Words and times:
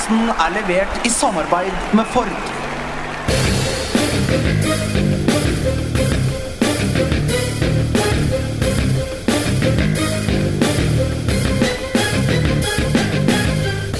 Podkasten 0.00 0.30
er 0.32 0.52
levert 0.54 1.02
i 1.04 1.10
samarbeid 1.12 1.72
med 1.92 2.04
Ford. 2.08 2.28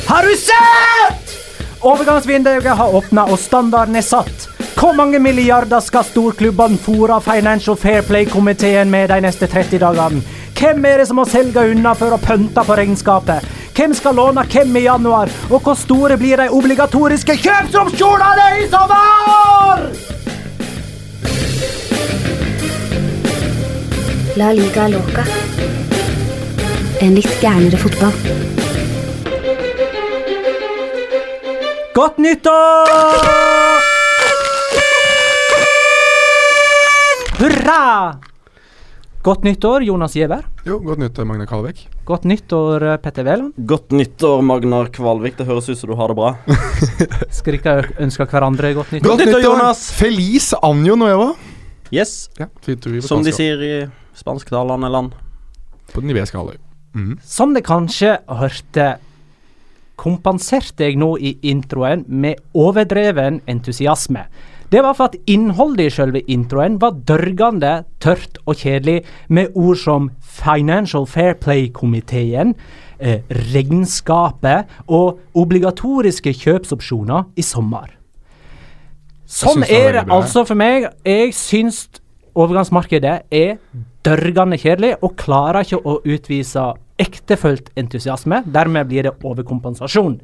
Har 0.09 0.23
du 0.23 0.37
sett?! 0.37 1.37
Overgangsvinduet 1.81 2.65
har 2.65 2.95
åpna 2.95 3.27
og 3.29 3.39
standarden 3.39 3.97
er 3.97 4.01
satt. 4.01 4.49
Hvor 4.81 4.97
mange 4.97 5.19
milliarder 5.21 5.85
skal 5.85 6.09
storklubbene 6.09 6.81
fôre 6.81 7.21
Financial 7.21 7.77
Fair 7.77 8.01
Play-komiteen 8.09 8.91
med 8.91 9.13
de 9.13 9.21
neste 9.21 9.47
30 9.47 9.85
dagene? 9.85 10.25
Hvem 10.57 10.85
er 10.85 11.03
det 11.03 11.09
som 11.09 11.21
må 11.21 11.29
selge 11.29 11.71
unna 11.75 11.93
for 11.97 12.17
å 12.17 12.25
pønte 12.25 12.65
på 12.65 12.77
regnskapet? 12.77 13.60
Hvem 13.75 13.95
skal 13.95 14.15
låne 14.19 14.45
hvem 14.53 14.77
i 14.77 14.85
januar? 14.85 15.31
Og 15.51 15.61
hvor 15.65 15.75
store 15.79 16.17
blir 16.21 16.37
de 16.41 16.49
obligatoriske 16.51 17.37
kjøpsromskjolene 17.41 18.47
i 18.61 18.69
sommer?! 18.73 19.85
La 24.41 24.53
liga 24.57 24.87
loca. 24.89 25.25
En 27.01 27.17
litt 27.17 27.33
gærnere 27.43 27.81
fotball. 27.81 28.15
Godt 31.95 32.19
nyttår! 32.23 33.81
Hurra! 37.41 38.30
Godt 39.21 39.43
nyttår, 39.45 39.83
Jonas 39.85 40.15
Giæver. 40.17 40.47
Jo, 40.65 40.79
godt 40.81 41.03
nyttår, 41.03 41.27
Magnar 41.29 41.45
Kvalvik. 41.45 41.83
Godt 42.09 42.23
nyttår, 42.25 42.83
eh, 42.89 42.97
Petter 42.97 43.25
Wæland. 43.27 43.53
Godt 43.69 43.93
nyttår, 43.93 44.41
Magnar 44.41 44.89
Kvalvik. 44.89 45.37
Det 45.37 45.45
høres 45.45 45.69
ut 45.69 45.77
som 45.77 45.91
du 45.91 45.97
har 45.99 46.09
det 46.09 46.17
bra. 46.17 46.31
Skal 47.39 47.59
dere 47.61 47.93
ønske 48.01 48.25
hverandre 48.25 48.71
godt 48.79 48.95
nyttår? 48.95 49.11
Godt 49.11 49.27
nyttår, 49.27 49.43
Jonas. 49.45 49.83
Feliz 49.93 50.55
año 50.63 50.97
nuevo! 50.97 51.35
Yes, 51.93 52.31
Ja, 52.39 52.47
som 53.03 53.25
de 53.27 53.33
sier 53.35 53.61
i 53.61 53.73
spansktalende 54.17 54.89
land. 54.89 55.13
På 55.93 56.01
den 56.01 56.15
iberiske 56.15 56.39
halvøy. 56.39 56.57
Mm. 56.95 57.19
Som 57.21 57.53
dere 57.53 57.67
kanskje 57.67 58.15
hørte, 58.25 58.87
kompenserte 60.01 60.87
jeg 60.89 60.97
nå 60.97 61.19
i 61.21 61.35
introen 61.51 62.07
med 62.09 62.41
overdreven 62.57 63.43
entusiasme. 63.47 64.25
Det 64.71 64.83
var 64.83 64.95
for 64.95 65.11
at 65.11 65.17
innholdet 65.27 65.89
i 65.89 65.95
selve 65.95 66.21
introen 66.31 66.77
var 66.81 66.95
dørgende, 67.09 67.85
tørt 68.01 68.39
og 68.47 68.61
kjedelig, 68.61 69.01
med 69.29 69.57
ord 69.59 69.77
som 69.77 70.11
Financial 70.23 71.07
Fair 71.11 71.35
Play-komiteen, 71.35 72.55
eh, 73.01 73.23
regnskapet 73.55 74.71
og 74.87 75.19
obligatoriske 75.35 76.33
kjøpsopsjoner 76.33 77.33
i 77.37 77.43
sommer. 77.43 77.97
Sånn 79.27 79.63
er 79.63 79.93
det 79.93 80.07
altså 80.11 80.45
for 80.47 80.59
meg. 80.59 80.89
Jeg 81.07 81.35
syns 81.35 81.89
overgangsmarkedet 82.35 83.17
er 83.31 83.59
dørgende 84.07 84.59
kjedelig 84.59 84.97
og 85.03 85.17
klarer 85.19 85.67
ikke 85.67 85.83
å 85.83 85.99
utvise 86.03 86.65
ektefølt 87.01 87.71
entusiasme. 87.79 88.43
Dermed 88.47 88.91
blir 88.91 89.07
det 89.07 89.17
overkompensasjon. 89.25 90.21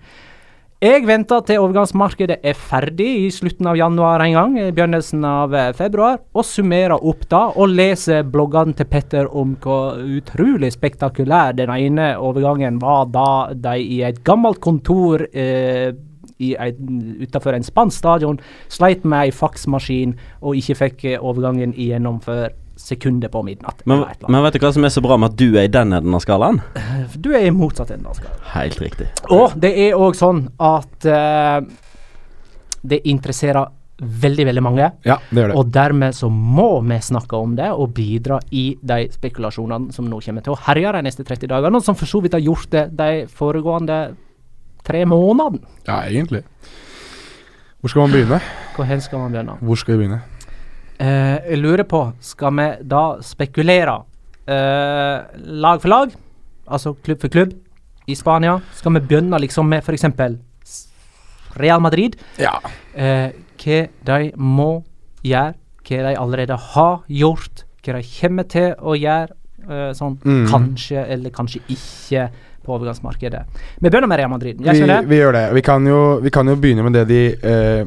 Jeg 0.86 1.02
venter 1.02 1.40
til 1.42 1.58
overgangsmarkedet 1.64 2.36
er 2.46 2.54
ferdig 2.54 3.06
i 3.24 3.30
slutten 3.34 3.66
av 3.66 3.78
januar 3.78 4.22
en 4.22 4.34
gang, 4.36 4.52
i 4.60 4.66
begynnelsen 4.76 5.24
av 5.26 5.54
eh, 5.56 5.70
februar, 5.74 6.20
og 6.36 6.44
summerer 6.46 6.94
opp 7.00 7.24
da, 7.32 7.40
og 7.58 7.72
leser 7.72 8.26
bloggene 8.30 8.76
til 8.76 8.86
Petter 8.92 9.26
om 9.26 9.56
hvor 9.64 9.96
utrolig 9.98 10.70
spektakulær 10.76 11.56
den 11.58 11.72
ene 11.74 12.12
overgangen 12.22 12.78
var 12.84 13.08
da 13.10 13.30
de 13.50 13.74
i 13.82 14.02
et 14.06 14.20
gammelt 14.28 14.60
kontor 14.62 15.24
eh, 15.32 15.90
utenfor 16.36 17.56
en 17.56 17.66
spansk 17.66 18.04
stadion 18.04 18.38
sleit 18.68 19.02
med 19.08 19.24
ei 19.24 19.34
faksmaskin 19.34 20.14
og 20.42 20.60
ikke 20.60 20.78
fikk 20.84 21.04
eh, 21.08 21.18
overgangen 21.18 21.74
igjennom 21.74 22.20
før 22.22 22.52
sekundet 22.76 23.32
på 23.32 23.42
midnatt. 23.42 23.80
Men, 23.88 24.04
men 24.28 24.44
vet 24.44 24.58
du 24.58 24.60
hva 24.62 24.72
som 24.76 24.84
er 24.84 24.92
så 24.92 25.02
bra 25.04 25.16
med 25.20 25.32
at 25.32 25.38
du 25.40 25.56
er 25.56 25.66
i 25.66 25.72
den 25.72 25.96
enden 25.96 26.16
av 26.16 26.22
skalaen? 26.24 26.60
Du 27.16 27.30
er 27.32 27.46
i 27.48 27.54
motsatt 27.54 27.90
ende 27.94 28.10
av 28.10 28.18
skalaen. 28.18 28.42
Helt 28.52 28.80
riktig. 28.82 29.08
Og 29.32 29.54
det 29.60 29.72
er 29.86 29.96
òg 29.96 30.16
sånn 30.18 30.44
at 30.62 31.06
uh, 31.08 31.62
det 32.86 33.00
interesserer 33.08 33.72
veldig, 33.96 34.46
veldig 34.50 34.62
mange. 34.62 34.90
Ja, 35.08 35.16
det 35.30 35.40
gjør 35.40 35.52
det. 35.52 35.56
Og 35.56 35.72
dermed 35.72 36.16
så 36.18 36.28
må 36.28 36.68
vi 36.84 36.98
snakke 37.02 37.40
om 37.40 37.56
det 37.56 37.70
og 37.72 37.94
bidra 37.96 38.38
i 38.52 38.66
de 38.76 39.06
spekulasjonene 39.14 39.94
som 39.96 40.08
nå 40.10 40.20
kommer 40.24 40.44
til 40.44 40.52
å 40.52 40.60
herje 40.68 40.92
de 40.98 41.02
neste 41.06 41.24
30 41.24 41.50
dagene, 41.54 41.80
og 41.80 41.86
som 41.86 41.96
for 41.96 42.10
så 42.10 42.20
vidt 42.24 42.36
har 42.36 42.44
gjort 42.44 42.70
det 42.74 42.86
de 42.98 43.24
foregående 43.32 44.00
tre 44.86 45.02
månedene. 45.08 45.64
Ja, 45.88 46.02
egentlig. 46.04 46.44
Hvor 47.80 47.92
skal 47.92 48.06
man 48.06 48.16
begynne? 48.16 48.40
Hvor 48.76 48.88
hen 48.88 49.00
skal 49.00 49.24
man 49.24 49.32
begynne? 49.32 49.60
Hvor 49.64 49.80
skal 49.80 49.96
vi 49.96 50.04
begynne? 50.04 50.20
Eh, 50.98 51.38
jeg 51.50 51.58
lurer 51.60 51.84
på, 51.88 52.00
skal 52.24 52.54
vi 52.56 52.66
da 52.88 53.02
spekulere 53.24 53.98
eh, 54.48 55.40
lag 55.60 55.82
for 55.82 55.92
lag, 55.92 56.14
altså 56.66 56.94
klubb 57.04 57.20
for 57.20 57.28
klubb, 57.34 57.52
i 58.08 58.14
Spania? 58.16 58.56
Skal 58.78 58.94
vi 58.96 59.02
begynne 59.10 59.40
liksom 59.42 59.68
med 59.68 59.82
f.eks. 59.84 60.06
Real 61.56 61.80
Madrid? 61.80 62.16
Ja. 62.40 62.54
Eh, 62.94 63.30
hva 63.60 63.78
de 64.06 64.32
må 64.36 64.70
gjøre, 65.26 65.54
hva 65.86 66.02
de 66.08 66.16
allerede 66.20 66.56
har 66.72 66.98
gjort, 67.08 67.64
hva 67.84 67.98
de 68.00 68.08
kommer 68.20 68.48
til 68.50 68.72
å 68.80 68.96
gjøre, 68.96 69.36
eh, 69.68 69.92
sånn 69.96 70.18
Mm. 70.24 70.46
kanskje 70.50 71.06
eller 71.08 71.30
kanskje 71.30 71.60
ikke 71.68 72.28
på 72.66 72.74
overgangsmarkedet. 72.78 73.44
Vi 73.80 73.88
begynner 73.90 74.08
med 74.08 74.18
Real 74.18 74.30
Madrid. 74.30 74.58
Vi, 74.58 74.64
Jeg 74.64 75.06
vi 75.08 75.16
gjør 75.16 75.32
det. 75.32 75.54
Vi 75.54 75.62
kan, 75.62 75.86
jo, 75.86 76.20
vi 76.20 76.30
kan 76.30 76.46
jo 76.46 76.56
begynne 76.56 76.82
med 76.82 76.92
det 76.92 77.06
de 77.08 77.20
eh, 77.42 77.84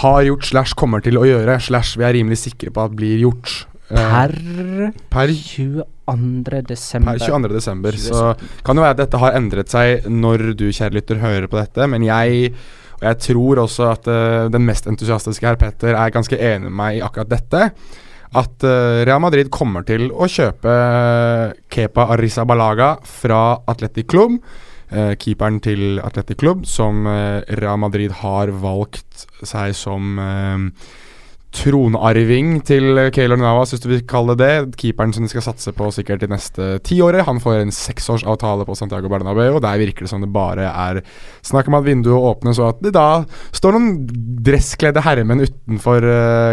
har 0.00 0.22
gjort 0.26 0.48
slash 0.50 0.76
kommer 0.78 1.02
til 1.04 1.18
å 1.20 1.26
gjøre, 1.28 1.58
slash 1.62 1.98
vi 1.98 2.06
er 2.06 2.16
rimelig 2.18 2.40
sikre 2.42 2.72
på 2.74 2.84
at 2.84 2.96
blir 2.96 3.20
gjort. 3.22 3.54
Eh, 3.90 3.96
Per 3.96 4.34
per 5.10 5.32
22. 5.34 6.62
desember. 6.68 7.18
Per 7.18 7.26
22. 7.26 7.54
desember. 7.54 7.96
Så 7.98 8.34
kan 8.66 8.76
det 8.76 8.84
være 8.84 8.96
at 8.96 9.02
dette 9.04 9.22
har 9.22 9.38
endret 9.38 9.72
seg 9.72 10.06
når 10.10 10.52
du, 10.58 10.68
kjære 10.70 10.98
lytter, 10.98 11.22
hører 11.22 11.48
på 11.50 11.58
dette, 11.58 11.88
men 11.90 12.06
jeg 12.06 12.52
og 13.00 13.06
jeg 13.08 13.20
tror 13.24 13.62
også 13.62 13.86
at 13.94 14.08
uh, 14.12 14.46
den 14.52 14.66
mest 14.68 14.84
entusiastiske 14.90 15.46
herr 15.46 15.56
Petter 15.56 15.96
er 15.96 16.12
ganske 16.12 16.36
enig 16.36 16.68
med 16.68 16.76
meg 16.82 16.98
i 16.98 17.04
akkurat 17.04 17.30
dette. 17.30 17.70
At 18.36 18.66
uh, 18.66 19.00
Real 19.08 19.22
Madrid 19.24 19.48
kommer 19.50 19.86
til 19.88 20.10
å 20.12 20.28
kjøpe 20.28 20.74
Kepa 21.72 22.10
Arrizabalaga 22.12 22.98
fra 23.08 23.40
Atletic 23.72 24.10
Club. 24.12 24.36
Eh, 24.90 25.12
keeperen 25.20 25.60
til 25.64 26.00
Atletic 26.04 26.40
Club, 26.42 26.66
som 26.68 27.06
eh, 27.08 27.42
Real 27.60 27.80
Madrid 27.80 28.14
har 28.22 28.52
valgt 28.62 29.26
seg 29.46 29.74
som 29.78 30.18
eh, 30.20 30.66
tronarving 31.50 32.60
til 32.62 33.00
Keylor 33.10 33.40
Navas, 33.40 33.72
hvis 33.74 33.82
du 33.82 33.88
vil 33.90 34.04
kalle 34.06 34.36
det. 34.38 34.76
Keeperen 34.78 35.14
som 35.14 35.26
de 35.26 35.32
skal 35.32 35.42
satse 35.48 35.72
på 35.74 35.88
sikkert 35.94 36.22
de 36.22 36.28
neste 36.30 36.68
ti 36.86 37.00
året. 37.02 37.24
Han 37.26 37.42
får 37.42 37.64
en 37.64 37.74
seksårsavtale 37.74 38.66
på 38.68 38.76
Santiago 38.78 39.10
Bernabeu, 39.10 39.56
og 39.56 39.64
der 39.64 39.80
virker 39.82 40.06
det 40.06 40.12
som 40.12 40.22
det 40.22 40.30
bare 40.34 40.68
er 40.70 41.02
snakk 41.46 41.70
om 41.70 41.80
at 41.80 41.88
vinduet 41.88 42.28
åpnes, 42.30 42.60
og 42.62 42.76
at 42.76 42.84
det 42.86 42.94
da 42.94 43.08
står 43.56 43.74
noen 43.74 43.90
dresskledde 44.46 45.02
herremenn 45.02 45.42
utenfor 45.42 46.06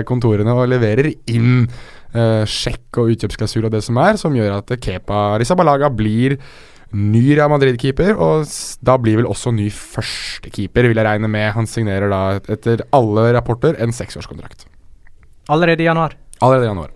kontorene 0.10 0.58
og 0.58 0.66
leverer 0.74 1.12
inn 1.30 1.68
uh, 2.16 2.44
sjekk 2.50 3.02
og 3.02 3.14
utkjøpsklausul 3.14 3.68
og 3.68 3.76
det 3.76 3.84
som 3.86 4.00
er, 4.02 4.18
som 4.20 4.36
gjør 4.36 4.60
at 4.60 4.74
Kepa 4.82 5.30
Rizabalaga 5.42 5.92
blir 5.94 6.38
ny 6.96 7.24
Real 7.36 7.52
Madrid-keeper, 7.52 8.14
og 8.16 8.48
da 8.86 8.98
blir 9.02 9.20
vel 9.22 9.30
også 9.30 9.52
ny 9.56 9.70
førstekeeper, 9.74 10.90
vil 10.92 11.02
jeg 11.02 11.08
regne 11.08 11.32
med. 11.32 11.50
Han 11.58 11.68
signerer 11.70 12.12
da, 12.12 12.22
etter 12.54 12.86
alle 12.96 13.32
rapporter, 13.36 13.76
en 13.84 13.96
seksårskontrakt. 13.96 14.68
Allerede 15.52 15.84
i 15.84 15.90
januar. 15.90 16.16
Allerede 16.42 16.68
i 16.68 16.72
januar. 16.72 16.94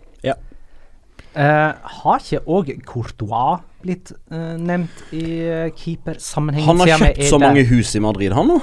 Eh, 1.31 1.92
har 2.04 2.18
ikke 2.19 2.42
òg 2.51 2.71
Courtois 2.83 3.62
blitt 3.81 4.10
uh, 4.33 4.57
nevnt 4.60 5.13
i 5.15 5.24
uh, 5.48 5.69
keepersammenheng? 5.71 6.65
Han 6.68 6.81
har 6.83 7.00
kjøpt 7.00 7.24
så 7.30 7.39
mange 7.39 7.63
hus 7.69 7.94
i 7.95 8.01
Madrid, 8.04 8.36
han 8.36 8.51
nå, 8.51 8.57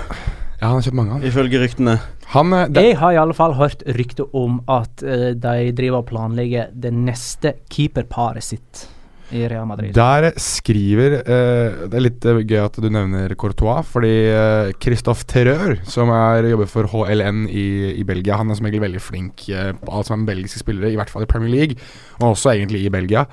Ja, 0.58 0.69
han 0.69 0.76
har 0.76 0.85
kjøpt 0.85 0.99
mange, 0.99 1.17
han. 1.17 1.25
ifølge 1.25 1.62
ryktene. 1.62 1.97
Han, 2.35 2.52
eh, 2.52 2.67
det, 2.69 2.85
Jeg 2.91 2.99
har 3.00 3.17
i 3.17 3.20
alle 3.23 3.35
fall 3.35 3.56
hørt 3.56 3.82
rykte 3.97 4.29
om 4.37 4.61
at 4.69 5.00
uh, 5.00 5.32
de 5.32 5.73
driver 5.73 6.02
og 6.02 6.11
planlegger 6.11 6.69
det 6.76 6.93
neste 6.93 7.55
keeperparet 7.73 8.44
sitt 8.44 8.85
i 9.34 9.44
Real 9.50 9.66
Madrid. 9.69 9.92
Der 9.96 10.30
skriver 10.40 11.19
eh, 11.20 11.86
Det 11.88 11.98
er 11.98 12.04
litt 12.04 12.26
eh, 12.28 12.42
gøy 12.42 12.60
at 12.62 12.78
du 12.80 12.88
nevner 12.92 13.34
Courtois, 13.38 13.86
fordi 13.86 14.12
eh, 14.32 14.72
Christophe 14.82 15.26
Terreur, 15.28 15.78
som 15.88 16.12
er, 16.14 16.50
jobber 16.52 16.70
for 16.70 16.90
HLN 16.92 17.46
i, 17.48 17.66
i 17.98 18.06
Belgia, 18.08 18.38
han 18.40 18.52
er 18.52 18.58
som 18.58 18.69
regel 18.69 18.84
veldig 18.84 19.02
flink 19.02 19.48
eh, 19.52 19.72
på 19.78 19.94
alt 19.94 20.10
som 20.10 20.22
er 20.22 20.30
belgiske 20.32 20.62
spillere, 20.62 20.92
i 20.92 21.00
hvert 21.00 21.12
fall 21.12 21.26
i 21.26 21.30
Premier 21.30 21.52
League, 21.54 21.90
og 22.20 22.32
også 22.32 22.54
egentlig 22.54 22.86
i 22.86 22.94
Belgia. 22.94 23.26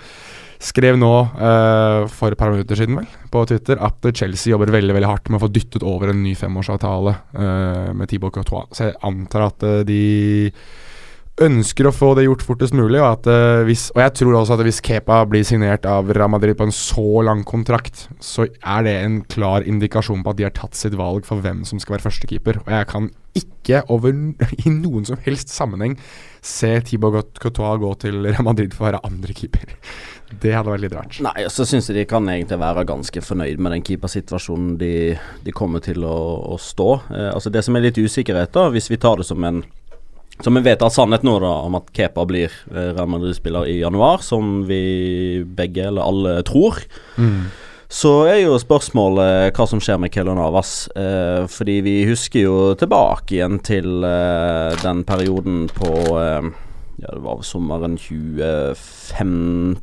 Skrev 0.66 0.98
nå 0.98 1.12
eh, 1.36 2.06
for 2.12 2.34
et 2.34 2.40
par 2.40 2.54
minutter 2.54 2.80
siden 2.80 2.98
vel 3.02 3.08
på 3.32 3.44
Twitter 3.50 3.80
at 3.84 4.08
Chelsea 4.16 4.54
jobber 4.54 4.72
veldig 4.74 4.96
veldig 4.96 5.10
hardt 5.10 5.30
med 5.30 5.40
å 5.40 5.46
få 5.46 5.52
dyttet 5.52 5.84
over 5.86 6.12
en 6.12 6.22
ny 6.24 6.32
femårsavtale 6.40 7.16
eh, 7.36 7.92
med 7.98 8.10
Thibaut 8.10 8.34
Courtois. 8.36 8.70
Så 8.72 8.90
jeg 8.90 9.00
antar 9.06 9.50
at 9.50 9.66
eh, 9.68 9.82
de 9.88 10.02
ønsker 11.42 11.90
å 11.90 11.94
få 11.94 12.14
det 12.16 12.26
gjort 12.28 12.46
fortest 12.48 12.76
mulig. 12.78 13.00
Og, 13.02 13.08
at, 13.10 13.28
uh, 13.28 13.66
hvis, 13.68 13.90
og 13.96 14.02
jeg 14.06 14.16
tror 14.22 14.38
også 14.40 14.56
at 14.56 14.64
hvis 14.68 14.82
Kepa 14.86 15.20
blir 15.30 15.44
signert 15.48 15.88
av 15.90 16.12
Real 16.16 16.32
Madrid 16.32 16.56
på 16.60 16.68
en 16.68 16.76
så 16.76 17.26
lang 17.28 17.44
kontrakt, 17.48 18.08
så 18.24 18.48
er 18.48 18.88
det 18.88 18.96
en 19.02 19.20
klar 19.32 19.68
indikasjon 19.68 20.24
på 20.24 20.32
at 20.32 20.40
de 20.40 20.48
har 20.48 20.56
tatt 20.56 20.80
sitt 20.80 20.96
valg 21.00 21.28
for 21.28 21.44
hvem 21.44 21.66
som 21.68 21.82
skal 21.82 21.98
være 21.98 22.08
førstekeeper. 22.08 22.64
Og 22.64 22.74
jeg 22.78 22.90
kan 22.92 23.12
ikke 23.36 23.84
over, 23.92 24.16
i 24.66 24.72
noen 24.72 25.08
som 25.08 25.20
helst 25.28 25.52
sammenheng 25.52 26.00
se 26.46 26.72
Thibaut 26.88 27.40
Courtois 27.42 27.82
gå 27.82 27.92
til 28.06 28.22
Real 28.24 28.46
Madrid 28.46 28.76
for 28.76 28.86
å 28.86 28.92
være 28.94 29.06
andrekeeper. 29.08 29.76
Det 30.42 30.56
hadde 30.56 30.72
vært 30.72 30.82
litt 30.82 30.96
rart. 30.96 31.18
Nei, 31.22 31.46
så 31.54 31.68
syns 31.70 31.86
jeg 31.88 32.00
de 32.00 32.04
kan 32.10 32.26
egentlig 32.32 32.58
være 32.60 32.84
ganske 32.90 33.22
fornøyd 33.24 33.60
med 33.62 33.76
den 33.76 33.84
keepersituasjonen 33.86 34.74
de, 34.82 34.94
de 35.46 35.54
kommer 35.56 35.84
til 35.86 36.02
å, 36.04 36.16
å 36.50 36.58
stå. 36.60 36.88
Eh, 37.14 37.30
altså 37.30 37.52
Det 37.54 37.62
som 37.64 37.78
er 37.78 37.86
litt 37.86 38.00
usikkerhet, 38.02 38.50
da, 38.56 38.66
hvis 38.74 38.90
vi 38.90 39.00
tar 39.00 39.22
det 39.22 39.28
som 39.30 39.46
en 39.46 39.62
så 40.44 40.52
vi 40.52 40.62
vet 40.66 40.82
av 40.84 40.92
sannhet 40.92 41.24
nå 41.24 41.38
da 41.40 41.52
om 41.64 41.78
at 41.80 41.88
Kepa 41.96 42.26
blir 42.28 42.52
eh, 42.74 42.92
Real 42.92 43.08
Madrid-spiller 43.08 43.70
i 43.72 43.80
januar, 43.80 44.20
som 44.26 44.66
vi 44.68 45.44
begge, 45.48 45.88
eller 45.88 46.04
alle, 46.04 46.44
tror. 46.48 46.76
Mm. 47.16 47.46
Så 47.88 48.26
er 48.28 48.42
jo 48.42 48.58
spørsmålet 48.60 49.56
hva 49.56 49.66
som 49.70 49.80
skjer 49.84 49.98
med 50.02 50.12
Keylor 50.12 50.36
Navas. 50.36 50.90
Eh, 50.98 51.46
fordi 51.52 51.80
vi 51.86 51.96
husker 52.10 52.40
jo 52.44 52.76
tilbake 52.80 53.38
igjen 53.38 53.60
til 53.64 54.04
eh, 54.04 54.76
den 54.84 55.04
perioden 55.08 55.70
på 55.74 55.92
eh, 56.20 56.44
Ja, 57.00 57.12
det 57.12 57.24
var 57.24 57.42
sommeren 57.44 57.98
2015. 58.00 59.80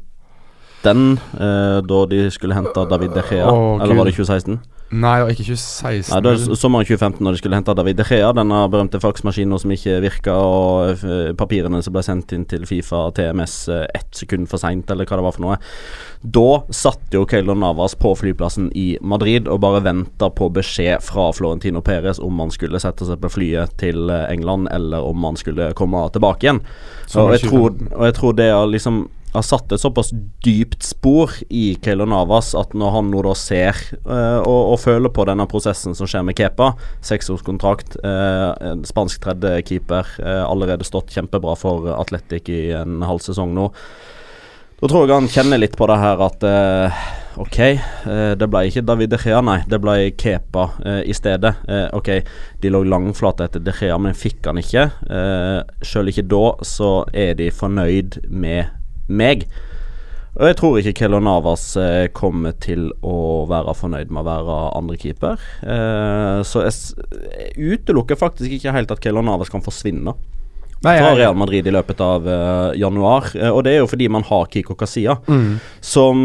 Eh, 0.83 1.79
da 1.89 2.07
de 2.11 2.31
skulle 2.35 2.57
hente 2.57 2.89
David 2.91 3.13
De 3.17 3.23
Gea. 3.31 3.49
Oh, 3.49 3.81
eller 3.81 3.95
var 3.97 4.05
det 4.09 4.17
2016? 4.17 4.61
Nei, 4.93 5.23
var 5.25 5.31
ikke 5.33 5.47
2016. 5.47 6.13
Nei, 6.13 6.21
det 6.21 6.33
var 6.33 6.59
sommeren 6.61 6.85
2015 6.85 7.25
når 7.25 7.33
de 7.33 7.41
skulle 7.41 7.57
hente 7.57 7.75
David 7.79 7.97
De 7.97 8.05
Gea, 8.05 8.29
denne 8.37 8.59
berømte 8.69 9.01
faksmaskinen 9.01 9.61
som 9.63 9.73
ikke 9.73 10.03
virka, 10.05 10.35
og 10.37 11.07
eh, 11.09 11.31
papirene 11.39 11.81
som 11.85 11.95
ble 11.95 12.03
sendt 12.05 12.35
inn 12.37 12.45
til 12.49 12.67
Fifa 12.69 13.07
og 13.09 13.15
TMS 13.17 13.55
eh, 13.73 13.87
ett 13.97 14.13
sekund 14.21 14.51
for 14.51 14.61
seint, 14.61 14.91
eller 14.93 15.09
hva 15.09 15.17
det 15.17 15.25
var 15.25 15.37
for 15.39 15.47
noe. 15.47 15.57
Da 16.23 16.61
satt 16.77 17.17
jo 17.17 17.25
Keylor 17.29 17.57
Navas 17.57 17.97
på 17.97 18.13
flyplassen 18.21 18.69
i 18.77 18.99
Madrid 19.01 19.49
og 19.49 19.63
bare 19.65 19.81
venta 19.89 20.29
på 20.29 20.51
beskjed 20.53 21.01
fra 21.07 21.31
Florentino 21.33 21.81
Perez 21.81 22.21
om 22.21 22.45
han 22.45 22.53
skulle 22.53 22.83
sette 22.83 23.09
seg 23.09 23.23
på 23.25 23.33
flyet 23.33 23.73
til 23.81 24.13
eh, 24.13 24.29
England, 24.35 24.69
eller 24.77 25.09
om 25.09 25.25
han 25.25 25.41
skulle 25.41 25.73
komme 25.79 26.05
tilbake 26.13 26.51
igjen. 26.51 26.61
Og 27.17 27.33
jeg, 27.39 27.49
tror, 27.49 27.81
og 27.97 28.07
jeg 28.11 28.21
tror 28.21 28.37
det 28.37 28.53
har 28.53 28.69
liksom 28.69 29.07
har 29.33 29.45
satt 29.47 29.73
et 29.73 29.81
såpass 29.81 30.13
dypt 30.45 30.85
spor 30.85 31.33
i 31.49 31.73
Keylor 31.83 32.11
Navas 32.11 32.53
at 32.59 32.75
når 32.77 32.97
han 32.97 33.11
nå 33.13 33.25
da 33.27 33.35
ser 33.39 33.79
eh, 34.03 34.39
og, 34.41 34.73
og 34.75 34.79
føler 34.83 35.13
på 35.15 35.27
denne 35.29 35.49
prosessen 35.51 35.97
som 35.97 36.11
skjer 36.11 36.27
med 36.29 36.37
Kepa, 36.39 36.73
seksårskontrakt, 37.05 37.99
uh, 38.05 38.77
spansk 38.89 39.23
tredjekeeper, 39.25 40.17
uh, 40.23 40.45
allerede 40.47 40.87
stått 40.87 41.13
kjempebra 41.15 41.57
for 41.59 41.93
Atletic 41.97 42.51
i 42.53 42.63
en 42.77 43.01
halv 43.07 43.23
sesong 43.25 43.55
nå. 43.57 43.71
Da 44.83 44.89
tror 44.91 45.05
jeg 45.07 45.15
han 45.15 45.29
kjenner 45.31 45.61
litt 45.63 45.77
på 45.79 45.87
det 45.87 45.97
her 46.03 46.23
at 46.27 46.43
eh, 46.43 47.03
Ok, 47.39 47.59
eh, 47.63 48.33
det 48.35 48.49
ble 48.51 48.65
ikke 48.67 48.83
David 48.83 49.13
De 49.13 49.19
Gea, 49.23 49.39
nei. 49.47 49.61
Det 49.71 49.79
ble 49.81 49.95
Kepa 50.19 50.65
eh, 50.83 50.99
i 51.07 51.15
stedet. 51.15 51.53
Ok, 51.95 52.11
de 52.61 52.73
lå 52.73 52.83
langflate 52.91 53.47
etter 53.47 53.63
De 53.63 53.73
Gea, 53.79 53.95
men 54.03 54.19
fikk 54.19 54.51
han 54.51 54.59
ikke. 54.59 54.89
selv 55.87 56.11
ikke 56.11 56.27
da, 56.27 56.43
så 56.67 56.91
er 57.15 57.39
de 57.39 57.49
fornøyd 57.55 58.25
med 58.29 58.82
meg. 59.09 59.47
Og 60.33 60.47
jeg 60.49 60.57
tror 60.57 60.79
ikke 60.81 60.95
Kello 61.03 61.19
Navas 61.21 61.65
eh, 61.77 62.07
kommer 62.17 62.55
til 62.63 62.87
å 63.05 63.45
være 63.51 63.75
fornøyd 63.77 64.09
med 64.15 64.23
å 64.23 64.29
være 64.31 64.59
andrekeeper. 64.79 65.43
Eh, 65.61 66.39
så 66.49 66.63
jeg, 66.65 66.73
s- 66.73 66.95
jeg 67.13 67.75
utelukker 67.77 68.17
faktisk 68.17 68.55
ikke 68.57 68.73
helt 68.73 68.91
at 68.95 69.03
Kello 69.05 69.21
Navas 69.21 69.51
kan 69.53 69.61
forsvinne 69.65 70.15
Nei, 70.83 70.97
fra 70.99 71.13
Real 71.15 71.37
Madrid 71.39 71.69
i 71.69 71.75
løpet 71.77 72.01
av 72.03 72.25
eh, 72.27 72.73
januar. 72.81 73.29
Eh, 73.37 73.51
og 73.53 73.61
det 73.67 73.75
er 73.77 73.83
jo 73.85 73.91
fordi 73.93 74.09
man 74.11 74.25
har 74.27 74.49
Kiko 74.51 74.75
Kasia, 74.75 75.19
Mm. 75.29 75.61
som, 75.85 76.25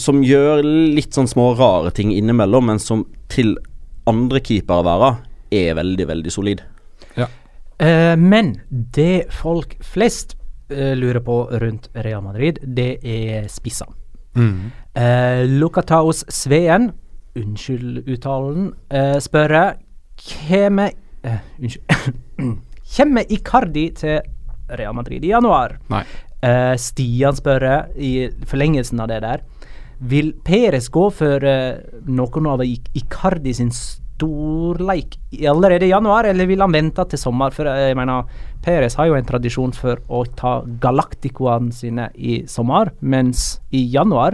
som 0.00 0.22
gjør 0.24 0.62
litt 0.94 1.12
sånn 1.12 1.28
små 1.28 1.50
rare 1.58 1.90
ting 1.92 2.12
innimellom, 2.14 2.70
men 2.70 2.78
som 2.80 3.02
til 3.28 3.56
andre 4.08 4.40
keepere 4.40 4.86
være, 4.86 5.10
er 5.52 5.74
veldig, 5.76 6.06
veldig 6.08 6.32
solid. 6.32 6.62
Eh, 7.82 8.14
men 8.16 8.60
det 8.70 9.26
folk 9.34 9.72
flest 9.82 10.36
lurer 10.96 11.20
på 11.24 11.36
rundt 11.60 11.90
Real 11.94 12.22
Madrid, 12.24 12.58
det 12.62 12.98
er 13.04 13.48
spisser. 13.52 13.90
Mm. 14.34 14.70
Uh, 14.96 15.42
Lukataos 15.60 16.24
Sveen, 16.32 16.90
unnskyld 17.36 18.08
uttalen, 18.08 18.70
uh, 18.92 19.18
spør 19.20 19.56
Kommer 20.22 20.92
uh, 21.26 21.40
Unnskyld. 21.60 22.16
Kommer 22.96 23.32
Icardi 23.32 23.86
til 23.96 24.20
Real 24.68 24.94
Madrid 24.94 25.24
i 25.24 25.32
januar? 25.32 25.78
Eh, 26.42 26.74
Stian 26.76 27.36
spør 27.38 27.64
i 27.94 28.28
forlengelsen 28.50 29.00
av 29.00 29.10
det 29.12 29.20
der 29.22 29.44
Vil 30.10 30.32
Peres 30.42 30.88
gå 30.90 31.04
for 31.14 31.44
eh, 31.46 31.78
noen 32.10 32.48
av 32.50 32.64
Icardi 32.66 33.52
sin 33.54 33.70
storleik 34.12 35.16
allerede 35.48 35.88
i 35.88 35.92
januar, 35.92 36.24
eller 36.30 36.46
vil 36.46 36.62
han 36.62 36.74
vente 36.74 37.04
til 37.10 37.20
sommer? 37.20 37.50
For 37.54 37.64
eh, 37.70 37.88
jeg 37.90 37.96
mener, 37.98 38.28
Peres 38.62 38.94
har 38.98 39.06
jo 39.08 39.16
en 39.18 39.26
tradisjon 39.26 39.72
for 39.76 39.96
å 40.08 40.24
ta 40.38 40.52
Galacticoene 40.82 41.72
sine 41.74 42.04
i 42.14 42.42
sommer, 42.50 42.92
mens 43.00 43.60
i 43.74 43.82
januar, 43.90 44.32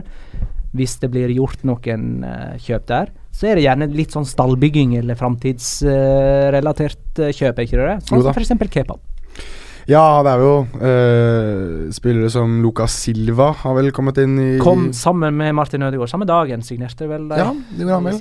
hvis 0.77 0.99
det 1.03 1.09
blir 1.15 1.31
gjort 1.33 1.65
noen 1.69 2.03
eh, 2.27 2.55
kjøp 2.61 2.85
der, 2.91 3.07
så 3.39 3.43
er 3.49 3.55
det 3.57 3.67
gjerne 3.69 3.87
litt 3.95 4.13
sånn 4.15 4.27
stallbygging 4.27 4.91
eller 4.99 5.15
framtidsrelatert 5.19 7.21
uh, 7.23 7.31
kjøp, 7.31 7.55
er 7.55 7.63
ikke 7.69 7.79
det? 7.79 7.99
Sånn 8.09 8.23
som 8.25 8.33
f.eks. 8.35 8.53
Kepa. 8.75 8.95
Ja, 9.89 10.21
det 10.21 10.35
er 10.35 10.43
jo 10.45 10.69
uh, 10.69 11.89
spillere 11.97 12.29
som 12.29 12.59
Lucas 12.61 12.93
Silva 13.07 13.47
har 13.63 13.73
vel 13.79 13.87
kommet 13.97 14.19
inn 14.21 14.35
i 14.37 14.59
Kom 14.61 14.93
sammen 14.93 15.33
med 15.39 15.55
Martin 15.57 15.81
Ødegaard 15.87 16.11
samme 16.13 16.27
dagen, 16.29 16.61
signerte 16.67 17.09
vel 17.09 17.25
de? 17.31 17.39
Ja, 17.41 17.47
det 17.79 17.87
var 17.89 18.03
med. 18.05 18.21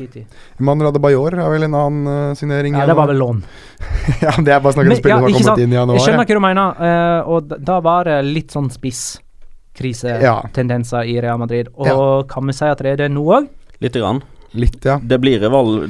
Manuel 0.64 0.88
Adebayor 0.94 1.36
er 1.36 1.52
vel 1.52 1.68
en 1.68 1.76
annen 1.76 2.08
uh, 2.08 2.32
signering. 2.40 2.72
Ja, 2.80 2.88
det 2.88 2.96
var 2.96 3.12
vel 3.12 3.20
lån. 3.20 3.44
ja, 4.24 4.32
det 4.40 4.48
er 4.56 4.64
bare 4.64 4.72
snakk 4.78 4.86
om 4.86 4.90
Men, 4.94 5.00
spillere 5.02 5.20
ja, 5.20 5.22
som 5.26 5.28
har 5.28 5.36
kommet 5.36 5.52
sant? 5.52 5.60
inn 5.66 5.74
i 5.76 5.78
januar. 5.82 5.96
Jeg 6.00 6.04
skjønner 6.06 6.24
ja. 6.24 6.28
hva 6.32 6.40
du 6.40 6.44
mener, 6.48 6.68
uh, 6.80 7.20
og 7.36 7.52
da, 7.52 7.60
da 7.74 7.78
var 7.90 8.02
det 8.08 8.16
litt 8.30 8.50
sånn 8.56 8.70
spisskrisetendenser 8.72 11.04
i 11.04 11.20
Real 11.28 11.36
Madrid. 11.44 11.68
Og 11.76 11.84
Ja. 11.92 12.00
kan 12.32 12.48
vi 12.48 12.56
si 12.56 12.64
at 12.72 12.80
det 12.80 12.96
er 12.96 13.00
det 13.04 13.12
nå 13.12 13.28
òg? 13.28 13.44
Lite 13.84 14.00
grann. 14.00 14.24
Litt, 14.58 14.80
ja. 14.86 14.98
Det 15.04 15.20
blir, 15.22 15.44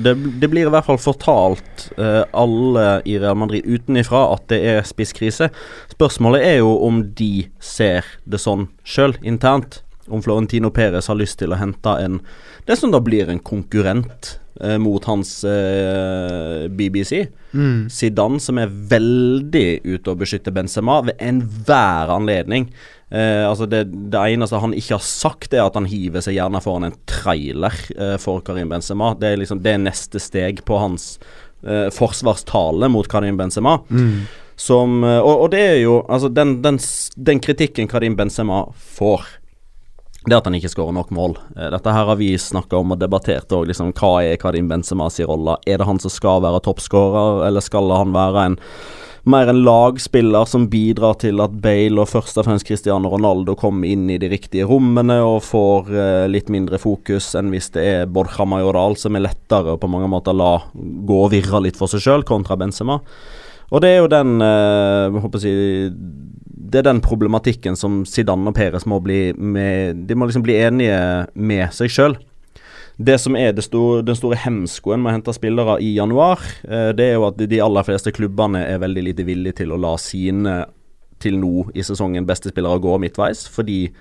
det, 0.04 0.14
det 0.42 0.50
blir 0.52 0.68
i 0.68 0.72
hvert 0.74 0.88
fall 0.88 1.00
fortalt 1.00 1.88
uh, 1.96 2.24
alle 2.36 2.86
i 3.08 3.16
Real 3.22 3.38
Madrid 3.40 3.66
utenifra 3.66 4.26
at 4.34 4.48
det 4.52 4.60
er 4.74 4.88
spisskrise. 4.88 5.50
Spørsmålet 5.94 6.44
er 6.44 6.58
jo 6.60 6.74
om 6.84 7.00
de 7.16 7.48
ser 7.64 8.08
det 8.28 8.42
sånn 8.44 8.68
sjøl, 8.84 9.16
internt. 9.24 9.82
Om 10.08 10.24
Florentino 10.24 10.72
Perez 10.72 11.10
har 11.12 11.20
lyst 11.20 11.40
til 11.42 11.52
å 11.52 11.60
hente 11.60 11.96
en 12.00 12.22
Det 12.68 12.76
som 12.76 12.92
da 12.92 13.00
blir 13.04 13.30
en 13.32 13.40
konkurrent 13.40 14.34
eh, 14.62 14.78
mot 14.78 15.04
hans 15.08 15.44
eh, 15.48 16.68
BBC. 16.68 17.28
Mm. 17.54 17.88
Zidane, 17.90 18.42
som 18.44 18.60
er 18.60 18.74
veldig 18.92 19.68
ute 19.86 20.12
og 20.12 20.20
beskytter 20.22 20.56
Benzema 20.56 21.00
ved 21.08 21.16
enhver 21.24 22.12
anledning. 22.18 22.68
Eh, 23.10 23.46
altså 23.48 23.70
det, 23.72 23.86
det 24.12 24.20
eneste 24.34 24.60
han 24.60 24.76
ikke 24.76 24.98
har 24.98 25.06
sagt, 25.06 25.56
er 25.56 25.64
at 25.64 25.80
han 25.80 25.88
hiver 25.88 26.24
seg 26.26 26.36
gjerne 26.36 26.62
foran 26.64 26.90
en 26.90 27.00
trailer 27.08 27.76
eh, 27.96 28.18
for 28.20 28.44
Karim 28.44 28.74
Benzema. 28.74 29.14
Det 29.16 29.32
er 29.32 29.42
liksom 29.44 29.64
det 29.64 29.78
er 29.78 29.86
neste 29.86 30.20
steg 30.20 30.66
på 30.68 30.82
hans 30.82 31.14
eh, 31.64 31.88
forsvarstale 31.96 32.92
mot 32.92 33.08
Karim 33.08 33.40
Benzema. 33.40 33.80
Mm. 33.88 34.28
Som, 34.60 35.00
eh, 35.08 35.22
og, 35.22 35.46
og 35.46 35.52
det 35.54 35.62
er 35.62 35.80
jo 35.84 36.00
Altså, 36.10 36.34
den, 36.34 36.58
den, 36.64 36.80
den 37.16 37.40
kritikken 37.40 37.88
Karim 37.88 38.18
Benzema 38.20 38.66
får 38.98 39.28
det 40.28 40.38
at 40.38 40.48
han 40.50 40.58
ikke 40.58 40.72
skårer 40.72 40.96
nok 40.96 41.12
mål. 41.16 41.38
Eh, 41.56 41.72
Dette 41.74 41.96
her 41.96 42.12
har 42.12 42.20
vi 42.20 42.34
snakka 42.42 42.80
om 42.82 42.94
og 42.96 43.02
debattert 43.02 43.52
òg. 43.56 43.68
Liksom, 43.72 43.94
hva 43.98 44.14
er 44.26 44.40
Karim 44.42 44.70
Benzema 44.72 45.10
sin 45.14 45.30
rolle? 45.30 45.58
Er 45.66 45.80
det 45.80 45.88
han 45.88 46.02
som 46.04 46.14
skal 46.14 46.44
være 46.46 46.64
toppskårer, 46.68 47.46
eller 47.48 47.64
skal 47.64 47.92
han 47.96 48.16
være 48.16 48.48
en 48.52 48.62
mer 49.28 49.50
en 49.52 49.60
lagspiller 49.64 50.46
som 50.48 50.70
bidrar 50.72 51.18
til 51.20 51.42
at 51.44 51.56
Bale 51.60 52.00
og 52.00 52.08
først 52.08 52.38
og 52.40 52.46
fremst 52.48 52.68
Cristiano 52.68 53.10
Ronaldo 53.12 53.58
kommer 53.60 53.90
inn 53.90 54.06
i 54.08 54.20
de 54.22 54.30
riktige 54.32 54.68
rommene 54.70 55.18
og 55.20 55.42
får 55.44 55.92
eh, 55.92 56.28
litt 56.32 56.52
mindre 56.54 56.80
fokus 56.80 57.34
enn 57.36 57.52
hvis 57.52 57.74
det 57.76 57.84
er 57.84 58.08
Borja 58.08 58.48
Majoral, 58.48 58.96
som 58.96 59.18
er 59.20 59.26
lettere 59.28 59.76
å 59.76 59.82
på 59.82 59.90
mange 59.92 60.08
måter 60.12 60.38
la 60.38 60.54
gå 60.72 61.20
og 61.26 61.34
virre 61.36 61.60
litt 61.66 61.80
for 61.80 61.92
seg 61.92 62.06
sjøl, 62.06 62.24
kontra 62.28 62.56
Benzema. 62.60 63.02
Og 63.72 63.84
det 63.84 63.92
er 63.92 64.00
jo 64.00 64.12
den 64.12 64.40
eh, 64.44 65.18
håper 65.20 65.44
jeg, 65.44 65.92
Det 66.72 66.80
er 66.80 66.88
den 66.88 67.02
problematikken 67.04 67.76
som 67.76 68.04
Zidane 68.08 68.52
og 68.52 68.56
Perez 68.56 68.88
må 68.88 69.02
bli 69.04 69.34
med, 69.36 70.08
De 70.08 70.16
må 70.16 70.28
liksom 70.28 70.46
bli 70.46 70.56
enige 70.62 71.00
med 71.36 71.68
seg 71.76 71.92
sjøl. 71.92 72.18
Det 72.98 73.20
som 73.22 73.36
er 73.38 73.52
det 73.54 73.68
store, 73.68 74.02
den 74.02 74.18
store 74.18 74.40
hemskoen 74.42 75.04
med 75.04 75.12
å 75.12 75.16
hente 75.20 75.36
spillere 75.36 75.76
i 75.86 75.92
januar, 76.00 76.42
eh, 76.66 76.90
det 76.98 77.12
er 77.12 77.20
jo 77.20 77.28
at 77.28 77.38
de 77.38 77.62
aller 77.62 77.86
fleste 77.86 78.14
klubbene 78.16 78.64
er 78.66 78.82
veldig 78.82 79.04
lite 79.12 79.28
villige 79.28 79.60
til 79.62 79.76
å 79.76 79.78
la 79.78 79.94
sine 80.02 80.64
til 81.22 81.38
nå 81.42 81.68
i 81.78 81.86
sesongen 81.86 82.26
beste 82.30 82.50
spillere 82.50 82.82
gå 82.82 82.98
midtveis, 83.02 83.46
fordi 83.50 83.92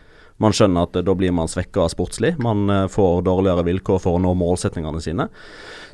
Man 0.42 0.52
skjønner 0.52 0.86
at 0.86 0.96
eh, 0.96 1.04
da 1.06 1.14
blir 1.16 1.34
man 1.34 1.50
svekka 1.50 1.88
sportslig. 1.92 2.36
Man 2.42 2.68
eh, 2.70 2.86
får 2.92 3.24
dårligere 3.26 3.64
vilkår 3.66 4.00
for 4.02 4.18
å 4.18 4.22
nå 4.22 4.34
målsettingene 4.36 5.00
sine. 5.04 5.28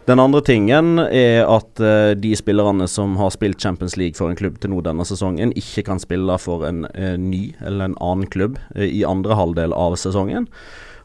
Den 0.09 0.19
andre 0.19 0.43
tingen 0.43 0.99
er 1.05 1.47
at 1.47 1.79
eh, 1.83 2.13
de 2.19 2.35
spillerne 2.39 2.89
som 2.91 3.15
har 3.21 3.31
spilt 3.35 3.63
Champions 3.63 3.97
League 4.01 4.19
for 4.19 4.33
en 4.33 4.39
klubb 4.39 4.59
til 4.63 4.75
nå 4.75 4.83
denne 4.83 5.07
sesongen, 5.07 5.55
ikke 5.59 5.87
kan 5.93 6.03
spille 6.03 6.39
for 6.43 6.67
en 6.67 6.87
ny 7.23 7.53
eller 7.63 7.91
en 7.91 8.01
annen 8.03 8.31
klubb 8.31 8.59
i 8.75 9.05
andre 9.07 9.39
halvdel 9.39 9.75
av 9.77 9.95
sesongen. 10.01 10.49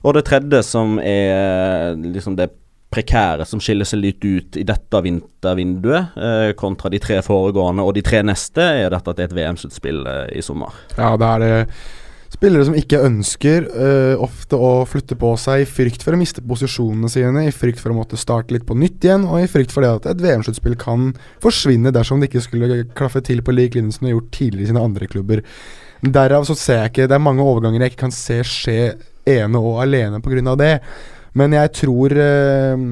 Og 0.06 0.16
det 0.18 0.26
tredje, 0.30 0.64
som 0.66 0.98
er 1.02 1.94
liksom 1.98 2.38
det 2.40 2.50
prekære 2.94 3.46
som 3.46 3.60
skiller 3.62 3.86
seg 3.86 4.00
litt 4.00 4.24
ut 4.24 4.58
i 4.58 4.64
dette 4.66 5.02
vintervinduet, 5.04 6.18
kontra 6.58 6.90
de 6.94 7.02
tre 7.04 7.20
foregående 7.26 7.84
og 7.84 7.98
de 7.98 8.06
tre 8.06 8.22
neste, 8.26 8.64
er 8.64 8.94
dette 8.94 9.12
at 9.12 9.20
det 9.20 9.26
er 9.26 9.32
et 9.32 9.38
VM-sluttspill 9.42 10.06
i 10.38 10.44
sommer. 10.46 10.78
Ja, 10.96 11.16
det 11.20 11.32
er 11.34 11.44
det 11.44 11.56
spillere 12.38 12.68
som 12.68 12.76
ikke 12.78 13.00
ønsker 13.02 13.66
uh, 13.74 14.22
ofte 14.22 14.58
å 14.62 14.86
flytte 14.90 15.18
på 15.18 15.32
seg 15.42 15.64
i 15.64 15.70
frykt 15.70 16.06
for 16.06 16.14
å 16.14 16.20
miste 16.20 16.44
posisjonene 16.46 17.10
sine, 17.10 17.48
i 17.48 17.56
frykt 17.56 17.82
for 17.82 17.94
å 17.94 17.98
måtte 17.98 18.20
starte 18.20 18.54
litt 18.54 18.68
på 18.68 18.78
nytt 18.78 19.08
igjen, 19.08 19.26
og 19.26 19.42
i 19.42 19.50
frykt 19.50 19.74
for 19.74 19.86
det 19.86 19.96
at 19.96 20.08
et 20.14 20.22
VM-sluttspill 20.22 20.78
kan 20.80 21.10
forsvinne 21.44 21.94
dersom 21.96 22.22
det 22.22 22.30
ikke 22.30 22.46
skulle 22.46 22.84
klaffe 22.98 23.24
til 23.26 23.42
på 23.42 23.56
lik 23.56 23.78
linje 23.78 23.98
som 23.98 24.06
det 24.06 24.14
har 24.14 24.20
gjort 24.20 24.34
tidligere 24.38 24.68
i 24.68 24.72
sine 24.72 24.86
andre 24.86 25.10
klubber. 25.10 25.44
Derav 26.06 26.46
så 26.46 26.54
ser 26.54 26.84
jeg 26.84 26.92
ikke 26.92 27.06
Det 27.10 27.16
er 27.18 27.24
mange 27.26 27.42
overganger 27.42 27.82
jeg 27.82 27.96
ikke 27.96 28.04
kan 28.04 28.14
se 28.14 28.36
skje 28.46 28.82
ene 29.28 29.60
og 29.60 29.82
alene 29.82 30.22
pga. 30.22 30.54
det. 30.62 30.74
Men 31.38 31.54
jeg 31.54 31.72
tror 31.78 32.14
øh, 32.18 32.86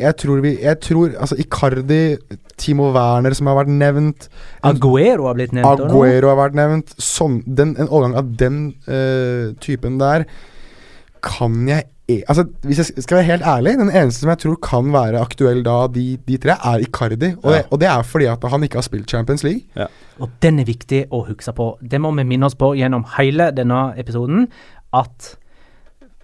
Jeg 0.00 0.16
tror 0.18 0.42
vi 0.42 0.54
Jeg 0.62 0.80
tror 0.82 1.12
Altså 1.14 1.36
Icardi, 1.38 2.16
Timo 2.58 2.90
Werner 2.94 3.36
som 3.36 3.50
har 3.50 3.60
vært 3.60 3.72
nevnt 3.72 4.28
Aguero 4.64 5.28
har 5.28 5.38
blitt 5.38 5.54
nevnt. 5.54 5.84
Aguero 5.86 6.30
har 6.32 6.38
vært 6.40 6.58
nevnt. 6.58 6.94
Sånn, 6.98 7.42
den, 7.46 7.74
en 7.78 7.90
overgang 7.90 8.14
av 8.18 8.30
den 8.40 8.60
uh, 8.88 9.52
typen 9.62 9.98
der 10.00 10.26
kan 11.24 11.66
jeg 11.68 11.88
e 12.08 12.20
Altså, 12.28 12.44
Hvis 12.62 12.78
jeg 12.78 13.04
skal 13.04 13.16
være 13.16 13.28
helt 13.30 13.46
ærlig, 13.48 13.78
den 13.80 13.90
eneste 13.90 14.20
som 14.20 14.28
jeg 14.28 14.38
tror 14.42 14.58
kan 14.62 14.90
være 14.92 15.20
aktuell 15.24 15.62
da, 15.64 15.86
de, 15.88 16.18
de 16.28 16.36
tre, 16.36 16.52
er 16.52 16.84
Icardi. 16.84 17.30
Og, 17.42 17.50
Ja. 17.50 17.56
det, 17.56 17.62
og 17.70 17.80
det 17.80 17.88
er 17.88 18.02
fordi 18.02 18.26
at 18.28 18.44
han 18.50 18.62
ikke 18.62 18.76
har 18.76 18.84
spilt 18.84 19.10
Champions 19.10 19.44
League. 19.44 19.88
Og 20.20 20.28
den 20.42 20.60
er 20.60 20.68
viktig 20.68 21.06
å 21.10 21.22
huske 21.26 21.54
på. 21.56 21.70
Det 21.80 22.00
må 22.00 22.12
vi 22.16 22.26
minne 22.28 22.46
oss 22.46 22.54
på 22.60 22.74
gjennom 22.76 23.06
hele 23.16 23.50
denne 23.56 23.94
episoden. 23.98 24.48
At 24.92 25.30
eh, 25.32 25.43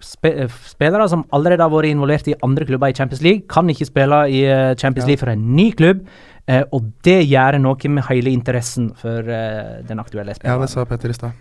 spillere 0.01 1.07
som 1.11 1.23
allerede 1.33 1.63
har 1.65 1.71
vært 1.73 1.91
involvert 1.91 2.27
i 2.31 2.35
andre 2.43 2.65
klubber 2.69 2.91
i 2.91 2.97
Champions 2.97 3.21
League, 3.25 3.45
kan 3.49 3.69
ikke 3.71 3.87
spille 3.89 4.19
i 4.29 4.43
eh, 4.45 4.73
Champions 4.75 5.05
Ja. 5.05 5.11
League 5.13 5.21
for 5.23 5.31
en 5.33 5.55
ny 5.55 5.71
klubb. 5.77 6.03
eh, 6.47 6.63
og 6.73 6.91
det 7.05 7.19
gjør 7.29 7.59
noe 7.61 7.89
med 7.89 8.03
hele 8.09 8.31
interessen 8.33 8.91
for 8.97 9.19
eh, 9.29 9.81
den 9.87 9.99
aktuelle 10.01 10.33
Ja, 10.43 10.57
det 10.59 10.69
sa 10.69 10.85
Petter 10.85 11.09
i 11.09 11.13
stad. 11.13 11.31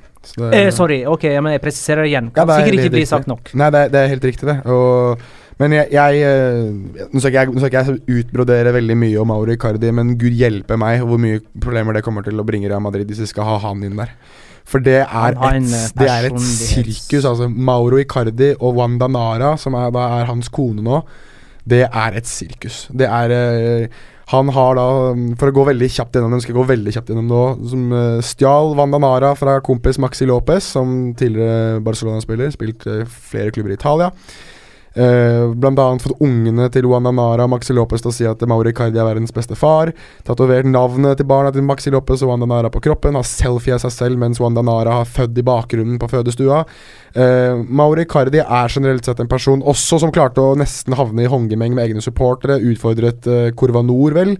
Eh, 0.53 0.71
sorry, 0.71 1.05
ok, 1.09 1.25
ja, 1.33 1.41
men 1.41 1.53
jeg 1.57 1.63
presiserer 1.65 2.05
igjen. 2.05 2.27
Ja, 2.37 2.45
Kan 2.45 2.51
er 2.51 2.65
sikkert 2.67 2.85
ikke 2.85 2.91
bli 2.99 3.07
sagt 3.09 3.27
nok. 3.27 3.55
Nei, 3.57 3.71
det, 3.71 3.81
er- 3.87 3.89
det 3.95 4.01
er 4.05 4.09
helt 4.13 4.25
riktig, 4.29 4.47
det. 4.51 4.59
Og, 4.67 5.19
men 5.61 5.73
jeg, 5.73 5.89
jeg 5.93 6.21
eh, 6.25 7.07
Nå 7.13 7.21
skal 7.21 7.33
ikke 7.33 7.71
jeg, 7.71 7.73
jeg 7.73 8.25
utbrodere 8.27 8.73
veldig 8.77 8.97
mye 9.01 9.17
om 9.21 9.29
Mauro 9.33 9.51
Icardi, 9.57 9.91
men 9.97 10.13
gud 10.21 10.37
hjelpe 10.37 10.77
meg 10.81 11.01
hvor 11.09 11.19
mye 11.21 11.41
problemer 11.61 11.97
det 11.97 12.05
kommer 12.05 12.23
til 12.23 12.37
å 12.41 12.45
bringe 12.45 12.69
Real 12.69 12.85
Madrid 12.85 13.09
hvis 13.09 13.21
vi 13.25 13.31
skal 13.33 13.45
ha 13.49 13.57
han 13.65 13.83
inn 13.89 13.97
der. 13.97 14.13
For 14.71 14.83
det 14.87 15.01
er, 15.03 15.35
et, 15.35 15.67
eh, 15.67 15.89
det 15.99 16.07
er 16.11 16.29
et 16.29 16.39
sirkus. 16.45 17.25
Altså 17.25 17.49
Mauro 17.51 17.99
Icardi 17.99 18.53
og 18.59 18.79
Wanda 18.79 19.09
Nara, 19.11 19.57
som 19.59 19.75
er, 19.75 19.91
da 19.95 20.07
er 20.21 20.31
hans 20.31 20.51
kone 20.53 20.85
nå, 20.87 21.03
det 21.71 21.85
er 21.89 22.17
et 22.19 22.31
sirkus. 22.31 22.85
Det 22.95 23.09
er 23.09 23.35
eh, 23.35 24.01
Han 24.31 24.47
har 24.55 24.77
da, 24.79 24.85
for 25.41 25.51
å 25.51 25.55
gå 25.57 25.65
veldig 25.73 25.89
kjapt 25.91 26.15
gjennom 26.15 26.37
den, 26.37 26.43
skal 26.45 26.55
jeg 26.55 26.61
gå 26.61 26.69
veldig 26.69 26.93
kjapt 26.95 27.11
gjennom 27.11 27.33
nå, 27.33 27.43
som 27.73 27.97
eh, 27.99 28.21
stjal 28.23 28.77
Wanda 28.79 29.01
Nara 29.03 29.33
fra 29.39 29.57
kompis 29.67 29.99
Maxi 29.99 30.29
Lopez, 30.31 30.71
som 30.77 31.11
tidligere 31.19 31.83
Barcelona-spiller, 31.83 32.55
spilt 32.55 32.87
flere 33.11 33.51
klubber 33.51 33.75
i 33.75 33.79
Italia. 33.81 34.13
Uh, 34.91 35.55
annet 35.55 36.03
fått 36.03 36.19
ungene 36.19 36.65
til 36.75 36.89
Juan 36.89 37.07
Nara 37.15 37.45
og 37.47 37.53
Maxi 37.53 37.75
Lopez 37.77 38.03
til 38.03 38.11
å 38.11 38.15
si 38.15 38.27
at 38.27 38.41
Mauri 38.51 38.73
Cardi 38.75 38.99
er 38.99 39.07
verdens 39.07 39.35
beste 39.35 39.55
far. 39.59 39.93
Tatovert 40.27 40.67
navnet 40.67 41.21
til 41.21 41.29
barna 41.31 41.53
til 41.55 41.63
Maxi 41.67 41.93
Lopez 41.95 42.25
og 42.25 42.33
Juan 42.33 42.43
Nara 42.51 42.73
på 42.75 42.83
kroppen. 42.83 43.19
Har 43.19 43.29
selfie 43.29 43.77
av 43.77 43.85
seg 43.85 43.95
selv 43.95 44.23
mens 44.23 44.41
Juan 44.43 44.59
Nara 44.59 45.01
har 45.01 45.07
født 45.07 45.39
i 45.39 45.47
bakgrunnen 45.47 46.01
på 46.01 46.11
fødestua. 46.11 46.65
Uh, 47.15 47.63
Mauri 47.67 48.09
Cardi 48.11 48.43
er 48.43 48.75
generelt 48.75 49.07
sett 49.07 49.23
en 49.23 49.31
person 49.31 49.63
også 49.63 50.01
som 50.03 50.15
klarte 50.15 50.43
å 50.43 50.59
nesten 50.59 50.99
havne 50.99 51.27
i 51.27 51.31
håndgemeng 51.31 51.77
med 51.77 51.87
egne 51.87 52.03
supportere. 52.05 52.59
Utfordret 52.73 53.31
uh, 53.31 53.49
Kurva 53.55 53.85
Nord, 53.87 54.19
vel. 54.19 54.37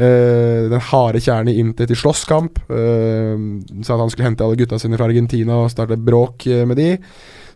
Uh, 0.00 0.70
den 0.72 0.80
harde 0.80 1.20
kjernen 1.20 1.52
i 1.52 1.58
Inter 1.60 1.90
til 1.90 1.98
slåsskamp. 2.00 2.62
Uh, 2.72 3.36
sa 3.84 3.98
at 3.98 4.00
han 4.00 4.12
skulle 4.12 4.30
hente 4.30 4.46
alle 4.46 4.56
gutta 4.56 4.80
sine 4.80 4.96
fra 4.96 5.10
Argentina 5.10 5.60
og 5.60 5.68
starte 5.72 6.00
bråk 6.00 6.48
eh, 6.48 6.64
med 6.68 6.80
de. 6.80 6.94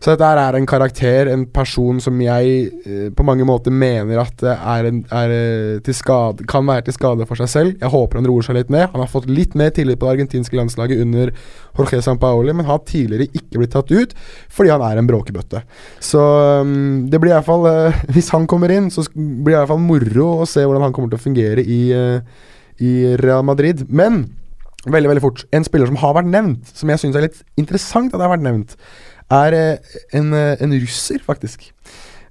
Så 0.05 0.13
dette 0.13 0.27
er 0.37 0.53
en 0.53 0.67
karakter, 0.69 1.31
en 1.33 1.47
person 1.49 1.97
som 2.03 2.19
jeg 2.21 2.49
eh, 2.85 3.05
på 3.09 3.23
mange 3.25 3.45
måter 3.47 3.73
mener 3.73 4.19
at 4.21 4.43
er, 4.45 4.85
en, 4.91 4.99
er 5.09 5.31
eh, 5.33 5.87
skade, 5.97 6.45
kan 6.45 6.67
være 6.67 6.85
til 6.85 6.93
skade 6.93 7.25
for 7.25 7.41
seg 7.41 7.49
selv. 7.49 7.71
Jeg 7.81 7.89
håper 7.89 8.21
han 8.21 8.27
roer 8.29 8.45
seg 8.45 8.59
litt 8.59 8.69
ned. 8.69 8.85
Han 8.93 9.01
har 9.01 9.09
fått 9.09 9.25
litt 9.25 9.57
mer 9.57 9.73
tillit 9.73 9.97
på 9.97 10.05
det 10.05 10.19
argentinske 10.19 10.59
landslaget 10.59 11.01
under 11.01 11.33
Jorge 11.79 12.03
Sampaoli, 12.05 12.53
men 12.53 12.69
har 12.69 12.83
tidligere 12.85 13.31
ikke 13.33 13.63
blitt 13.63 13.73
tatt 13.73 13.89
ut 13.89 14.13
fordi 14.53 14.75
han 14.75 14.85
er 14.85 15.01
en 15.01 15.09
bråkebøtte. 15.09 15.63
Så 15.97 16.21
um, 16.61 17.09
det 17.09 17.23
blir 17.23 17.33
iallfall 17.33 17.65
eh, 17.71 18.05
Hvis 18.13 18.29
han 18.35 18.45
kommer 18.45 18.69
inn, 18.77 18.93
så 18.93 19.07
blir 19.09 19.55
det 19.55 19.57
i 19.57 19.59
hvert 19.63 19.73
fall 19.73 19.85
moro 19.87 20.29
å 20.43 20.49
se 20.49 20.67
hvordan 20.67 20.85
han 20.85 20.93
kommer 20.93 21.15
til 21.15 21.17
å 21.17 21.25
fungere 21.25 21.65
i, 21.65 21.81
i 22.77 22.93
Real 23.25 23.41
Madrid. 23.49 23.87
Men 23.89 24.27
veldig 24.85 25.15
veldig 25.15 25.23
fort, 25.23 25.43
en 25.49 25.65
spiller 25.65 25.89
som 25.89 25.97
har 26.01 26.13
vært 26.19 26.29
nevnt, 26.29 26.73
som 26.77 26.93
jeg 26.93 27.01
syns 27.01 27.17
er 27.17 27.25
litt 27.27 27.41
interessant 27.57 28.13
at 28.13 28.19
det 28.19 28.25
har 28.27 28.35
vært 28.35 28.45
nevnt, 28.45 28.75
er 29.33 29.57
eh, 29.57 29.97
en, 30.17 30.33
eh, 30.33 30.61
en 30.61 30.75
russer, 30.75 31.21
faktisk. 31.25 31.71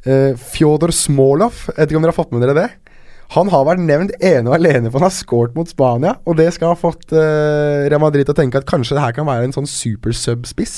Uh, 0.05 0.37
Fjodor 0.37 0.93
Smolov. 0.93 1.63
Jeg 1.71 1.79
vet 1.79 1.93
ikke 1.93 1.97
om 1.97 2.05
dere 2.05 2.13
har 2.13 2.19
fått 2.19 2.33
med 2.35 2.43
dere 2.45 2.57
det? 2.59 2.67
Han 3.33 3.49
har 3.49 3.63
vært 3.65 3.81
nevnt 3.81 4.13
ene 4.21 4.51
og 4.51 4.59
alene 4.59 4.91
for 4.91 5.01
han 5.01 5.09
har 5.09 5.15
scoret 5.17 5.55
mot 5.57 5.71
Spania, 5.71 6.19
og 6.29 6.37
det 6.37 6.51
skal 6.53 6.75
ha 6.75 6.77
fått 6.77 7.15
uh, 7.17 7.87
Real 7.89 8.03
Madrid 8.03 8.29
til 8.29 8.35
å 8.35 8.37
tenke 8.37 8.61
at 8.61 8.69
kanskje 8.69 8.99
det 8.99 9.05
her 9.07 9.15
kan 9.17 9.27
være 9.27 9.49
en 9.49 9.57
sånn 9.57 9.71
super 9.71 10.13
sub-spiss. 10.13 10.77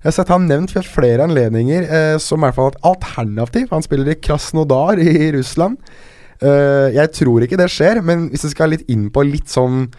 Jeg 0.00 0.08
har 0.08 0.16
sett 0.16 0.32
han 0.32 0.48
nevnt 0.48 0.72
ved 0.72 0.88
flere 0.88 1.26
anledninger 1.28 1.84
uh, 1.84 2.16
som 2.22 2.40
i 2.40 2.48
hvert 2.48 2.56
fall 2.56 2.72
et 2.72 2.80
alternativ. 2.88 3.68
Han 3.74 3.84
spiller 3.84 4.08
i 4.08 4.16
Krasnodar 4.24 5.02
i 5.04 5.28
Russland. 5.36 5.76
Uh, 6.40 6.88
jeg 6.96 7.12
tror 7.20 7.44
ikke 7.44 7.60
det 7.60 7.68
skjer, 7.68 8.00
men 8.00 8.30
hvis 8.32 8.48
vi 8.48 8.54
skal 8.54 8.72
litt 8.72 8.88
inn 8.88 9.10
på 9.12 9.26
litt 9.28 9.52
sånn 9.52 9.90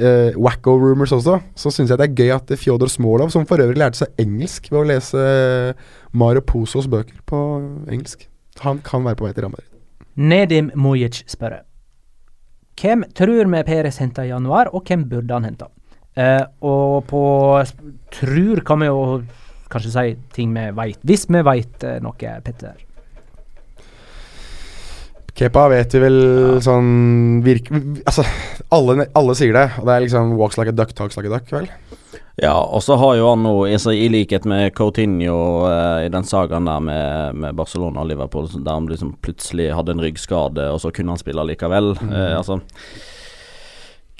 eh, 0.00 0.36
wacko 0.40 0.74
rumors 0.80 1.12
også, 1.14 1.38
så 1.54 1.72
syns 1.72 1.92
jeg 1.92 2.00
det 2.00 2.08
er 2.08 2.16
gøy 2.16 2.34
at 2.34 2.52
Fjodor 2.58 2.90
Smolov, 2.90 3.30
som 3.32 3.46
for 3.48 3.62
øvrig 3.62 3.78
lærte 3.80 4.02
seg 4.02 4.22
engelsk 4.22 4.70
ved 4.72 4.80
å 4.80 4.86
lese 4.88 5.24
Mario 6.12 6.42
Pozos 6.46 6.88
bøker 6.90 7.20
på 7.28 7.40
engelsk, 7.90 8.26
han 8.64 8.80
kan 8.84 9.04
være 9.06 9.20
på 9.20 9.28
vei 9.28 9.34
til 9.36 9.46
Real. 9.46 9.68
Nedim 10.20 10.72
Mujic 10.74 11.22
spør 11.30 11.60
Hvem 12.80 13.04
tror 13.16 13.48
vi 13.52 13.62
Peres 13.66 14.00
henta 14.00 14.24
i 14.24 14.30
januar, 14.30 14.70
og 14.72 14.88
hvem 14.88 15.04
burde 15.08 15.36
han 15.36 15.44
hente? 15.44 15.68
Uh, 16.16 16.42
og 16.66 17.04
på 17.06 17.22
tror 18.16 18.62
kan 18.66 18.80
vi 18.80 18.88
jo 18.88 19.02
kanskje 19.70 19.92
si 19.92 20.14
ting 20.34 20.54
vi 20.56 20.64
veit, 20.74 21.02
hvis 21.06 21.28
vi 21.28 21.42
veit 21.46 21.84
uh, 21.86 21.98
noe, 22.02 22.32
Petter. 22.44 22.80
Kepa 25.36 25.68
vet 25.72 25.94
vi 25.94 26.02
vel 26.02 26.18
sånn 26.64 26.90
virke, 27.44 27.78
Altså, 28.08 28.24
alle, 28.74 29.06
alle 29.16 29.36
sier 29.38 29.54
det, 29.56 29.66
og 29.80 29.86
det 29.88 29.94
er 29.94 30.04
liksom 30.06 30.34
walks 30.40 30.58
like 30.58 30.72
a 30.72 30.76
duck, 30.76 30.94
talks 30.96 31.18
like 31.18 31.30
a 31.30 31.38
duck, 31.38 31.50
vel? 31.54 31.68
Ja, 32.40 32.54
og 32.56 32.80
så 32.82 32.96
har 32.96 33.18
jo 33.18 33.28
han 33.28 33.42
nå, 33.44 33.52
altså, 33.68 33.92
i 33.92 34.08
likhet 34.12 34.46
med 34.48 34.72
Coutinho 34.76 35.68
eh, 35.68 36.06
i 36.06 36.12
den 36.12 36.24
sagaen 36.24 36.68
der 36.68 36.82
med, 36.84 37.40
med 37.42 37.56
Barcelona 37.58 38.00
og 38.00 38.08
Liverpool, 38.08 38.48
der 38.56 38.78
han 38.78 38.88
liksom 38.88 39.14
plutselig 39.20 39.70
hadde 39.76 39.96
en 39.96 40.04
ryggskade, 40.04 40.70
og 40.72 40.80
så 40.80 40.92
kunne 40.94 41.12
han 41.12 41.20
spille 41.20 41.44
likevel. 41.52 41.92
Eh, 42.08 42.36
altså 42.38 42.60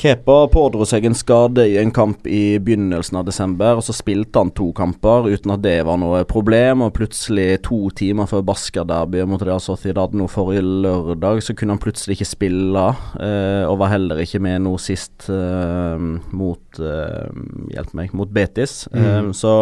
Kepa 0.01 0.47
pådro 0.49 0.87
seg 0.89 1.05
en 1.05 1.15
skade 1.17 1.67
i 1.69 1.75
en 1.77 1.91
kamp 1.93 2.25
i 2.25 2.57
begynnelsen 2.57 3.19
av 3.21 3.27
desember, 3.29 3.77
og 3.77 3.85
så 3.85 3.93
spilte 3.93 4.41
han 4.41 4.53
to 4.57 4.71
kamper 4.77 5.29
uten 5.29 5.53
at 5.53 5.61
det 5.61 5.75
var 5.85 5.99
noe 6.01 6.23
problem, 6.29 6.87
og 6.87 6.95
plutselig 6.97 7.59
to 7.67 7.83
timer 7.99 8.31
før 8.31 8.47
Baska-derbyet 8.49 9.29
mot 9.29 9.45
Real 9.45 9.61
Sociedad 9.61 10.17
nå 10.17 10.31
forrige 10.33 10.65
lørdag, 10.65 11.43
så 11.45 11.53
kunne 11.53 11.77
han 11.77 11.83
plutselig 11.85 12.17
ikke 12.17 12.31
spille, 12.31 12.87
eh, 13.21 13.69
og 13.69 13.77
var 13.83 13.93
heller 13.93 14.25
ikke 14.25 14.41
med 14.41 14.65
nå 14.65 14.73
sist 14.81 15.29
eh, 15.29 16.09
mot 16.33 16.81
eh, 16.81 17.29
Hjelp 17.77 17.95
meg, 18.01 18.17
mot 18.17 18.33
Betis. 18.33 18.87
Eh, 18.97 19.31
så 19.37 19.55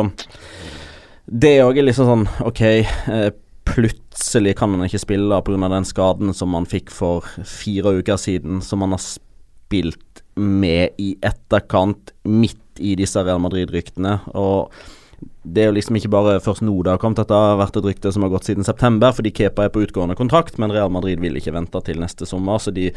det 1.27 1.57
òg 1.67 1.77
er 1.77 1.91
liksom 1.91 2.07
sånn 2.09 2.27
Ok, 2.47 2.63
eh, 2.63 3.31
plutselig 3.69 4.55
kan 4.57 4.73
han 4.77 4.87
ikke 4.87 5.03
spille 5.03 5.43
pga. 5.45 5.69
den 5.75 5.89
skaden 5.89 6.31
som 6.31 6.55
han 6.55 6.69
fikk 6.69 6.95
for 6.95 7.27
fire 7.43 7.99
uker 7.99 8.17
siden, 8.17 8.63
som 8.63 8.87
han 8.87 8.95
har 8.95 9.03
spilt 9.03 10.08
med 10.39 10.99
i 11.03 11.13
etterkant, 11.25 12.15
midt 12.25 12.81
i 12.81 12.95
disse 12.99 13.23
Real 13.25 13.43
Madrid-ryktene. 13.43 14.21
Og 14.39 14.73
det 15.43 15.65
er 15.65 15.71
jo 15.71 15.77
liksom 15.79 15.99
ikke 15.99 16.13
bare 16.13 16.37
først 16.43 16.63
nå 16.63 16.77
det 16.85 16.93
har 16.93 17.01
kommet, 17.03 17.19
dette 17.23 17.35
har 17.35 17.59
vært 17.59 17.79
et 17.81 17.89
rykte 17.89 18.13
som 18.15 18.25
har 18.25 18.33
gått 18.33 18.49
siden 18.49 18.67
september, 18.67 19.15
fordi 19.15 19.33
Kepa 19.35 19.67
er 19.67 19.73
på 19.75 19.83
utgående 19.83 20.17
kontrakt, 20.19 20.61
men 20.63 20.73
Real 20.75 20.93
Madrid 20.95 21.23
vil 21.23 21.39
ikke 21.41 21.55
vente 21.57 21.83
til 21.87 22.01
neste 22.03 22.29
sommer, 22.29 22.61
så 22.63 22.75
de 22.75 22.91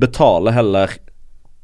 betaler 0.00 0.56
heller 0.56 0.96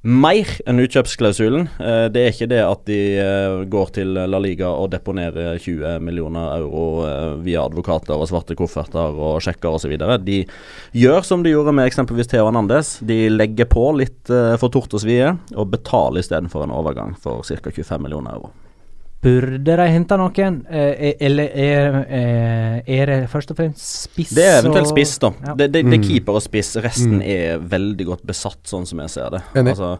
mer 0.07 0.51
enn 0.69 0.81
utkjøpsklausulen. 0.85 1.67
Eh, 1.83 2.07
det 2.15 2.23
er 2.23 2.35
ikke 2.35 2.49
det 2.51 2.61
at 2.63 2.83
de 2.89 2.99
eh, 3.19 3.55
går 3.71 3.93
til 3.97 4.15
La 4.15 4.41
Liga 4.43 4.71
og 4.71 4.93
deponerer 4.93 5.59
20 5.59 5.99
millioner 6.05 6.53
euro 6.61 6.85
eh, 7.09 7.33
via 7.47 7.65
advokater 7.67 8.15
og 8.15 8.29
svarte 8.31 8.57
kofferter 8.59 9.19
og 9.19 9.41
sjekker 9.45 9.79
osv. 9.79 9.97
De 10.23 10.43
gjør 10.97 11.27
som 11.27 11.43
de 11.43 11.55
gjorde 11.55 11.75
med 11.77 11.91
eksempelvis 11.91 12.31
Theo 12.31 12.47
Anandes. 12.51 12.97
De 13.07 13.27
legger 13.33 13.69
på 13.71 13.89
litt 13.99 14.31
for 14.61 14.71
tort 14.73 14.95
og 14.95 15.03
svie, 15.03 15.33
og 15.55 15.73
betaler 15.75 16.23
istedenfor 16.23 16.67
en 16.67 16.75
overgang 16.77 17.17
for 17.21 17.43
ca. 17.47 17.59
25 17.71 18.07
millioner 18.07 18.39
euro. 18.39 18.55
Burde 19.26 19.76
de 19.80 19.87
hente 19.90 20.16
noen, 20.21 20.61
eh, 20.71 21.16
eller 21.26 21.50
er, 21.59 21.99
eh, 22.06 22.76
er 23.00 23.11
det 23.11 23.18
først 23.33 23.50
og 23.50 23.59
fremst 23.59 23.83
spiss? 24.06 24.30
Det 24.37 24.45
er 24.47 24.61
eventuelt 24.62 24.92
spiss, 24.92 25.16
da. 25.23 25.33
Ja. 25.49 25.54
Det, 25.59 25.73
det, 25.75 25.83
det 25.90 25.99
er 25.99 26.02
Mm. 26.04 26.09
keeper 26.09 26.38
og 26.38 26.45
spiss. 26.47 26.76
Resten 26.85 27.18
Mm. 27.18 27.26
er 27.26 27.59
veldig 27.75 28.06
godt 28.06 28.25
besatt, 28.26 28.62
sånn 28.71 28.87
som 28.87 29.00
jeg 29.02 29.11
ser 29.11 29.30
det. 29.35 29.42
Enig. 29.59 29.75
Altså, 29.75 29.99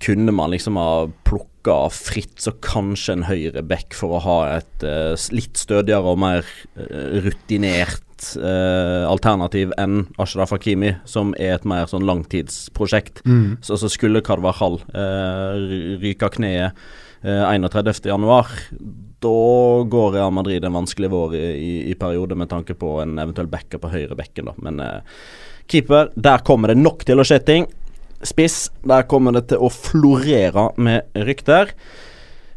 kunne 0.00 0.32
man 0.32 0.50
liksom 0.50 0.76
ha 0.78 1.06
plukka 1.26 1.90
fritt, 1.90 2.36
så 2.38 2.52
kanskje 2.62 3.12
en 3.18 3.22
høyre 3.28 3.62
back 3.66 3.92
for 3.92 4.16
å 4.16 4.20
ha 4.22 4.56
et 4.56 4.84
uh, 4.84 5.16
litt 5.34 5.58
stødigere 5.58 6.04
og 6.06 6.18
mer 6.18 6.44
eh, 6.78 7.20
rutinert 7.20 8.02
Uh, 8.34 9.06
alternativ 9.06 9.70
enn 9.78 10.08
Ashraf 10.18 10.50
Hakimi, 10.50 10.96
som 11.06 11.34
er 11.38 11.52
et 11.54 11.64
mer 11.64 11.84
sånn 11.86 12.02
langtidsprosjekt. 12.02 13.20
Mm. 13.24 13.58
Så, 13.62 13.76
så 13.78 13.86
skulle 13.88 14.24
Karvahal 14.26 14.80
eh, 14.90 15.52
ry- 15.54 15.98
ryke 16.02 16.26
av 16.26 16.32
kneet 16.34 16.72
eh, 17.22 17.44
31. 17.44 18.06
januar, 18.10 18.50
da 19.18 19.82
går 19.90 20.12
Real 20.14 20.32
Madrid 20.34 20.64
en 20.64 20.78
vanskelig 20.78 21.10
vår 21.10 21.36
i, 21.36 21.44
i, 21.56 21.74
i 21.90 21.94
periode 21.98 22.38
med 22.38 22.50
tanke 22.50 22.76
på 22.78 22.98
en 23.02 23.18
eventuell 23.18 23.50
backer 23.50 23.82
på 23.82 23.90
høyre 23.92 24.18
bekken. 24.18 24.50
da. 24.50 24.56
Men 24.62 24.80
eh, 24.84 25.16
keeper, 25.70 26.12
der 26.14 26.44
kommer 26.46 26.72
det 26.72 26.78
nok 26.80 27.04
til 27.08 27.20
å 27.20 27.26
skje 27.26 27.40
ting. 27.44 27.66
Spiss, 28.22 28.68
der 28.86 29.06
kommer 29.10 29.34
det 29.36 29.48
til 29.52 29.62
å 29.62 29.70
florere 29.70 30.70
med 30.78 31.10
rykter. 31.26 31.74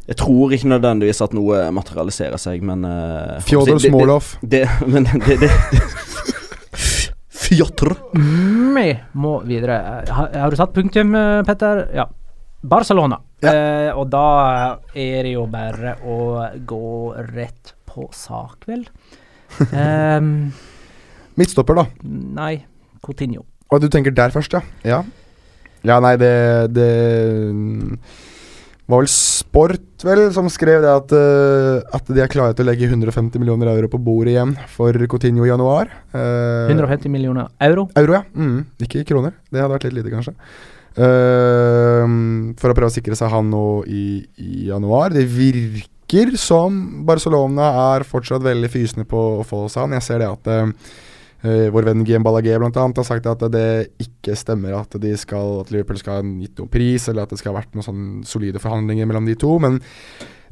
Jeg 0.08 0.18
tror 0.18 0.50
ikke 0.54 0.72
nødvendigvis 0.72 1.22
at 1.22 1.34
noe 1.36 1.60
materialiserer 1.74 2.40
seg, 2.40 2.64
men 2.66 2.82
uh, 2.82 3.38
Fjodor 3.46 3.78
Smolov. 3.78 4.32
Det, 4.42 4.64
men 4.90 5.06
det, 5.22 5.36
det, 5.44 5.50
Fjotr. 7.42 7.94
Vi 8.12 8.88
må 9.14 9.36
videre. 9.46 9.78
Har, 10.10 10.32
har 10.34 10.50
du 10.50 10.58
satt 10.58 10.74
punktum, 10.74 11.14
eh, 11.14 11.44
Petter? 11.46 11.84
Ja. 11.94 12.08
Barcelona. 12.62 13.18
Eh, 13.42 13.90
og 13.98 14.06
da 14.12 14.26
er 14.94 15.26
det 15.26 15.34
jo 15.34 15.46
bare 15.50 15.96
å 16.06 16.18
gå 16.66 16.90
rett 17.32 17.74
på 17.88 18.06
sak, 18.14 18.68
vel. 18.70 18.84
Um, 19.74 20.52
Midtstopper, 21.38 21.82
da. 21.82 21.86
nei, 22.38 22.54
Coutinho. 23.02 23.44
Og 23.72 23.82
du 23.82 23.88
tenker 23.90 24.14
der 24.14 24.32
først, 24.34 24.54
ja? 24.54 24.62
Ja, 24.86 25.00
ja 25.82 25.98
nei, 26.04 26.14
det, 26.20 26.34
det 26.76 26.90
var 28.86 29.02
vel 29.02 29.10
Sport 29.10 30.04
vel 30.06 30.22
som 30.34 30.48
skrev 30.52 30.84
det 30.84 30.92
at, 30.92 31.12
uh, 31.12 31.96
at 31.98 32.06
de 32.08 32.22
er 32.22 32.30
klare 32.30 32.54
til 32.56 32.64
å 32.64 32.70
legge 32.70 32.86
150 32.88 33.42
millioner 33.42 33.72
euro 33.74 33.90
på 33.90 34.00
bordet 34.00 34.36
igjen 34.36 34.54
for 34.70 34.96
Coutinho 35.10 35.44
i 35.44 35.50
januar. 35.50 35.90
Uh, 36.14 36.70
150 36.70 37.10
millioner 37.12 37.50
euro. 37.66 37.88
Euro, 37.98 38.20
ja. 38.20 38.22
Mm, 38.36 38.62
ikke 38.86 39.04
kroner. 39.08 39.34
Det 39.50 39.60
hadde 39.60 39.74
vært 39.74 39.88
litt 39.88 39.98
lite, 39.98 40.14
kanskje. 40.14 40.36
Eh, 40.92 42.04
for 42.60 42.72
å 42.72 42.76
prøve 42.76 42.90
å 42.90 42.94
sikre 42.94 43.16
seg 43.18 43.32
han 43.32 43.48
nå 43.52 43.66
i, 43.88 44.06
i 44.42 44.66
januar. 44.68 45.14
Det 45.14 45.24
virker 45.30 46.34
som 46.36 47.04
Barcelona 47.08 47.70
er 47.94 48.04
fortsatt 48.04 48.44
veldig 48.44 48.68
fysende 48.72 49.08
på 49.08 49.22
å 49.40 49.46
få 49.48 49.64
seg 49.72 49.86
han. 49.86 49.96
Jeg 49.96 50.06
ser 50.08 50.20
det 50.20 50.28
at 50.28 50.50
eh, 50.52 51.70
vår 51.72 51.88
venn 51.88 52.04
Guillaume 52.04 52.26
Ballagé 52.26 52.58
annet 52.58 53.00
har 53.00 53.08
sagt 53.08 53.26
at 53.26 53.46
det 53.52 53.94
ikke 54.02 54.36
stemmer 54.38 54.76
at, 54.78 54.94
de 55.00 55.14
skal, 55.18 55.62
at 55.64 55.72
Liverpool 55.72 55.98
skal 55.98 56.20
ha 56.20 56.26
gitt 56.44 56.60
noen 56.60 56.70
pris, 56.70 57.08
eller 57.08 57.24
at 57.24 57.32
det 57.32 57.40
skal 57.40 57.54
ha 57.54 57.62
vært 57.62 57.74
noen 57.74 57.88
sånn 57.88 58.04
solide 58.28 58.62
forhandlinger 58.62 59.08
mellom 59.08 59.26
de 59.26 59.38
to. 59.40 59.56
Men 59.62 59.80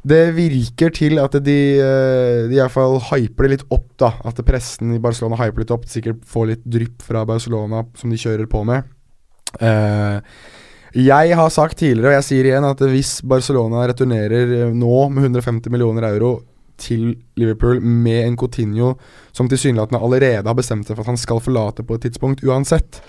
det 0.01 0.31
virker 0.33 0.89
til 0.97 1.21
at 1.21 1.37
de, 1.45 1.59
eh, 1.77 2.47
de 2.49 2.57
i 2.57 2.59
hvert 2.59 2.73
fall 2.73 2.97
hyper 3.11 3.45
det 3.45 3.51
litt 3.53 3.67
opp, 3.69 3.85
da. 4.01 4.15
At 4.25 4.41
pressen 4.47 4.95
i 4.95 5.03
Barcelona 5.03 5.37
hyper 5.43 5.61
litt 5.61 5.75
opp. 5.75 5.85
Sikkert 5.85 6.25
får 6.25 6.49
litt 6.49 6.65
drypp 6.65 7.05
fra 7.05 7.21
Barcelona 7.29 7.85
som 8.01 8.09
de 8.09 8.17
kjører 8.17 8.49
på 8.49 8.65
med. 8.65 8.89
Eh, 9.59 10.21
jeg 11.01 11.35
har 11.39 11.51
sagt 11.53 11.79
tidligere, 11.79 12.11
og 12.11 12.17
jeg 12.19 12.27
sier 12.27 12.49
igjen, 12.49 12.67
at 12.67 12.81
hvis 12.91 13.19
Barcelona 13.23 13.85
returnerer 13.87 14.55
eh, 14.57 14.71
nå 14.75 15.09
med 15.13 15.29
150 15.29 15.71
millioner 15.71 16.09
euro 16.11 16.37
til 16.81 17.13
Liverpool 17.39 17.81
med 17.81 18.25
en 18.25 18.37
Coutinho 18.39 18.95
som 19.31 19.49
tilsynelatende 19.49 20.01
allerede 20.01 20.49
har 20.49 20.57
bestemt 20.57 20.87
seg 20.87 20.97
for 20.97 21.05
at 21.05 21.13
han 21.13 21.21
skal 21.21 21.43
forlate 21.43 21.85
på 21.85 21.95
et 21.95 22.07
tidspunkt 22.07 22.43
uansett, 22.43 22.99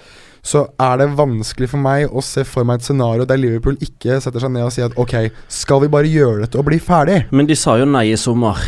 så 0.43 0.65
er 0.83 0.99
det 0.99 1.13
vanskelig 1.19 1.69
for 1.71 1.83
meg 1.83 2.11
å 2.11 2.23
se 2.27 2.43
for 2.47 2.67
meg 2.67 2.81
et 2.81 2.87
scenario 2.89 3.27
der 3.29 3.39
Liverpool 3.39 3.79
ikke 3.83 4.19
setter 4.23 4.43
seg 4.43 4.51
ned 4.55 4.67
og 4.67 4.75
sier 4.75 4.91
at 4.91 4.99
ok, 4.99 5.31
skal 5.51 5.85
vi 5.85 5.91
bare 5.93 6.11
gjøre 6.11 6.45
dette 6.45 6.59
og 6.59 6.67
bli 6.67 6.81
ferdig? 6.83 7.23
Men 7.31 7.51
de 7.51 7.57
sa 7.59 7.79
jo 7.79 7.87
nei 7.87 8.09
i 8.11 8.19
sommer. 8.19 8.59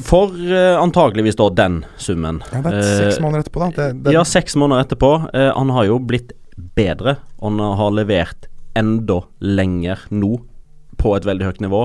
For 0.00 0.32
uh, 0.32 0.80
antageligvis 0.80 1.36
da 1.36 1.50
den 1.52 1.82
summen. 2.00 2.40
Ja, 2.54 2.62
det 2.64 2.72
er 2.78 2.92
seks 3.04 3.20
måneder 3.20 3.44
etterpå, 3.44 3.60
da. 3.66 3.70
Det, 3.76 3.88
det, 4.06 4.14
Ja, 4.16 4.24
seks 4.24 4.56
måneder 4.56 4.86
etterpå. 4.86 5.10
Uh, 5.28 5.50
han 5.52 5.72
har 5.76 5.90
jo 5.90 5.98
blitt 6.00 6.32
bedre. 6.76 7.18
Han 7.42 7.60
har 7.60 7.94
levert 7.96 8.48
enda 8.78 9.20
lenger 9.40 10.06
nå, 10.14 10.38
på 11.00 11.14
et 11.16 11.26
veldig 11.26 11.46
høyt 11.48 11.62
nivå. 11.64 11.84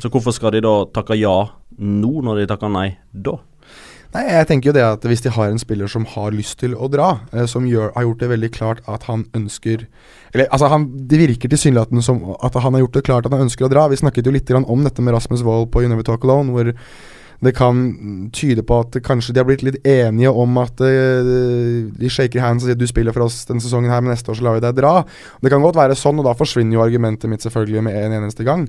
Så 0.00 0.10
hvorfor 0.12 0.34
skal 0.36 0.54
de 0.54 0.64
da 0.64 0.74
takke 0.94 1.16
ja 1.18 1.36
nå, 1.80 2.12
når 2.24 2.42
de 2.42 2.50
takker 2.50 2.70
nei 2.72 2.88
da? 3.12 3.38
Nei, 4.10 4.24
jeg 4.26 4.46
tenker 4.48 4.70
jo 4.70 4.74
det 4.74 4.82
at 4.82 5.04
hvis 5.06 5.22
de 5.22 5.30
har 5.30 5.52
en 5.52 5.60
spiller 5.60 5.90
som 5.90 6.02
har 6.16 6.32
lyst 6.34 6.56
til 6.58 6.72
å 6.74 6.88
dra, 6.90 7.12
eh, 7.30 7.46
som 7.46 7.66
gjør, 7.68 7.92
har 7.94 8.06
gjort 8.08 8.24
det 8.24 8.30
veldig 8.32 8.50
klart 8.50 8.80
at 8.90 9.06
han 9.06 9.22
ønsker 9.38 9.84
Eller 10.34 10.48
altså, 10.50 10.66
han, 10.70 10.88
det 11.06 11.20
virker 11.20 11.50
tilsynelatende 11.50 12.02
som 12.02 12.18
at 12.42 12.58
han 12.58 12.74
har 12.74 12.84
gjort 12.84 12.98
det 12.98 13.04
klart 13.06 13.26
at 13.26 13.34
han 13.34 13.46
ønsker 13.46 13.66
å 13.66 13.70
dra. 13.70 13.86
Vi 13.90 13.98
snakket 13.98 14.26
jo 14.26 14.34
litt 14.34 14.50
om 14.50 14.84
dette 14.86 15.02
med 15.02 15.14
Rasmus 15.14 15.42
Wold 15.46 15.70
på 15.70 15.82
Univer 15.82 16.06
Talk 16.06 16.26
Alone, 16.26 16.54
hvor 16.54 16.72
det 17.40 17.54
kan 17.56 17.78
tyde 18.36 18.62
på 18.66 18.82
at 18.84 18.98
kanskje 19.04 19.32
de 19.32 19.40
har 19.40 19.46
blitt 19.48 19.64
litt 19.64 19.78
enige 19.88 20.32
om 20.42 20.58
at 20.60 20.82
uh, 20.84 21.30
de 21.96 22.10
shaker 22.12 22.42
hands 22.44 22.66
og 22.66 22.68
sier 22.68 22.78
du 22.78 22.86
spiller 22.88 23.16
for 23.16 23.24
oss 23.24 23.42
denne 23.48 23.64
sesongen 23.64 23.92
her, 23.92 24.02
men 24.04 24.12
neste 24.12 24.32
år 24.32 24.36
så 24.36 24.44
lar 24.44 24.58
vi 24.58 24.64
deg 24.66 24.76
dra. 24.76 24.92
Det 25.40 25.52
kan 25.52 25.64
godt 25.64 25.78
være 25.80 25.96
sånn, 25.98 26.20
og 26.20 26.28
da 26.28 26.36
forsvinner 26.36 26.76
jo 26.76 26.84
argumentet 26.84 27.32
mitt 27.32 27.44
selvfølgelig 27.46 27.84
med 27.88 27.96
en 27.96 28.18
eneste 28.18 28.44
gang. 28.46 28.66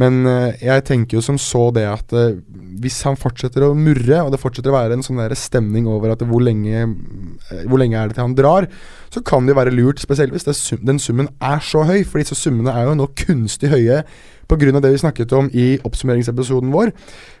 Men 0.00 0.22
uh, 0.24 0.56
jeg 0.56 0.86
tenker 0.88 1.18
jo 1.18 1.24
som 1.24 1.40
så 1.40 1.66
det 1.76 1.84
at 1.90 2.16
uh, 2.16 2.32
hvis 2.80 3.02
han 3.04 3.20
fortsetter 3.20 3.68
å 3.68 3.74
murre, 3.76 4.22
og 4.24 4.32
det 4.32 4.40
fortsetter 4.40 4.72
å 4.72 4.78
være 4.78 4.96
en 4.96 5.04
sånn 5.04 5.20
der 5.20 5.36
stemning 5.38 5.90
over 5.90 6.16
at 6.16 6.24
hvor 6.24 6.42
lenge, 6.44 6.88
hvor 7.68 7.80
lenge 7.80 8.00
er 8.00 8.08
det 8.08 8.16
til 8.16 8.24
han 8.24 8.38
drar, 8.38 8.70
så 9.14 9.22
kan 9.22 9.46
det 9.46 9.54
jo 9.54 9.60
være 9.60 9.74
lurt, 9.74 10.02
spesielt 10.02 10.34
hvis 10.34 10.46
sum, 10.58 10.80
den 10.86 10.98
summen 10.98 11.28
er 11.42 11.60
så 11.62 11.84
høy. 11.86 12.02
For 12.02 12.18
disse 12.18 12.36
summene 12.38 12.72
er 12.74 12.88
jo 12.88 12.96
nå 12.98 13.06
kunstig 13.18 13.70
høye 13.70 14.02
pga. 14.50 14.80
det 14.80 14.92
vi 14.92 15.00
snakket 15.00 15.32
om 15.32 15.50
i 15.52 15.78
oppsummeringsepisoden 15.86 16.72
vår, 16.74 16.92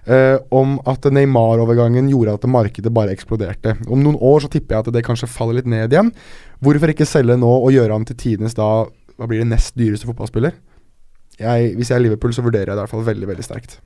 eh, 0.06 0.38
om 0.50 0.78
at 0.86 1.04
Neymar-overgangen 1.04 2.08
gjorde 2.08 2.34
at 2.34 2.46
markedet 2.48 2.92
bare 2.94 3.12
eksploderte. 3.12 3.76
Om 3.88 4.02
noen 4.02 4.16
år 4.20 4.44
så 4.44 4.48
tipper 4.48 4.76
jeg 4.76 4.86
at 4.86 4.92
det 4.94 5.04
kanskje 5.04 5.28
faller 5.28 5.60
litt 5.60 5.66
ned 5.66 5.92
igjen. 5.92 6.12
Hvorfor 6.62 6.94
ikke 6.94 7.08
selge 7.08 7.36
nå 7.36 7.50
og 7.50 7.72
gjøre 7.74 7.92
han 7.92 8.04
til 8.04 8.16
tidenes 8.16 8.54
da 8.54 8.86
Hva 9.14 9.28
blir 9.30 9.44
det 9.44 9.46
nest 9.46 9.76
dyreste 9.78 10.08
fotballspiller? 10.08 10.56
Jeg, 11.38 11.74
hvis 11.76 11.90
jeg 11.90 11.96
er 11.96 12.02
Liverpool, 12.02 12.32
så 12.34 12.42
vurderer 12.42 12.66
jeg 12.66 12.74
det 12.74 12.80
i 12.80 12.82
hvert 12.82 12.90
fall 12.90 13.04
veldig 13.06 13.28
veldig 13.28 13.44
sterkt. 13.46 13.76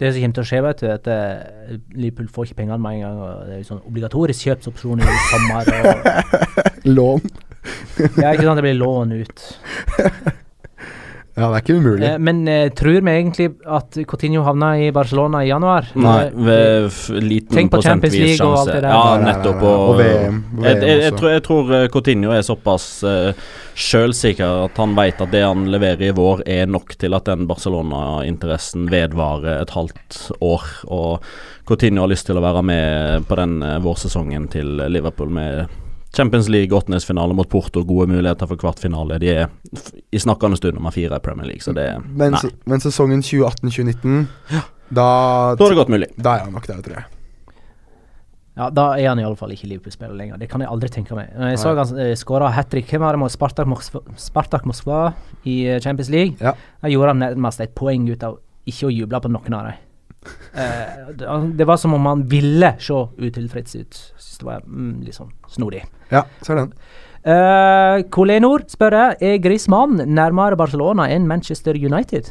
Det 0.00 0.10
som 0.14 0.22
kommer 0.22 0.36
til 0.38 0.42
å 0.42 0.48
skje, 0.48 0.60
vet 0.64 0.80
du, 0.80 0.86
er 0.88 0.94
at 0.96 1.08
eh, 1.12 1.78
Liverpool 1.92 2.28
får 2.32 2.48
ikke 2.48 2.60
pengene 2.62 2.80
med 2.80 2.98
en 2.98 3.02
gang. 3.04 3.18
og 3.20 3.46
Det 3.46 3.54
er 3.54 3.60
jo 3.60 3.68
sånn 3.68 3.82
obligatorisk 3.90 4.46
kjøpsopsjon 4.48 5.02
i 5.04 5.16
sommer. 5.28 5.72
Og, 5.76 6.10
Lån. 6.96 7.26
ja, 8.16 8.30
ikke 8.32 8.46
sant, 8.46 8.56
det 8.56 8.64
blir 8.64 8.78
lån 8.80 9.12
ut. 9.20 9.42
Ja, 11.36 11.46
det 11.46 11.60
er 11.60 11.62
ikke 11.62 11.76
umulig. 11.78 12.06
Eh, 12.08 12.16
men 12.18 12.40
eh, 12.50 12.68
tror 12.76 12.96
vi 13.00 13.12
egentlig 13.12 13.46
at 13.66 13.96
Coutinho 14.10 14.42
havna 14.42 14.72
i 14.82 14.90
Barcelona 14.92 15.44
i 15.44 15.48
januar? 15.48 15.86
Nei, 15.94 16.16
Eh, 16.26 16.32
ved 16.34 16.86
f 16.90 16.98
liten 17.14 17.54
Tenk 17.56 17.70
på 17.72 17.82
Champions 17.82 18.14
prosentvis 18.14 18.38
sjanse. 18.38 18.48
og 18.48 18.58
alt 18.58 18.72
det 18.72 18.82
der. 18.82 18.90
Ja, 18.90 19.18
nettopp. 19.24 19.62
Og, 19.62 19.88
Og 19.90 19.98
VM. 20.00 20.40
VM 20.58 20.64
jeg, 20.64 20.82
jeg, 20.82 21.02
jeg, 21.04 21.16
tror, 21.18 21.30
jeg 21.30 21.42
tror 21.46 21.72
eh, 21.78 21.88
Coutinho 21.94 22.34
er 22.34 22.42
såpass 22.46 22.88
uh, 23.06 23.32
sjølsikker 23.74 24.64
at 24.66 24.80
han 24.82 24.96
vet 24.98 25.22
at 25.22 25.32
det 25.32 25.44
han 25.46 25.68
leverer 25.70 26.08
i 26.10 26.14
vår, 26.16 26.42
er 26.46 26.66
nok 26.66 26.96
til 27.00 27.14
at 27.16 27.30
den 27.30 27.46
Barcelona-interessen 27.50 28.90
vedvarer 28.90 29.62
et 29.62 29.70
halvt 29.76 30.20
år. 30.40 30.66
Og 30.90 31.24
Coutinho 31.68 32.02
har 32.04 32.10
lyst 32.12 32.26
til 32.26 32.40
å 32.40 32.44
være 32.44 32.62
med 32.66 33.28
på 33.30 33.38
den 33.38 33.60
uh, 33.62 33.78
vårsesongen 33.84 34.50
til 34.50 34.82
Liverpool 34.90 35.30
med 35.30 35.70
Champions 36.16 36.48
League, 36.50 36.74
åttendelsfinale 36.76 37.34
mot 37.38 37.48
Porto, 37.48 37.84
gode 37.86 38.10
muligheter 38.10 38.48
for 38.50 38.58
kvartfinale. 38.58 39.20
De 39.22 39.28
er 39.30 39.46
i 40.10 40.18
snakkende 40.18 40.58
stund 40.58 40.74
nummer 40.74 40.90
fire 40.94 41.16
i 41.16 41.22
Premier 41.22 41.46
League, 41.46 41.62
så 41.62 41.72
det 41.72 41.86
Men, 42.08 42.34
Nei. 42.34 42.50
men 42.66 42.82
sesongen 42.82 43.22
2018-2019, 43.22 44.26
da, 44.90 45.06
Da 45.54 45.64
er 45.64 45.68
det 45.68 45.76
godt 45.78 45.92
mulig. 45.92 46.08
da 46.16 46.36
er 46.36 46.46
han 46.48 46.52
nok 46.52 46.66
der, 46.66 46.82
tror 46.82 46.96
jeg. 46.98 47.04
Ja, 48.56 48.68
Da 48.70 48.86
er 48.98 49.08
han 49.08 49.20
iallfall 49.22 49.52
ikke 49.54 49.68
Liverpool-spiller 49.70 50.16
lenger. 50.16 50.36
Det 50.40 50.48
kan 50.50 50.60
jeg 50.60 50.68
aldri 50.68 50.88
tenke 50.92 51.14
meg. 51.14 51.30
Når 51.38 51.52
jeg 51.52 51.60
så 51.62 51.74
han 51.78 52.00
uh, 52.00 52.14
skåra 52.18 52.50
hat 52.52 52.68
trick 52.72 52.90
Hvem 52.90 53.00
var 53.00 53.14
det 53.16 53.20
mot 53.22 53.32
Spartak 53.32 53.68
Moskva, 53.70 54.02
Spartak 54.20 54.66
Moskva 54.68 55.12
i 55.48 55.62
eh, 55.68 55.80
Champions 55.80 56.10
League? 56.10 56.36
Ja. 56.40 56.52
Da 56.82 56.90
gjorde 56.90 57.14
han 57.14 57.22
nærmest 57.22 57.62
et 57.64 57.72
poeng 57.78 58.08
ut 58.10 58.26
av 58.26 58.40
ikke 58.68 58.90
å 58.90 58.92
juble 58.92 59.20
på 59.22 59.30
noen 59.30 59.56
av 59.56 59.70
dem. 59.70 59.78
Eh, 60.52 61.12
det, 61.16 61.38
det 61.56 61.66
var 61.70 61.78
som 61.80 61.94
om 61.96 62.10
han 62.10 62.26
ville 62.28 62.74
se 62.82 62.98
utilfreds 63.16 63.78
ut. 63.78 64.02
Synes 64.18 64.42
det 64.42 64.48
var 64.50 64.66
mm, 64.66 64.92
litt 65.06 65.16
sånn 65.16 65.32
snodig. 65.48 65.84
Ja, 66.10 66.26
ser 66.44 66.60
den. 66.60 66.74
Uh, 67.20 68.00
spør 68.70 68.96
jeg, 68.96 69.16
er 69.20 69.42
Griezmann 69.44 70.00
nærmere 70.08 70.56
Barcelona 70.56 71.08
enn 71.12 71.26
Manchester 71.28 71.76
United? 71.76 72.30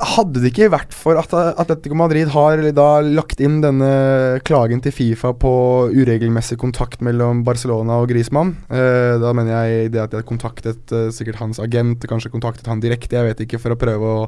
Hadde 0.00 0.40
det 0.40 0.52
ikke 0.54 0.70
vært 0.72 0.94
for 0.96 1.18
at 1.20 1.32
Atletico 1.34 1.96
Madrid 1.98 2.30
har 2.32 2.60
da 2.72 3.02
lagt 3.04 3.40
inn 3.44 3.58
denne 3.60 4.38
klagen 4.48 4.80
til 4.80 4.94
Fifa 4.96 5.34
på 5.36 5.52
uregelmessig 5.92 6.56
kontakt 6.60 7.02
mellom 7.04 7.42
Barcelona 7.44 7.98
og 8.00 8.08
Griezmann 8.08 8.54
eh, 8.72 9.18
Da 9.20 9.34
mener 9.36 9.66
jeg 9.66 9.90
det 9.92 10.00
at 10.00 10.14
de 10.14 10.22
har 10.22 10.28
kontaktet 10.28 10.94
eh, 10.96 11.10
sikkert 11.12 11.42
hans 11.42 11.60
agent, 11.60 12.06
kanskje 12.08 12.32
kontaktet 12.32 12.70
han 12.70 12.80
direkte, 12.80 13.18
jeg 13.18 13.28
vet 13.28 13.44
ikke, 13.44 13.60
for 13.60 13.76
å 13.76 13.80
prøve 13.80 14.14
å 14.22 14.24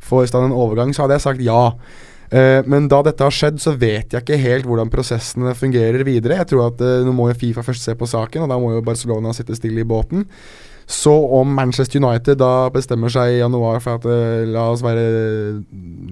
få 0.00 0.22
i 0.24 0.30
stand 0.30 0.48
en 0.48 0.56
overgang, 0.56 0.94
så 0.96 1.04
hadde 1.04 1.18
jeg 1.18 1.26
sagt 1.26 1.44
ja. 1.44 1.60
Eh, 2.30 2.60
men 2.70 2.86
da 2.90 3.00
dette 3.02 3.26
har 3.26 3.34
skjedd, 3.34 3.58
så 3.58 3.74
vet 3.78 4.14
jeg 4.14 4.22
ikke 4.22 4.38
helt 4.38 4.66
hvordan 4.68 4.90
prosessene 4.92 5.54
fungerer 5.58 6.04
videre. 6.06 6.38
Jeg 6.38 6.52
tror 6.52 6.68
at 6.68 6.82
uh, 6.84 7.00
Nå 7.06 7.14
må 7.16 7.26
jo 7.30 7.38
Fifa 7.38 7.64
først 7.66 7.88
se 7.88 7.96
på 7.98 8.06
saken, 8.10 8.44
og 8.44 8.52
da 8.52 8.58
må 8.60 8.76
jo 8.76 8.84
Barcelona 8.86 9.34
sitte 9.34 9.58
stille 9.58 9.82
i 9.82 9.88
båten. 9.88 10.28
Så 10.90 11.10
om 11.10 11.50
Manchester 11.54 12.02
United 12.02 12.38
da 12.38 12.68
bestemmer 12.74 13.10
seg 13.14 13.34
i 13.34 13.40
januar 13.42 13.82
for 13.82 13.98
at 13.98 14.06
uh, 14.06 14.46
la 14.46 14.68
oss 14.70 14.84
være 14.86 15.02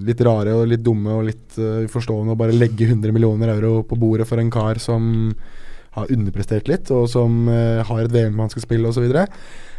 litt 0.07 0.25
rare 0.27 0.57
og 0.59 0.67
litt 0.71 0.83
dumme 0.83 1.15
og 1.15 1.25
litt 1.29 1.59
uforstående 1.59 2.35
og 2.35 2.39
bare 2.39 2.55
legge 2.55 2.89
100 2.89 3.15
millioner 3.15 3.55
euro 3.55 3.79
på 3.87 3.99
bordet 3.99 4.27
for 4.27 4.43
en 4.43 4.51
kar 4.51 4.79
som 4.83 5.31
har 5.95 6.11
underprestert 6.13 6.67
litt, 6.69 6.91
og 6.93 7.07
som 7.09 7.47
har 7.49 8.03
et 8.03 8.13
VM 8.13 8.37
han 8.39 8.51
skal 8.51 8.61
spille 8.61 8.91
osv., 8.91 9.07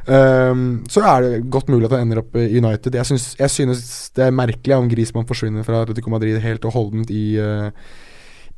um, 0.07 0.83
så 0.91 1.05
er 1.05 1.27
det 1.27 1.51
godt 1.53 1.71
mulig 1.73 1.89
at 1.89 1.97
han 1.97 2.07
ender 2.07 2.23
opp 2.23 2.37
i 2.41 2.49
United. 2.59 2.95
Jeg 2.95 3.09
synes, 3.09 3.33
jeg 3.39 3.51
synes 3.51 4.11
det 4.17 4.27
er 4.27 4.37
merkelig 4.37 4.77
om 4.77 4.89
Griezmann 4.91 5.29
forsvinner 5.29 5.67
fra 5.67 5.83
Atletico 5.85 6.13
Madrid 6.13 6.41
helt 6.41 6.65
og 6.65 6.77
holdent 6.77 7.11
i 7.11 7.41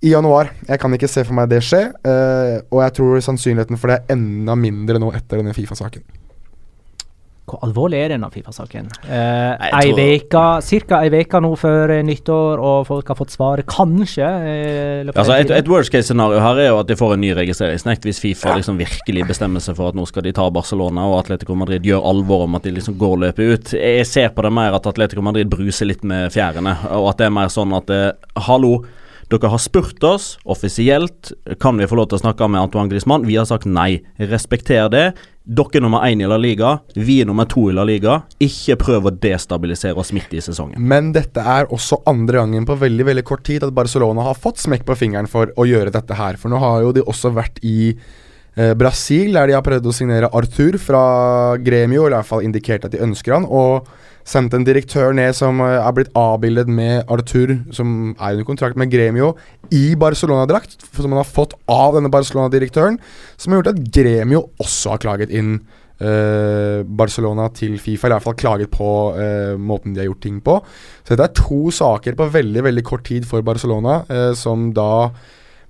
i 0.02 0.10
januar. 0.10 0.48
Jeg 0.66 0.80
kan 0.82 0.94
ikke 0.96 1.06
se 1.06 1.22
for 1.22 1.38
meg 1.38 1.46
det 1.46 1.60
skje, 1.62 1.84
og 2.74 2.80
jeg 2.82 2.94
tror 2.96 3.20
sannsynligheten 3.22 3.78
for 3.78 3.92
det 3.92 4.00
er 4.00 4.16
enda 4.16 4.56
mindre 4.58 4.98
nå 4.98 5.12
etter 5.14 5.38
denne 5.38 5.54
Fifa-saken. 5.54 6.02
Hvor 7.42 7.58
alvorlig 7.66 7.98
er 7.98 8.12
denne 8.12 8.28
Fifa-saken? 8.30 8.86
Eh, 9.02 9.64
ei 9.74 9.90
veka, 9.96 10.60
Ca. 10.62 11.00
ei 11.02 11.10
uke 11.10 11.40
nå 11.42 11.50
før 11.58 11.90
eh, 11.90 12.04
nyttår, 12.06 12.62
og 12.62 12.86
folk 12.86 13.10
har 13.10 13.18
fått 13.18 13.34
svaret, 13.34 13.66
kanskje? 13.66 14.28
Eh, 14.46 15.10
altså 15.10 15.34
et, 15.40 15.50
et 15.50 15.70
worst 15.70 15.90
case-scenario 15.90 16.38
her 16.38 16.60
er 16.62 16.70
jo 16.70 16.78
at 16.78 16.92
de 16.92 16.96
får 17.00 17.16
en 17.16 17.22
ny 17.24 17.32
registreringsnekt, 17.40 18.06
hvis 18.06 18.22
Fifa 18.22 18.54
liksom 18.54 18.78
virkelig 18.78 19.26
bestemmer 19.32 19.64
seg 19.64 19.74
for 19.80 19.90
at 19.90 19.98
nå 19.98 20.06
skal 20.06 20.22
de 20.28 20.34
ta 20.38 20.46
Barcelona, 20.54 21.08
og 21.10 21.18
Atletico 21.24 21.58
Madrid 21.58 21.82
gjør 21.90 22.06
alvor 22.12 22.46
om 22.46 22.54
at 22.60 22.68
de 22.68 22.76
liksom 22.78 22.94
går 23.02 23.18
løpet 23.26 23.52
ut. 23.52 23.74
Jeg 23.74 24.06
ser 24.06 24.30
på 24.36 24.46
det 24.46 24.54
mer 24.54 24.78
at 24.78 24.86
Atletico 24.86 25.26
Madrid 25.26 25.50
bruser 25.50 25.90
litt 25.90 26.06
med 26.06 26.30
fjærene, 26.30 26.78
og 26.94 27.10
at 27.10 27.24
det 27.24 27.26
er 27.26 27.38
mer 27.42 27.50
sånn 27.50 27.74
at 27.74 27.90
eh, 27.90 28.10
hallo. 28.46 28.76
Dere 29.32 29.48
har 29.48 29.60
spurt 29.62 30.02
oss 30.04 30.34
offisielt 30.44 31.30
kan 31.62 31.78
vi 31.80 31.86
få 31.88 31.96
lov 31.96 32.10
til 32.10 32.18
å 32.18 32.22
snakke 32.26 32.48
med 32.52 32.60
Antoine 32.60 32.90
Griezmann. 32.90 33.24
Vi 33.24 33.38
har 33.38 33.46
sagt 33.48 33.64
nei. 33.64 34.02
Respekter 34.20 34.90
det. 34.92 35.06
Dere 35.42 35.80
er 35.80 35.82
nummer 35.82 36.04
én 36.06 36.20
i 36.22 36.26
La 36.30 36.36
Liga, 36.38 36.76
vi 36.94 37.16
er 37.20 37.26
nummer 37.26 37.48
to 37.50 37.64
i 37.66 37.74
La 37.74 37.82
Liga. 37.82 38.20
Ikke 38.42 38.76
prøv 38.78 39.08
å 39.08 39.12
destabilisere 39.24 39.98
oss 39.98 40.12
midt 40.14 40.30
i 40.38 40.42
sesongen. 40.44 40.78
Men 40.78 41.10
dette 41.16 41.42
er 41.42 41.66
også 41.74 41.98
andre 42.06 42.44
gangen 42.44 42.68
på 42.68 42.76
veldig 42.78 43.06
veldig 43.08 43.24
kort 43.26 43.42
tid 43.48 43.66
at 43.66 43.74
Barcelona 43.74 44.28
har 44.28 44.38
fått 44.38 44.62
smekk 44.62 44.86
på 44.86 44.96
fingeren 45.00 45.26
for 45.30 45.50
å 45.58 45.66
gjøre 45.66 45.90
dette 45.94 46.14
her. 46.14 46.38
For 46.38 46.52
nå 46.52 46.62
har 46.62 46.84
jo 46.84 46.92
de 46.94 47.02
også 47.02 47.32
vært 47.34 47.58
i 47.66 47.90
eh, 47.90 48.70
Brasil, 48.78 49.34
der 49.34 49.50
de 49.50 49.58
har 49.58 49.66
prøvd 49.66 49.90
å 49.90 49.96
signere 49.96 50.30
Arthur 50.30 50.78
fra 50.78 51.02
Gremio, 51.58 52.06
eller 52.06 52.20
i 52.20 52.20
hvert 52.20 52.30
fall 52.30 52.46
indikert 52.46 52.86
at 52.86 52.94
de 52.94 53.02
ønsker 53.02 53.34
han. 53.34 53.48
og 53.50 53.90
sendt 54.28 54.54
en 54.54 54.66
direktør 54.66 55.14
ned 55.16 55.34
som 55.36 55.60
uh, 55.62 55.80
er 55.80 55.94
blitt 55.96 56.12
avbildet 56.18 56.70
med 56.70 57.10
Arthur, 57.12 57.56
som 57.74 58.12
er 58.12 58.36
under 58.36 58.48
kontrakt 58.48 58.78
med 58.80 58.92
Gremio, 58.92 59.32
i 59.74 59.94
Barcelona-drakt, 59.98 60.78
som 60.94 61.10
han 61.10 61.20
har 61.22 61.28
fått 61.28 61.56
av 61.70 61.96
denne 61.96 62.12
Barcelona-direktøren, 62.12 62.98
som 63.36 63.52
har 63.52 63.62
gjort 63.62 63.72
at 63.74 63.84
Gremio 63.94 64.46
også 64.62 64.94
har 64.94 65.02
klaget 65.02 65.34
inn 65.34 65.56
uh, 66.02 66.80
Barcelona 66.86 67.48
til 67.56 67.76
Fifa, 67.82 68.06
eller 68.06 68.16
i 68.16 68.20
hvert 68.20 68.28
fall 68.30 68.40
klaget 68.44 68.72
på 68.72 68.88
uh, 69.18 69.54
måten 69.60 69.94
de 69.94 70.04
har 70.04 70.10
gjort 70.10 70.24
ting 70.28 70.40
på. 70.44 70.58
Så 71.02 71.14
dette 71.14 71.28
er 71.30 71.38
to 71.42 71.74
saker 71.74 72.18
på 72.18 72.32
veldig, 72.38 72.66
veldig 72.70 72.86
kort 72.86 73.06
tid 73.08 73.28
for 73.28 73.44
Barcelona, 73.46 74.02
som 74.38 74.70
da 74.76 74.92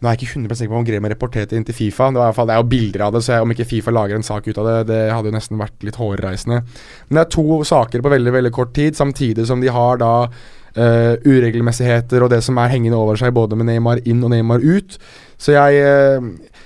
nå 0.03 0.09
er 0.11 0.17
jeg 0.17 0.27
ikke 0.27 0.41
100 0.41 0.59
sikker 0.59 0.73
på 0.73 0.79
om 0.81 0.87
Grema 0.87 1.11
rapporterte 1.13 1.55
inn 1.55 1.67
til 1.67 1.77
Fifa. 1.79 2.09
Det, 2.11 2.25
fall, 2.35 2.49
det, 2.49 2.57
er 2.57 2.65
jo 2.65 2.71
bilder 2.73 3.05
av 3.07 3.13
det, 3.15 3.21
så 3.23 3.37
jeg, 3.37 3.45
om 3.45 3.53
ikke 3.55 3.69
Fifa 3.71 3.93
lager 3.95 4.19
en 4.19 4.27
sak 4.27 4.49
ut 4.49 4.59
av 4.59 4.67
det, 4.67 4.79
det 4.89 4.99
hadde 5.13 5.31
jo 5.31 5.37
nesten 5.37 5.61
vært 5.61 5.87
litt 5.87 5.99
hårreisende. 6.01 6.59
Men 7.07 7.19
det 7.21 7.23
er 7.23 7.31
to 7.37 7.61
saker 7.69 8.03
på 8.03 8.13
veldig 8.17 8.35
veldig 8.35 8.53
kort 8.57 8.75
tid, 8.75 8.99
samtidig 8.99 9.47
som 9.47 9.63
de 9.63 9.71
har 9.71 10.03
da 10.03 10.11
uh, 10.27 11.15
uregelmessigheter 11.23 12.27
og 12.27 12.33
det 12.35 12.43
som 12.43 12.59
er 12.59 12.75
hengende 12.75 12.99
over 12.99 13.21
seg, 13.21 13.31
både 13.37 13.59
med 13.61 13.71
Neymar 13.71 14.03
inn 14.03 14.27
og 14.27 14.35
Neymar 14.35 14.67
ut. 14.67 14.99
Så 15.39 15.55
jeg, 15.55 15.87
uh, 15.87 16.59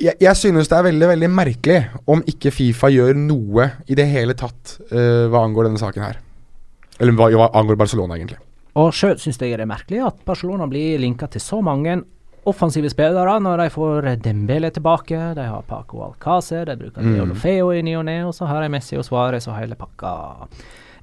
jeg, 0.00 0.16
jeg 0.24 0.36
synes 0.40 0.72
det 0.72 0.80
er 0.80 0.88
veldig 0.88 1.12
veldig 1.12 1.32
merkelig 1.36 1.80
om 2.08 2.24
ikke 2.32 2.56
Fifa 2.56 2.88
gjør 2.94 3.20
noe 3.20 3.68
i 3.84 4.00
det 4.00 4.08
hele 4.08 4.38
tatt 4.38 4.78
uh, 4.94 5.28
hva 5.28 5.44
angår 5.44 5.68
denne 5.68 5.84
saken 5.84 6.08
her. 6.08 6.22
Eller 6.98 7.20
hva, 7.20 7.28
hva 7.36 7.52
angår 7.60 7.76
Barcelona, 7.84 8.16
egentlig. 8.16 8.40
Og 8.78 8.94
sjøl 8.94 9.18
syns 9.20 9.36
jeg 9.42 9.58
det 9.58 9.64
er 9.64 9.68
merkelig 9.68 10.06
at 10.06 10.24
Barcelona 10.26 10.64
blir 10.70 11.00
linka 11.02 11.28
til 11.28 11.42
så 11.42 11.60
mange 11.64 12.00
offensive 12.48 12.90
spillere 12.92 13.38
når 13.44 13.62
de 13.62 13.68
får 13.74 14.10
Dembele 14.24 14.70
tilbake. 14.74 15.18
De 15.36 15.46
har 15.46 15.68
Paco 15.68 16.02
Alcácer, 16.06 16.64
de 16.68 16.76
bruker 16.80 17.04
mm. 17.04 17.14
Leolofeo 17.14 17.72
i 17.76 17.84
ny 17.86 17.98
og 18.00 18.06
ne, 18.08 18.18
og 18.28 18.34
så 18.36 18.48
har 18.50 18.64
de 18.64 18.72
Messi 18.72 18.98
og 18.98 19.06
Suárez 19.06 19.48
og 19.50 19.58
hele 19.58 19.78
pakka. 19.78 20.14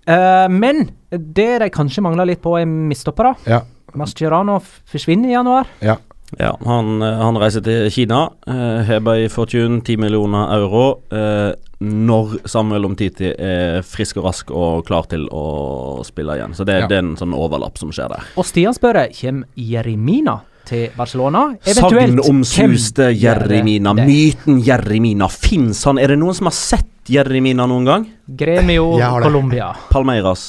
Uh, 0.05 0.45
men 0.53 0.89
det 1.10 1.51
de 1.63 1.69
kanskje 1.73 2.03
mangler 2.05 2.29
litt 2.29 2.43
på, 2.43 2.58
er 2.60 2.69
midtstoppere. 2.69 3.36
Ja. 3.49 3.63
Mascherano 3.95 4.60
forsvinner 4.62 5.31
i 5.31 5.38
januar. 5.38 5.71
Ja. 5.86 5.97
Ja, 6.39 6.55
han, 6.65 7.01
eh, 7.05 7.19
han, 7.21 7.38
reiser 7.38 7.62
til 7.63 7.86
Kina. 7.93 8.25
Uh, 8.49 8.81
Hebei 8.84 9.29
Fortune, 9.31 9.77
10 9.86 9.99
millioner 10.01 10.49
euro. 10.58 11.01
Uh, 11.13 11.53
når 11.79 12.39
Samuel 12.49 12.88
Omtiti 12.88 13.29
er 13.29 13.84
frisk 13.86 14.17
og 14.19 14.25
rask 14.29 14.51
og 14.51 14.86
klar 14.88 15.08
til 15.12 15.27
å 15.29 16.01
spille 16.08 16.38
igjen. 16.39 16.55
Så 16.58 16.65
det, 16.67 16.79
ja. 16.81 16.89
det 16.89 16.97
er 16.97 17.05
en 17.05 17.15
sånn 17.19 17.36
overlapp 17.36 17.77
som 17.79 17.91
skjer 17.93 18.10
der. 18.15 18.27
Og 18.39 18.47
Stian 18.47 18.75
spør 18.75 19.03
kommer 19.13 19.47
Jeremina 19.60 20.39
til 20.65 20.89
Barcelona. 20.97 21.47
Sagnomsuste 21.62 23.12
Jeremina. 23.13 23.93
Myten 23.97 24.60
Jeremina. 24.65 25.30
Fins 25.32 25.84
han? 25.88 26.01
Er 26.01 26.13
det 26.13 26.19
noen 26.21 26.38
som 26.38 26.49
har 26.49 26.58
sett 26.58 27.12
Jeremina 27.12 27.67
noen 27.69 27.86
gang? 27.88 28.08
Gremio 28.25 28.95
Colombia. 29.25 29.71
Palmeiras, 29.91 30.45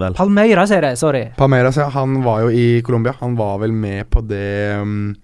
vel. 0.00 0.16
Palmeiras 0.16 0.74
er 0.76 0.90
det, 0.90 0.96
sorry. 1.00 1.24
Palmeiras, 1.38 1.80
ja. 1.80 1.88
Han 1.96 2.20
var 2.24 2.46
jo 2.46 2.50
i 2.52 2.82
Colombia. 2.86 3.16
Han 3.20 3.36
var 3.38 3.58
vel 3.64 3.72
med 3.72 4.10
på 4.12 4.24
det 4.24 4.50
um 4.80 5.14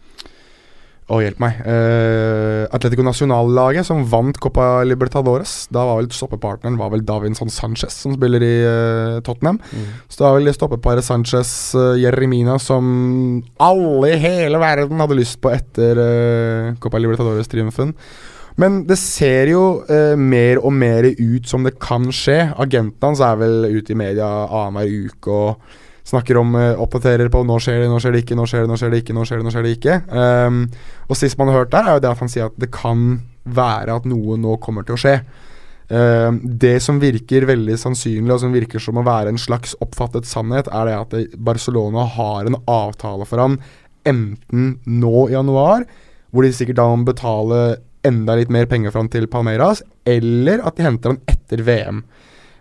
å, 1.10 1.18
hjelp 1.22 1.40
meg. 1.42 1.58
Uh, 1.66 2.64
Atletico 2.72 3.04
Nacional-laget 3.04 3.88
som 3.88 4.04
vant 4.08 4.36
Copa 4.42 4.84
Libertadores. 4.86 5.66
Da 5.74 5.84
var 5.88 5.98
vel 5.98 6.10
stoppepartneren 6.14 6.78
var 6.78 6.92
vel 6.94 7.02
Davinson 7.06 7.50
Sanchez, 7.52 7.96
som 8.04 8.14
spiller 8.14 8.44
i 8.46 8.52
uh, 8.62 9.18
Tottenham. 9.26 9.58
Mm. 9.72 9.88
Så 10.06 10.22
da 10.22 10.30
var 10.30 10.38
vel 10.38 10.54
stoppeparet 10.54 11.06
Sanchez 11.06 11.50
uh, 11.74 11.94
Jeremina 11.98 12.58
som 12.62 13.42
alle 13.62 14.12
i 14.14 14.20
hele 14.22 14.62
verden 14.62 15.02
hadde 15.02 15.18
lyst 15.18 15.40
på 15.42 15.52
etter 15.52 15.98
uh, 15.98 16.72
Copa 16.82 17.02
Libertadores-triumfen. 17.02 17.96
Men 18.60 18.82
det 18.84 18.98
ser 19.00 19.48
jo 19.48 19.62
mer 20.20 20.58
og 20.60 20.74
mer 20.76 21.06
ut 21.08 21.46
som 21.48 21.64
det 21.64 21.78
kan 21.80 22.10
skje. 22.12 22.50
Agenten 22.60 23.06
hans 23.06 23.22
er 23.24 23.38
vel 23.40 23.64
ute 23.72 23.94
i 23.94 23.96
media 23.96 24.28
annenhver 24.44 25.08
uke 25.08 25.32
og 25.32 25.78
snakker 26.12 26.38
om 26.40 26.54
uh, 26.54 26.80
oppdaterer 26.82 27.30
på 27.32 27.42
'nå 27.44 27.58
skjer 27.62 27.82
det, 27.82 27.90
nå 27.90 28.00
skjer 28.02 28.14
det 28.14 28.24
ikke', 28.24 28.38
'nå 28.38 28.48
skjer 28.48 28.64
det, 28.64 28.70
nå 28.70 28.78
skjer 28.80 28.92
det 28.92 29.02
ikke', 29.02 29.16
nå 29.16 29.24
skjer 29.28 29.40
det, 29.40 29.46
nå 29.46 29.54
skjer 29.54 29.66
det 29.66 29.76
ikke. 29.78 30.00
Um, 30.12 30.64
og 31.08 31.18
sist 31.18 31.38
man 31.40 31.50
har 31.50 31.62
hørt 31.62 31.72
der, 31.74 31.88
er 31.88 31.98
jo 31.98 32.04
det 32.04 32.12
at 32.12 32.22
han 32.22 32.32
sier 32.32 32.50
at 32.50 32.60
det 32.60 32.70
kan 32.74 33.22
være 33.42 33.96
at 33.98 34.06
noe 34.06 34.38
nå 34.38 34.58
kommer 34.62 34.86
til 34.86 34.96
å 34.96 35.02
skje. 35.02 35.16
Um, 35.92 36.38
det 36.44 36.78
som 36.80 37.00
virker 37.02 37.48
veldig 37.48 37.74
sannsynlig, 37.76 38.30
og 38.32 38.40
som 38.40 38.54
virker 38.54 38.80
som 38.80 39.00
å 39.00 39.04
være 39.04 39.32
en 39.32 39.40
slags 39.40 39.74
oppfattet 39.84 40.28
sannhet, 40.28 40.70
er 40.72 40.88
det 40.88 40.98
at 40.98 41.36
Barcelona 41.36 42.06
har 42.14 42.48
en 42.48 42.60
avtale 42.70 43.26
for 43.28 43.42
han 43.42 43.58
enten 44.08 44.76
nå 44.88 45.28
i 45.28 45.34
januar, 45.34 45.84
hvor 46.32 46.46
de 46.46 46.52
sikkert 46.54 46.80
da 46.80 46.88
må 46.88 47.04
betale 47.06 47.62
enda 48.06 48.34
litt 48.38 48.50
mer 48.50 48.66
penger 48.70 48.90
for 48.90 49.02
han 49.02 49.10
til 49.12 49.28
Palmeiras, 49.30 49.82
eller 50.08 50.62
at 50.66 50.78
de 50.78 50.86
henter 50.86 51.12
han 51.12 51.20
etter 51.30 51.62
VM. 51.66 52.02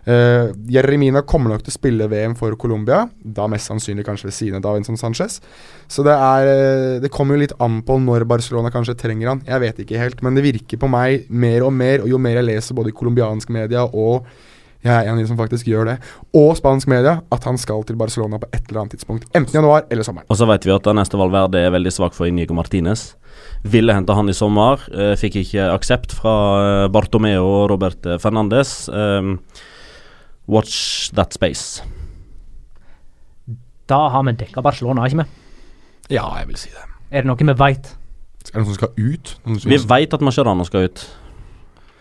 Uh, 0.02 0.50
Jeremina 0.72 1.20
kommer 1.22 1.52
nok 1.52 1.62
til 1.62 1.70
å 1.70 1.76
spille 1.76 2.08
VM 2.10 2.32
for 2.38 2.56
Colombia, 2.58 3.04
da 3.22 3.46
mest 3.50 3.70
sannsynlig 3.70 4.02
kanskje 4.08 4.26
ved 4.26 4.34
siden 4.34 4.58
av 4.58 4.64
Davinson 4.64 4.98
Sanchez. 4.98 5.38
Så 5.86 6.02
det 6.06 6.14
er 6.16 6.48
uh, 6.48 7.02
Det 7.02 7.10
kommer 7.14 7.38
jo 7.38 7.44
litt 7.44 7.54
an 7.62 7.80
på 7.86 8.00
når 8.02 8.26
Barcelona 8.30 8.72
kanskje 8.74 8.98
trenger 8.98 9.30
han. 9.30 9.44
Jeg 9.46 9.62
vet 9.62 9.84
ikke 9.84 10.00
helt, 10.02 10.24
men 10.26 10.38
det 10.38 10.46
virker 10.48 10.80
på 10.82 10.90
meg 10.90 11.28
mer 11.30 11.68
og 11.68 11.74
mer, 11.76 12.02
og 12.02 12.10
jo 12.10 12.18
mer 12.18 12.40
jeg 12.40 12.50
leser 12.50 12.78
både 12.78 12.90
i 12.90 12.98
colombiansk 12.98 13.54
media 13.54 13.86
og 13.86 14.26
jeg 14.82 14.90
er 14.90 15.06
en 15.06 15.14
av 15.14 15.20
de 15.22 15.28
som 15.30 15.38
faktisk 15.38 15.68
gjør 15.70 15.92
det. 15.92 15.96
Og 16.34 16.56
spansk 16.58 16.88
media 16.90 17.20
at 17.30 17.44
han 17.46 17.58
skal 17.60 17.84
til 17.86 17.98
Barcelona 18.00 18.40
på 18.42 18.48
et 18.50 18.64
eller 18.66 18.82
annet 18.82 18.96
tidspunkt. 18.96 19.28
Enten 19.30 19.54
januar 19.54 19.84
eller 19.86 20.02
sommeren. 20.06 20.26
Og 20.26 20.38
så 20.40 20.48
vet 20.50 20.66
vi 20.66 20.74
at 20.74 20.88
neste 20.98 21.20
Valverde 21.20 21.62
er 21.62 21.70
veldig 21.70 21.92
svak 21.94 22.16
for 22.16 22.26
Inigo 22.26 22.56
Martinez. 22.58 23.12
Ville 23.62 23.94
hente 23.94 24.16
han 24.18 24.26
i 24.26 24.34
sommer. 24.34 24.82
Uh, 24.90 25.14
fikk 25.18 25.38
ikke 25.44 25.68
aksept 25.70 26.16
fra 26.18 26.88
Bartomeo 26.90 27.46
og 27.46 27.68
Robert 27.76 28.10
Fernandes. 28.22 28.88
Um, 28.90 29.36
Watch 30.52 31.10
that 31.16 31.32
space. 31.32 31.82
Da 33.88 34.08
har 34.12 34.24
vi 34.28 34.34
dekka 34.42 34.62
Barcelona, 34.64 35.06
ikke 35.08 35.22
vi? 35.22 35.28
Ja, 36.16 36.26
jeg 36.40 36.50
vil 36.50 36.60
si 36.60 36.70
det. 36.72 36.84
Er 37.12 37.24
det 37.24 37.30
noe 37.30 37.48
vi 37.48 37.56
veit? 37.56 37.90
Er 38.42 38.52
det 38.52 38.60
noen 38.60 38.68
som 38.68 38.78
skal 38.78 38.92
ut? 38.98 39.34
Som 39.44 39.72
Vi 39.72 39.78
veit 39.88 40.14
at 40.14 40.24
Mascherano 40.24 40.66
skal 40.68 40.88
ut. 40.88 41.02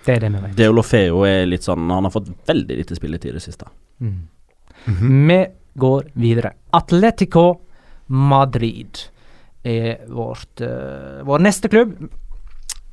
Det 0.06 0.16
er 0.16 0.24
det 0.24 0.32
vi 0.34 0.44
vet. 0.44 0.56
Deolofeo 0.58 1.24
er 1.28 1.46
litt 1.46 1.66
sånn 1.68 1.90
Han 1.94 2.08
har 2.08 2.14
fått 2.14 2.32
veldig 2.50 2.78
lite 2.80 2.98
spilletid 2.98 3.32
i 3.32 3.38
det 3.38 3.44
siste. 3.44 3.70
Mm. 4.02 4.22
Mhm. 4.86 5.28
Vi 5.30 5.40
går 5.78 6.08
videre. 6.18 6.54
Atletico 6.74 7.46
Madrid 8.08 8.98
er 9.64 10.02
vårt, 10.10 10.60
uh, 10.62 11.22
vår 11.24 11.40
neste 11.46 11.70
klubb. 11.70 11.94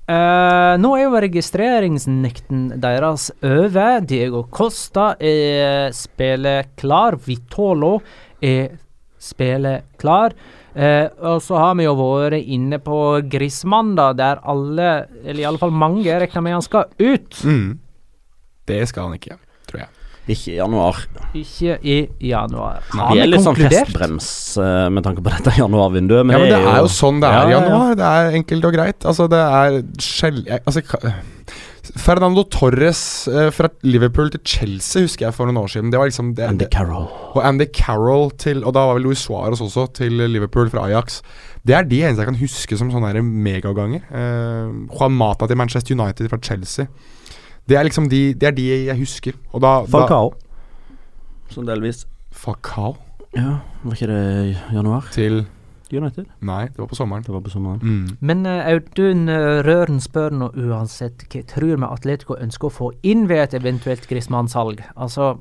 Eh, 0.09 0.75
nå 0.81 0.90
er 0.97 1.03
jo 1.05 1.18
registreringsnekten 1.21 2.68
deres 2.81 3.29
over. 3.44 3.99
Diego 4.09 4.47
Costa 4.49 5.11
er 5.21 5.92
spilleklar. 5.97 7.18
Vitolo 7.27 7.99
er 8.40 8.79
spilleklar. 9.21 10.37
Uh, 10.79 11.09
og 11.33 11.40
så 11.42 11.57
har 11.59 11.73
vi 11.75 11.88
jo 11.88 11.94
vært 11.99 12.44
inne 12.47 12.79
på 12.79 12.97
Grismann, 13.27 13.97
da, 13.99 14.12
der 14.14 14.38
alle, 14.47 15.09
eller 15.25 15.40
i 15.42 15.47
alle 15.49 15.59
fall 15.59 15.73
mange, 15.75 16.07
regner 16.07 16.44
med 16.44 16.55
han 16.55 16.62
skal 16.62 16.92
ut. 17.01 17.40
Mm. 17.42 17.81
Det 18.68 18.85
skal 18.87 19.09
han 19.09 19.16
ikke, 19.18 19.40
tror 19.66 19.81
jeg. 19.83 19.97
Ikke 20.29 20.53
i 20.53 20.59
januar. 20.59 21.01
Ikke 21.37 21.79
i 21.81 21.99
januar. 22.29 22.83
Vi 22.93 23.21
er 23.23 23.31
litt 23.31 23.38
litt 23.38 23.47
sånn 23.47 23.57
festbrems 23.59 24.29
eh, 24.61 24.85
med 24.93 25.07
tanke 25.07 25.25
på 25.25 25.33
dette 25.33 25.55
januarvinduet, 25.62 26.27
men, 26.29 26.37
ja, 26.37 26.43
men 26.43 26.53
det 26.53 26.75
er 26.75 26.83
jo 26.85 26.93
sånn 26.93 27.23
det 27.23 27.31
er 27.33 27.38
i 27.38 27.38
Ja, 27.38 27.49
ja, 27.49 27.57
ja. 27.57 27.64
januar. 27.64 27.99
Det 27.99 28.12
er 28.12 28.38
enkelt 28.43 28.69
og 28.69 28.77
greit. 28.77 29.09
Altså, 29.09 29.29
det 29.33 29.41
er 29.41 29.81
skjell... 30.05 30.45
Altså, 30.61 30.85
Fernando 31.97 32.43
Torres 32.53 33.01
eh, 33.33 33.49
fra 33.55 33.71
Liverpool 33.87 34.29
til 34.35 34.43
Chelsea 34.45 35.07
husker 35.07 35.29
jeg 35.29 35.37
for 35.37 35.49
noen 35.49 35.62
år 35.62 35.71
siden. 35.73 35.93
Det 35.93 36.01
var 36.01 36.11
liksom 36.11 36.35
det, 36.37 36.49
Andy 36.53 36.69
Carroll. 36.73 37.09
Og 37.33 37.41
Andy 37.41 37.64
Carroll 37.73 38.29
til 38.41 38.61
Og 38.67 38.75
da 38.77 38.85
var 38.91 38.99
vel 38.99 39.09
Luis 39.09 39.23
Suárez 39.25 39.62
også 39.64 39.87
til 39.97 40.21
Liverpool 40.29 40.69
fra 40.73 40.85
Ajax. 40.88 41.23
Det 41.64 41.77
er 41.77 41.88
de 41.88 42.03
eneste 42.03 42.23
jeg 42.25 42.31
kan 42.31 42.41
huske 42.43 42.79
som 42.81 42.93
sånne 42.93 43.23
megaganger. 43.25 44.05
Uh, 44.12 44.85
Juan 44.93 45.17
Mata 45.17 45.49
til 45.49 45.59
Manchester 45.59 45.97
United 45.97 46.29
fra 46.29 46.41
Chelsea. 46.45 46.88
Det 47.68 47.76
er 47.76 47.85
liksom 47.85 48.09
de, 48.09 48.22
det 48.35 48.48
er 48.48 48.57
de 48.57 48.66
jeg 48.88 48.96
husker. 48.98 49.37
Og 49.52 49.61
da, 49.61 49.74
da 49.85 49.92
Falcao. 49.92 50.33
Sånn 51.52 51.68
delvis. 51.68 52.07
Falcao 52.33 52.96
Ja, 53.37 53.61
var 53.85 53.96
ikke 53.96 54.09
det 54.09 54.57
januar? 54.72 55.09
til 55.12 55.42
United? 55.92 56.26
Nei, 56.44 56.66
det 56.68 56.78
var 56.78 56.88
på 56.88 56.96
sommeren. 56.96 57.24
Det 57.24 57.33
var 57.33 57.40
på 57.44 57.52
sommeren. 57.52 57.81
Mm. 57.83 58.16
Men 58.20 58.46
eh, 58.46 58.72
Audun 58.74 59.28
eh, 59.33 59.61
Røren 59.64 60.00
spør 60.04 60.37
nå 60.37 60.50
uansett 60.57 61.24
hva 61.28 61.42
tror 61.48 61.76
vi 61.76 61.88
Atletico 61.88 62.37
ønsker 62.37 62.68
å 62.68 62.74
få 62.74 62.90
inn 63.09 63.26
ved 63.31 63.46
et 63.46 63.59
eventuelt 63.61 64.09
Griezmann-salg? 64.09 64.83
Altså, 64.96 65.38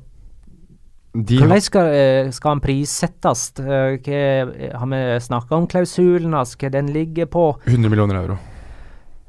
De 1.12 1.40
hvordan 1.40 1.64
skal, 1.64 1.92
eh, 1.92 2.30
skal 2.32 2.56
han 2.56 2.64
prissettes? 2.64 3.50
Hva, 3.58 3.80
har 4.80 4.92
vi 4.92 5.02
snakka 5.28 5.56
om 5.56 5.68
klausulen 5.68 6.36
hans, 6.36 6.56
hva 6.56 6.72
den 6.72 6.92
ligger 6.96 7.28
på? 7.28 7.50
100 7.66 7.88
millioner 7.92 8.22
euro. 8.22 8.38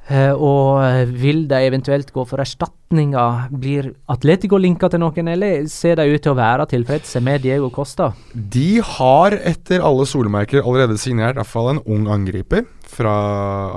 Eh, 0.09 0.33
og 0.33 0.81
eh, 0.81 1.11
vil 1.21 1.43
de 1.49 1.59
eventuelt 1.67 2.09
gå 2.13 2.23
for 2.25 2.41
erstatninger? 2.41 3.49
Blir 3.61 3.91
Atletico 4.09 4.57
linka 4.57 4.89
til 4.89 5.03
noen, 5.03 5.29
eller 5.35 5.67
ser 5.69 5.99
de 5.99 6.07
ut 6.09 6.23
til 6.25 6.33
å 6.33 6.39
være 6.39 6.65
tilfredse 6.71 7.21
med 7.21 7.45
Diego 7.45 7.69
Costa? 7.73 8.09
De 8.33 8.81
har 8.95 9.37
etter 9.37 9.85
alle 9.85 10.07
solmerker 10.09 10.65
allerede 10.65 10.97
signert 10.97 11.37
i 11.37 11.41
hvert 11.43 11.53
fall 11.53 11.75
en 11.75 11.83
ung 11.85 12.09
angriper 12.09 12.65
fra 12.89 13.13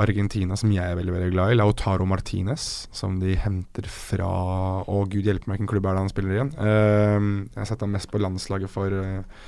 Argentina 0.00 0.56
som 0.56 0.72
jeg 0.72 0.88
er 0.88 0.96
veldig 0.96 1.12
veldig 1.12 1.32
glad 1.34 1.52
i. 1.52 1.58
Lautaro 1.60 2.06
Martinez, 2.08 2.86
som 2.96 3.20
de 3.20 3.36
henter 3.36 3.84
fra 3.92 4.30
Å, 4.82 5.02
gud 5.10 5.28
hjelpe 5.28 5.50
meg, 5.50 5.58
hvilken 5.58 5.68
klubb 5.68 5.86
er 5.86 5.98
det 5.98 6.06
han 6.06 6.12
spiller 6.12 6.38
igjen? 6.38 6.54
Uh, 6.56 7.44
jeg 7.52 7.60
har 7.60 7.68
sett 7.68 7.84
ham 7.84 7.92
mest 7.92 8.08
på 8.10 8.20
landslaget 8.22 8.72
for 8.72 8.96
eh, 8.96 9.44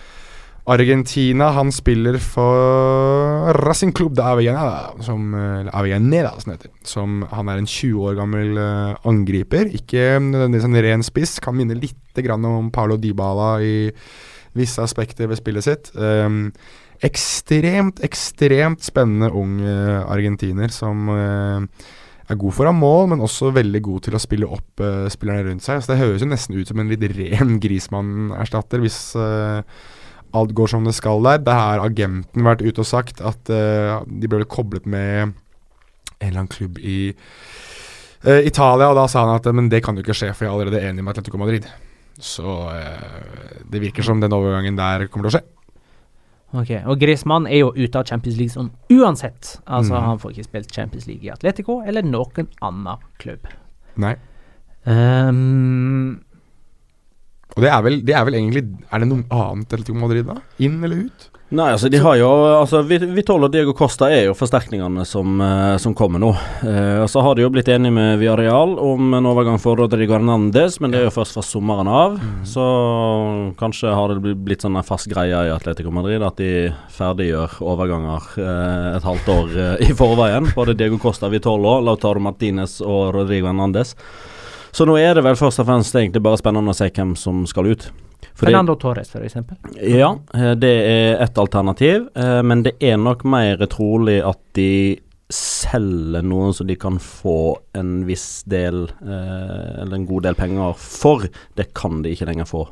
Argentina. 0.64 1.50
Han 1.53 1.72
spiller 1.72 2.16
for 2.18 3.53
Racing 3.53 3.92
Club 3.92 4.14
de 4.16 4.24
Avellaneda, 4.24 4.94
som, 5.05 5.35
Avellaneda, 5.72 6.33
som 6.40 6.55
heter. 6.55 6.70
Som, 6.88 7.18
han 7.31 7.50
er 7.53 7.61
en 7.61 7.68
20 7.68 8.07
år 8.09 8.16
gammel 8.18 8.61
eh, 8.61 8.94
angriper. 9.09 9.68
Ikke 9.77 10.14
nødvendigvis 10.22 10.68
en 10.70 10.81
ren 10.87 11.05
spiss. 11.05 11.37
Kan 11.44 11.59
minne 11.59 11.77
litt 11.77 12.00
om 12.35 12.70
Paulo 12.72 12.96
Dybala 12.96 13.59
i 13.61 13.90
visse 14.55 14.81
aspekter 14.81 15.29
ved 15.29 15.40
spillet 15.40 15.66
sitt. 15.66 15.90
Um, 15.98 16.53
ekstremt, 17.05 17.98
ekstremt 18.07 18.87
spennende 18.87 19.33
ung 19.35 19.59
eh, 19.61 19.98
argentiner 20.07 20.70
som 20.72 21.11
uh, 21.11 21.59
er 22.31 22.38
god 22.40 22.55
foran 22.55 22.79
mål, 22.79 23.11
men 23.11 23.24
også 23.27 23.50
veldig 23.53 23.83
god 23.85 24.07
til 24.07 24.16
å 24.16 24.22
spille 24.22 24.48
opp 24.48 24.81
spillerne 25.12 25.50
rundt 25.50 25.66
seg. 25.66 25.83
Så 25.83 25.92
Det 25.92 25.98
høres 26.00 26.24
jo 26.24 26.31
nesten 26.31 26.57
ut 26.57 26.70
som 26.70 26.81
en 26.81 26.88
litt 26.88 27.05
ren 27.18 27.59
Grismann-erstatter, 27.61 28.81
hvis 28.81 29.00
alt 30.35 30.55
går 30.57 30.70
som 30.75 30.87
det 30.87 30.94
skal 30.97 31.23
der. 31.25 31.40
Det 31.47 31.55
har 31.55 31.83
agenten 31.85 32.47
vært 32.47 32.64
ute 32.64 32.83
og 32.83 32.88
sagt 32.88 33.23
at 33.25 33.51
uh, 33.53 34.03
de 34.05 34.31
ble 34.31 34.44
koblet 34.51 34.87
med 34.87 35.35
en 36.20 36.29
eller 36.29 36.44
annen 36.44 36.53
klubb 36.53 36.79
i 36.83 37.14
uh, 37.14 38.40
Italia, 38.40 38.90
og 38.90 38.99
da 38.99 39.09
sa 39.11 39.25
han 39.27 39.37
at 39.38 39.49
men 39.55 39.70
det 39.73 39.85
kan 39.85 39.97
jo 39.97 40.05
ikke 40.05 40.16
skje, 40.16 40.33
for 40.35 40.47
jeg 40.47 40.53
er 40.53 40.57
allerede 40.59 40.85
enig 40.90 41.05
med 41.05 41.14
Atletico 41.14 41.40
Madrid. 41.40 41.68
Så 42.18 42.44
uh, 42.44 43.61
det 43.70 43.83
virker 43.83 44.07
som 44.07 44.23
den 44.23 44.35
overgangen 44.35 44.79
der 44.79 45.09
kommer 45.09 45.29
til 45.29 45.35
å 45.35 45.37
skje. 45.38 45.47
Ok, 46.55 46.70
Og 46.87 47.01
Griezmann 47.01 47.49
er 47.51 47.64
jo 47.64 47.73
ute 47.75 47.99
av 47.99 48.07
Champions 48.07 48.37
League 48.38 48.55
sånn 48.55 48.70
uansett. 48.94 49.57
Altså, 49.66 49.97
mm. 49.97 50.05
han 50.07 50.20
får 50.23 50.35
ikke 50.37 50.47
spilt 50.47 50.77
Champions 50.77 51.09
League 51.11 51.27
i 51.27 51.33
Atletico 51.35 51.81
eller 51.83 52.07
noen 52.07 52.47
annen 52.62 53.03
klubb. 53.18 53.49
Nei. 53.99 54.14
Um, 54.85 56.23
Og 57.54 57.62
det 57.62 57.70
er 57.70 57.82
vel, 57.86 58.00
det 58.02 58.14
er 58.18 58.24
vel 58.26 58.34
egentlig 58.40 58.64
Er 58.90 58.98
det 59.04 59.06
noe 59.12 59.22
annet 59.30 59.70
Atletico 59.70 59.94
Madrid, 60.00 60.26
da? 60.26 60.40
Inn 60.58 60.80
eller 60.82 61.04
ut? 61.06 61.30
Nei, 61.54 61.68
altså 61.70 61.86
de 61.92 62.00
har 62.02 62.16
jo 62.18 62.28
Altså 62.56 62.80
Vi- 62.88 62.98
Vitolo 63.14 63.46
og 63.46 63.52
Diego 63.52 63.74
Costa 63.78 64.08
er 64.10 64.24
jo 64.26 64.32
forsterkningene 64.34 65.04
som, 65.06 65.36
eh, 65.44 65.76
som 65.78 65.94
kommer 65.94 66.18
nå. 66.18 66.32
Eh, 66.66 67.02
og 67.04 67.08
Så 67.12 67.22
har 67.22 67.36
de 67.36 67.42
jo 67.44 67.50
blitt 67.50 67.68
enige 67.70 67.92
med 67.94 68.18
Villarreal 68.18 68.72
om 68.82 69.14
en 69.14 69.28
overgang 69.30 69.60
for 69.62 69.76
Rodrigo 69.78 70.16
Hernandez, 70.16 70.80
men 70.80 70.90
det 70.90 70.98
er 70.98 71.04
jo 71.04 71.14
først 71.14 71.36
fra 71.36 71.42
sommeren 71.46 71.86
av. 71.86 72.18
Så 72.48 73.54
kanskje 73.60 73.92
har 73.94 74.08
det 74.16 74.34
blitt 74.44 74.64
sånn 74.64 74.76
en 74.76 74.82
fast 74.82 75.06
greie 75.12 75.30
i 75.46 75.52
Atletico 75.54 75.92
Madrid 75.94 76.22
at 76.26 76.36
de 76.40 76.72
ferdiggjør 76.96 77.60
overganger 77.62 78.28
eh, 78.40 78.96
et 78.96 79.06
halvt 79.06 79.30
år 79.36 79.56
eh, 79.78 79.86
i 79.90 79.94
forveien. 79.94 80.50
Både 80.56 80.74
Diego 80.74 80.98
Costa, 80.98 81.28
Vitolo, 81.30 81.76
Lautaro 81.84 82.18
Martinez 82.24 82.80
og 82.82 83.12
Rodrigo 83.14 83.46
Hernandez. 83.52 83.94
Så 84.74 84.87
nå 84.88 84.96
er 84.98 85.14
det 85.14 85.22
vel 85.22 85.37
først 85.38 85.60
og 85.62 85.68
fremst 85.68 85.94
egentlig 85.94 86.22
bare 86.24 86.40
spennende 86.40 86.72
å 86.72 86.76
se 86.76 86.88
hvem 86.90 87.14
som 87.18 87.44
skal 87.46 87.68
ut. 87.70 87.87
Fordi- 88.34 88.50
Fernando 88.50 88.74
Torres, 88.74 89.10
for 89.12 89.20
eksempel. 89.22 89.56
ja, 89.78 90.10
eh, 90.34 90.54
det 90.58 90.72
er 90.90 91.22
et 91.22 91.34
alternativ, 91.38 92.08
eh, 92.16 92.42
men 92.42 92.62
det 92.64 92.72
er 92.82 92.96
nok 92.96 93.24
mer 93.24 93.56
trolig 93.70 94.20
at 94.26 94.38
de 94.54 94.98
selger 95.30 96.22
noen 96.22 96.52
så 96.52 96.66
de 96.66 96.74
kan 96.76 96.98
få 96.98 97.56
en 97.74 98.04
viss 98.06 98.42
del, 98.46 98.84
eh, 99.02 99.82
eller 99.82 99.94
en 99.94 100.06
god 100.06 100.22
del 100.24 100.34
penger 100.34 100.74
for. 100.76 101.22
Det 101.56 101.72
kan 101.74 102.02
de 102.02 102.10
ikke 102.10 102.26
lenger 102.26 102.44
få 102.44 102.68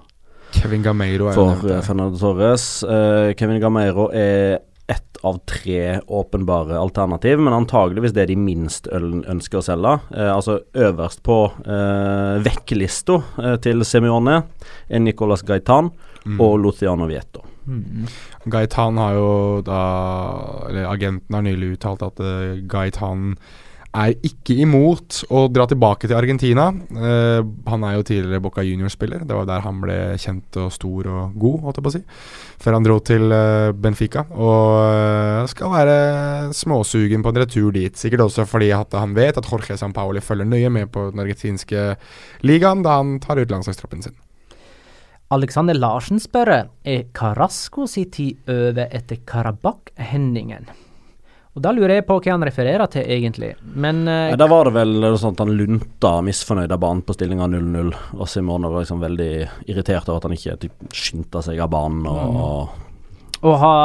Kevin 0.53 0.83
Gameiro 0.83 1.29
er 1.29 1.33
for. 1.33 1.81
Fernando 1.83 2.19
Torres. 2.19 2.83
Eh, 2.83 3.33
Kevin 3.35 3.61
Gameiro 3.61 4.11
er 4.13 4.59
ett 4.91 5.19
av 5.23 5.39
tre 5.47 6.01
åpenbare 6.07 6.79
alternativ, 6.79 7.39
men 7.39 7.55
antageligvis 7.55 8.15
det 8.17 8.27
de 8.33 8.37
minst 8.37 8.89
ønsker 8.91 9.61
å 9.61 9.67
selge. 9.67 9.93
Eh, 10.11 10.31
altså 10.35 10.59
øverst 10.75 11.23
på 11.23 11.39
eh, 11.63 12.41
vekklista 12.43 13.21
eh, 13.39 13.59
til 13.63 13.85
Semione 13.87 14.43
er 14.89 15.05
Nicolas 15.05 15.47
Gaitan 15.47 15.93
Mm. 16.25 16.41
og 16.41 16.59
Luciano 16.63 17.07
Vieto. 17.07 17.43
Mm. 17.67 18.07
Gaitan 18.51 18.99
har 18.99 19.15
jo 19.15 19.63
da 19.63 19.83
Eller 20.69 20.89
agenten 20.91 21.35
har 21.35 21.45
nylig 21.47 21.77
uttalt 21.77 22.03
at 22.03 22.19
uh, 22.19 22.59
Gaitan 22.67 23.37
er 23.93 24.15
ikke 24.25 24.55
imot 24.65 25.19
å 25.33 25.45
dra 25.53 25.67
tilbake 25.69 26.09
til 26.09 26.17
Argentina. 26.17 26.71
Uh, 26.97 27.45
han 27.69 27.85
er 27.85 27.99
jo 27.99 28.07
tidligere 28.09 28.41
Boca 28.43 28.65
Junior-spiller. 28.65 29.27
Det 29.29 29.37
var 29.37 29.49
der 29.49 29.65
han 29.67 29.83
ble 29.83 29.97
kjent 30.21 30.57
og 30.63 30.73
stor 30.73 31.09
og 31.13 31.37
god, 31.37 31.59
holdt 31.67 31.81
jeg 31.81 31.87
på 31.87 31.93
å 31.93 31.95
si. 31.99 32.03
Før 32.63 32.79
han 32.79 32.87
dro 32.87 32.99
til 33.05 33.27
uh, 33.35 33.75
Benfica. 33.77 34.25
Og 34.33 34.79
eh, 34.87 35.51
skal 35.51 35.73
være 35.73 35.97
småsugen 36.57 37.25
på 37.25 37.33
en 37.33 37.41
retur 37.43 37.73
dit. 37.75 37.97
Sikkert 37.99 38.25
også 38.27 38.47
fordi 38.49 38.71
han 38.73 39.17
vet 39.17 39.39
at 39.39 39.49
Jorge 39.49 39.77
Sampaoli 39.77 40.23
følger 40.25 40.49
nøye 40.49 40.71
med 40.73 40.93
på 40.93 41.11
den 41.11 41.23
argentinske 41.23 41.97
ligaen 42.47 42.85
da 42.87 43.01
han 43.01 43.19
tar 43.23 43.41
ut 43.43 43.53
landslagstroppen 43.53 44.07
sin. 44.07 44.17
Alexander 45.33 45.77
Larsen 45.77 46.21
spør 46.21 46.53
er 46.53 47.05
Carasco 47.17 47.87
si 47.89 48.05
tid 48.13 48.49
over 48.53 48.89
etter 48.93 49.21
Karabakh-hendingen. 49.29 50.69
Og 51.53 51.65
Da 51.65 51.73
lurer 51.75 51.99
jeg 51.99 52.07
på 52.09 52.17
hva 52.17 52.33
han 52.33 52.47
refererer 52.47 52.89
til, 52.93 53.05
egentlig. 53.05 53.51
Men 53.77 54.07
uh, 54.09 54.37
Da 54.41 54.49
var 54.49 54.69
det 54.69 54.77
vel 54.79 55.11
sånn 55.21 55.37
at 55.37 55.43
han 55.45 55.53
lunta 55.59 56.15
misfornøyd 56.25 56.73
av 56.73 56.81
banen 56.81 57.03
på 57.05 57.17
stillinga 57.17 57.51
0-0, 57.53 57.93
og 58.17 58.31
Simone 58.31 58.71
var 58.73 58.87
liksom 58.87 59.03
veldig 59.03 59.33
irritert 59.69 60.09
over 60.09 60.23
at 60.23 60.29
han 60.31 60.39
ikke 60.39 60.57
typ, 60.65 60.89
skyndte 60.97 61.45
seg 61.45 61.61
av 61.61 61.69
banen. 61.75 62.09
Og, 62.09 62.73
å 63.43 63.57
ha 63.59 63.77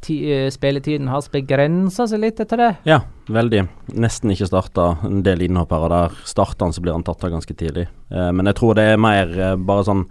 ti, 0.00 0.16
eh, 0.32 0.48
spilletiden 0.48 1.10
hans 1.12 1.28
begrensa 1.28 2.06
seg 2.08 2.22
litt 2.22 2.40
etter 2.40 2.56
det? 2.62 2.70
Ja, 2.88 3.02
veldig. 3.28 3.66
Nesten 3.92 4.32
ikke 4.32 4.48
starta. 4.48 4.86
En 5.04 5.20
del 5.22 5.44
innhoppere 5.44 5.90
der. 5.92 6.16
Starter 6.24 6.64
han, 6.64 6.72
så 6.72 6.80
blir 6.80 6.96
han 6.96 7.04
tatt 7.04 7.24
av 7.24 7.34
ganske 7.34 7.52
tidlig. 7.54 7.88
Eh, 8.08 8.30
men 8.32 8.48
jeg 8.48 8.56
tror 8.56 8.78
det 8.78 8.86
er 8.94 8.96
mer 8.96 9.34
eh, 9.36 9.56
bare 9.56 9.84
sånn 9.84 10.06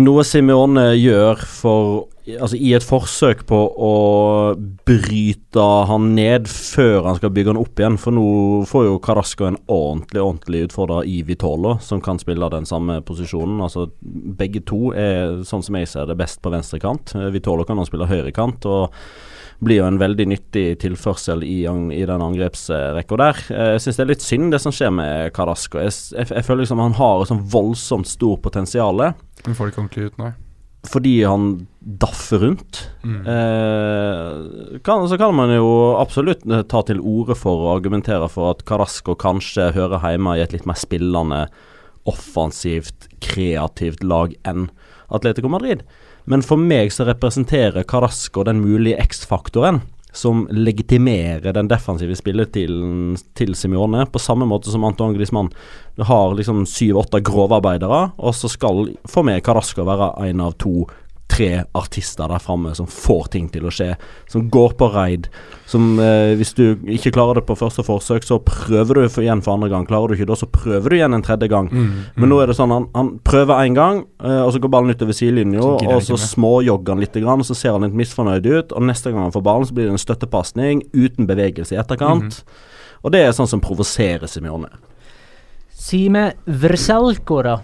noe 0.00 0.24
Simione 0.26 0.90
gjør 0.96 1.42
for 1.48 2.04
Altså 2.26 2.56
i 2.58 2.72
et 2.74 2.82
forsøk 2.82 3.44
på 3.46 3.58
å 3.86 3.90
bryte 4.88 5.66
han 5.86 6.08
ned 6.16 6.48
før 6.50 7.04
han 7.06 7.20
skal 7.20 7.30
bygge 7.30 7.52
han 7.52 7.60
opp 7.60 7.78
igjen. 7.78 7.98
For 8.02 8.16
nå 8.16 8.24
får 8.66 8.88
jo 8.88 8.96
Carasco 9.04 9.46
en 9.46 9.60
ordentlig 9.70 10.24
ordentlig 10.24 10.64
utfordrer 10.66 11.06
i 11.06 11.20
Vitolo, 11.28 11.76
som 11.78 12.02
kan 12.02 12.18
spille 12.18 12.48
den 12.50 12.66
samme 12.66 12.98
posisjonen. 13.06 13.62
Altså 13.62 13.86
Begge 14.02 14.64
to 14.66 14.90
er, 14.90 15.44
sånn 15.46 15.62
som 15.62 15.78
jeg 15.78 15.92
ser 15.92 16.10
det, 16.10 16.18
best 16.18 16.42
på 16.42 16.50
venstre 16.50 16.82
kant. 16.82 17.14
Vitolo 17.30 17.62
kan 17.62 17.78
også 17.78 17.92
spille 17.92 18.10
høyre 18.10 18.34
kant. 18.34 18.66
og 18.66 18.90
blir 19.64 19.78
jo 19.80 19.86
en 19.88 19.98
veldig 20.00 20.26
nyttig 20.28 20.64
tilførsel 20.82 21.44
i, 21.46 21.62
i 21.64 22.02
den 22.08 22.22
angrepsrekka 22.22 23.16
der. 23.20 23.38
Eh, 23.50 23.70
Jeg 23.76 23.84
syns 23.86 23.96
det 24.00 24.04
er 24.04 24.10
litt 24.12 24.24
synd 24.26 24.52
det 24.52 24.60
som 24.60 24.74
skjer 24.74 24.90
med 24.92 25.32
Carasco. 25.36 25.80
Jeg, 25.80 25.94
jeg, 26.16 26.28
jeg 26.34 26.44
føler 26.48 26.64
liksom 26.66 26.82
han 26.84 26.96
har 26.98 27.22
et 27.24 27.30
sånn 27.32 27.44
voldsomt 27.52 28.10
stort 28.10 28.42
potensial 28.44 29.00
Vi 29.46 29.54
får 29.54 29.66
det 29.66 29.72
ikke 29.72 29.82
ordentlig 29.84 30.10
ut, 30.10 30.18
nei. 30.20 30.32
fordi 30.86 31.14
han 31.26 31.46
daffer 31.80 32.38
rundt. 32.44 32.82
Mm. 33.02 33.22
Eh, 33.26 34.78
kan, 34.86 35.06
så 35.08 35.16
kan 35.18 35.34
man 35.34 35.50
jo 35.54 35.70
absolutt 35.98 36.44
eh, 36.46 36.62
ta 36.68 36.82
til 36.86 37.00
orde 37.00 37.34
for 37.38 37.64
å 37.64 37.72
argumentere 37.76 38.28
for 38.30 38.52
at 38.52 38.64
Carasco 38.68 39.16
kanskje 39.18 39.72
hører 39.74 40.04
hjemme 40.04 40.36
i 40.36 40.44
et 40.44 40.52
litt 40.54 40.66
mer 40.68 40.78
spillende, 40.78 41.46
offensivt, 42.06 43.08
kreativt 43.24 44.04
lag 44.06 44.34
enn 44.46 44.68
Atletico 45.10 45.50
Madrid. 45.50 45.82
Men 46.26 46.42
for 46.42 46.58
meg 46.58 46.90
så 46.94 47.06
representerer 47.06 47.86
Carasco 47.86 48.42
den 48.46 48.60
mulige 48.62 48.98
X-faktoren 49.02 49.80
som 50.16 50.46
legitimerer 50.50 51.52
den 51.52 51.68
defensive 51.68 52.16
spilletilen 52.16 53.16
til 53.36 53.52
Simione, 53.54 54.06
på 54.08 54.20
samme 54.22 54.48
måte 54.48 54.72
som 54.72 54.84
Antoine 54.88 55.16
Griezmann 55.16 55.50
har 56.08 56.34
liksom 56.38 56.64
syv-åtte 56.68 57.20
grovarbeidere, 57.24 58.00
og 58.16 58.34
så 58.34 58.48
skal 58.48 58.86
for 59.08 59.28
meg 59.28 59.44
Carasco 59.44 59.84
være 59.86 60.14
en 60.30 60.40
av 60.46 60.56
to 60.62 60.86
tre 61.30 61.64
artister 61.76 62.28
der 62.30 62.42
framme 62.42 62.72
som 62.76 62.86
får 62.90 63.30
ting 63.34 63.48
til 63.52 63.66
å 63.66 63.72
skje, 63.74 63.94
som 64.30 64.46
går 64.52 64.76
på 64.78 64.88
raid. 64.94 65.28
Som 65.68 65.98
eh, 66.02 66.34
Hvis 66.38 66.54
du 66.56 66.78
ikke 66.94 67.12
klarer 67.16 67.40
det 67.40 67.46
på 67.48 67.56
første 67.58 67.82
forsøk, 67.86 68.24
så 68.26 68.38
prøver 68.42 69.00
du 69.00 69.08
for, 69.08 69.24
igjen 69.24 69.42
for 69.44 69.56
andre 69.56 69.70
gang. 69.72 69.86
Klarer 69.88 70.12
du 70.12 70.16
ikke 70.16 70.28
da, 70.30 70.38
så 70.38 70.48
prøver 70.50 70.92
du 70.92 70.98
igjen 71.00 71.16
en 71.16 71.26
tredje 71.26 71.50
gang. 71.52 71.68
Mm. 71.72 71.90
Men 72.16 72.32
nå 72.32 72.40
er 72.40 72.50
det 72.50 72.58
sånn 72.58 72.74
han, 72.74 72.88
han 72.96 73.12
prøver 73.26 73.66
én 73.66 73.76
gang, 73.76 74.04
eh, 74.22 74.42
og 74.44 74.54
så 74.54 74.62
går 74.62 74.72
ballen 74.72 74.94
utover 74.94 75.16
sidelinja, 75.18 75.66
og 75.66 76.06
så 76.06 76.20
småjogger 76.20 76.94
han 76.94 77.04
litt, 77.04 77.16
grann, 77.16 77.42
og 77.42 77.48
så 77.48 77.58
ser 77.58 77.76
han 77.76 77.86
litt 77.86 77.98
misfornøyd 77.98 78.46
ut. 78.46 78.74
Og 78.76 78.86
neste 78.86 79.12
gang 79.12 79.26
han 79.26 79.34
får 79.34 79.46
ballen, 79.46 79.68
så 79.68 79.76
blir 79.76 79.90
det 79.90 79.96
en 79.96 80.02
støttepasning 80.06 80.86
uten 80.94 81.28
bevegelse 81.28 81.76
i 81.76 81.80
etterkant. 81.82 82.42
Mm. 82.42 82.74
Og 83.06 83.14
det 83.14 83.22
er 83.22 83.34
sånn 83.36 83.50
som 83.50 83.62
provoserer 83.62 84.30
Simione. 84.30 84.70
Sime 85.76 86.30
Vrselko, 86.46 87.42
da. 87.44 87.58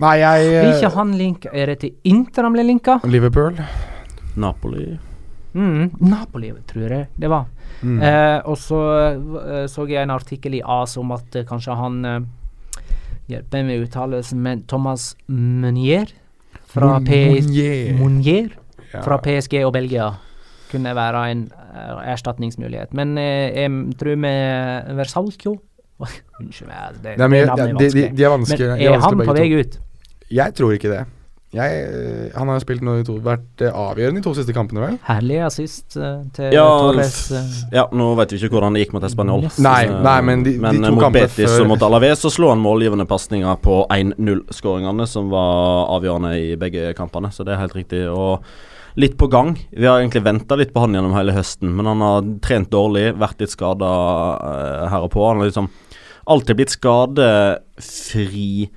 Nei, 0.00 0.14
jeg 0.20 0.48
Blir 0.52 0.72
ikke 0.76 0.86
eh, 0.90 0.94
han 0.94 1.12
linka 1.18 1.50
Er 1.52 1.66
det 1.72 1.78
til 1.82 1.92
Inter 2.06 2.46
han 2.46 2.52
ble 2.54 2.62
linka? 2.68 2.98
Liverpool. 3.04 3.58
Napoli 4.36 4.98
Mm, 5.58 5.88
Napoli, 6.04 6.52
tror 6.68 6.92
jeg 6.92 7.06
det 7.18 7.28
var. 7.32 7.46
Mm. 7.82 7.96
Eh, 8.04 8.40
og 8.46 8.58
så 8.60 8.78
eh, 9.08 9.64
så 9.66 9.86
jeg 9.88 10.02
en 10.04 10.12
artikkel 10.14 10.54
i 10.54 10.60
AS 10.62 10.96
om 11.00 11.10
at 11.16 11.34
eh, 11.40 11.46
kanskje 11.48 11.74
han 11.74 11.96
Hjelper 13.28 13.64
meg 13.64 13.66
med 13.66 13.82
uttalelsen, 13.88 14.38
men 14.44 14.62
Thomas 14.70 15.10
Munier 15.28 16.12
fra 16.68 16.94
Mon- 17.00 17.04
Munier 17.98 18.54
Ja. 18.92 19.02
fra 19.04 19.18
PSG 19.20 19.64
og 19.66 19.72
Belgia 19.74 20.06
kunne 20.70 20.94
være 20.96 21.24
en 21.32 21.42
erstatningsmulighet. 22.08 22.94
Men 22.96 23.18
eh, 23.18 23.50
jeg 23.56 23.96
tror 24.00 24.16
med 24.16 24.94
Versalcio 24.96 25.56
Unnskyld 26.40 26.68
meg, 26.70 27.02
det, 27.02 27.16
Det 27.18 27.24
er 27.24 27.28
mye, 27.28 27.44
navnet 27.50 27.78
de, 27.80 27.90
de, 27.90 28.08
de 28.16 28.24
er 28.24 28.30
Men 28.30 28.46
er, 28.78 28.92
er 28.94 29.00
han 29.02 29.18
på 29.18 29.34
vei 29.34 29.48
to. 29.50 29.58
ut? 29.64 29.78
Jeg 30.30 30.54
tror 30.58 30.74
ikke 30.76 30.90
det. 30.92 31.04
Jeg, 31.48 31.76
eh, 31.88 32.24
han 32.36 32.50
har 32.50 32.58
jo 32.58 32.60
spilt 32.60 32.82
noe 32.84 33.00
i 33.00 33.04
to, 33.08 33.14
vært 33.24 33.62
eh, 33.64 33.72
avgjørende 33.72 34.20
i 34.20 34.24
to 34.26 34.34
siste 34.36 34.52
kampene, 34.52 34.82
vel? 34.82 34.98
Herlig 35.06 35.38
assist 35.46 35.96
eh, 35.96 36.18
til 36.36 36.52
Ja, 36.52 36.66
Torres. 36.82 37.14
Ja, 37.72 37.86
nå 37.96 38.10
vet 38.18 38.34
vi 38.34 38.40
ikke 38.42 38.50
hvordan 38.58 38.76
det 38.76 38.82
gikk 38.84 38.92
mot 38.98 39.06
Español. 39.08 39.46
Yes. 39.46 39.56
Nei, 39.64 39.86
nei, 39.88 40.18
men 40.28 40.42
de- 40.44 40.52
de 40.58 40.60
men 40.60 40.82
to 40.84 40.90
mot 40.98 41.08
Betis 41.14 41.48
før- 41.48 41.62
og 41.64 41.70
mot 41.72 41.86
Alaves 41.88 42.20
så 42.20 42.28
slo 42.34 42.50
han 42.52 42.60
målgivende 42.60 43.06
pasninger 43.08 43.56
på 43.64 43.78
1-0-skåringene, 43.88 45.06
som 45.08 45.30
var 45.32 45.88
avgjørende 45.96 46.34
i 46.36 46.56
begge 46.60 46.92
kampene. 46.98 47.32
Så 47.32 47.46
det 47.48 47.54
er 47.56 47.62
helt 47.64 47.78
riktig. 47.80 48.04
Og 48.12 48.44
litt 49.00 49.16
på 49.16 49.30
gang. 49.32 49.54
Vi 49.72 49.86
har 49.88 50.02
egentlig 50.02 50.24
venta 50.28 50.54
litt 50.58 50.74
på 50.74 50.80
han 50.84 50.92
gjennom 50.98 51.16
hele 51.16 51.32
høsten, 51.32 51.72
men 51.72 51.86
han 51.88 52.00
har 52.04 52.28
trent 52.44 52.68
dårlig, 52.68 53.14
vært 53.16 53.40
litt 53.40 53.56
skada 53.56 53.88
her 54.92 55.00
og 55.00 55.10
på. 55.16 55.24
Han 55.30 55.40
har 55.40 55.48
liksom 55.48 55.70
alltid 56.28 56.56
blitt 56.60 56.76
skadefri 56.76 58.68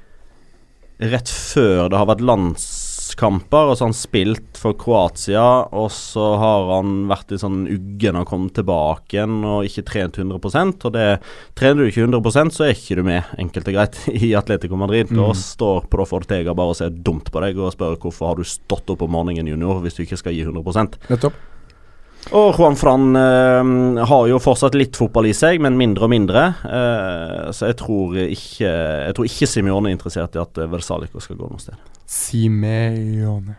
rett 1.02 1.30
før 1.32 1.90
det 1.90 1.98
har 1.98 2.08
vært 2.10 2.24
landskamper, 2.26 3.72
og 3.72 3.76
så 3.76 3.86
har 3.86 3.90
han 3.90 3.98
spilt 3.98 4.60
for 4.62 4.78
Kroatia, 4.78 5.46
og 5.74 5.90
så 5.94 6.28
har 6.42 6.68
han 6.76 7.06
vært 7.10 7.34
litt 7.34 7.44
sånn 7.44 7.64
uggen 7.72 8.20
og 8.20 8.28
kommet 8.30 8.56
tilbake 8.60 9.18
igjen 9.18 9.40
og 9.42 9.68
ikke 9.68 9.86
trent 9.88 10.20
100% 10.22 10.86
og 10.88 10.96
det 10.96 11.08
Trener 11.58 11.82
du 11.82 11.90
ikke 11.90 12.06
100% 12.06 12.56
så 12.56 12.68
er 12.68 12.76
ikke 12.76 13.00
du 13.00 13.04
med, 13.08 13.32
enkelt 13.42 13.72
og 13.72 13.78
greit, 13.78 14.02
i 14.30 14.34
Atletico 14.38 14.80
Madrid. 14.80 15.12
Da 15.14 15.32
står 15.38 15.88
Prof 15.92 16.14
Ortega 16.18 16.56
bare 16.58 16.76
og 16.76 16.80
ser 16.80 16.94
dumt 16.94 17.32
på 17.34 17.44
deg 17.44 17.60
og 17.60 17.74
spør 17.76 17.98
hvorfor 18.02 18.32
har 18.32 18.42
du 18.42 18.48
stått 18.48 18.94
opp 18.94 19.06
om 19.06 19.16
morgenen, 19.18 19.50
junior, 19.50 19.82
hvis 19.84 19.98
du 19.98 20.06
ikke 20.06 20.22
skal 20.22 20.38
gi 20.38 20.46
100 20.46 21.10
Nettopp. 21.10 21.48
Og 22.30 22.60
Juan 22.60 22.78
Fran 22.80 23.16
eh, 23.18 24.04
har 24.08 24.28
jo 24.30 24.38
fortsatt 24.40 24.78
litt 24.78 24.96
fotball 25.00 25.32
i 25.32 25.34
seg, 25.36 25.58
men 25.64 25.80
mindre 25.80 26.06
og 26.08 26.14
mindre. 26.14 26.44
Eh, 26.64 27.50
så 27.52 27.72
jeg 27.72 27.80
tror 27.82 28.16
ikke 28.22 28.70
Jeg 28.70 29.16
tror 29.18 29.28
ikke 29.28 29.50
Simione 29.50 29.90
er 29.90 29.98
interessert 29.98 30.38
i 30.38 30.44
at 30.44 30.62
eh, 30.62 30.70
Versalico 30.72 31.20
skal 31.24 31.40
gå 31.42 31.50
noe 31.50 31.60
sted. 31.60 31.76
Simeone. 32.06 33.58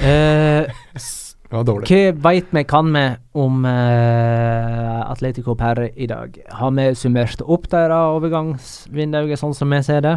Eh, 0.00 0.70
Det 1.44 1.58
var 1.60 1.66
dårlig. 1.68 1.86
hva 1.86 2.30
veit 2.32 2.48
vi, 2.50 2.62
kan 2.66 2.88
vi, 2.90 3.02
om 3.38 3.66
eh, 3.68 5.02
Atletico 5.04 5.54
per 5.54 5.84
i 5.94 6.08
dag? 6.10 6.34
Har 6.50 6.72
vi 6.74 6.88
summert 6.98 7.44
opp 7.44 7.68
deres 7.70 8.16
overgangsvinduet 8.16 9.38
sånn 9.38 9.54
som 9.54 9.70
vi 9.70 9.78
ser 9.86 10.00
det? 10.02 10.16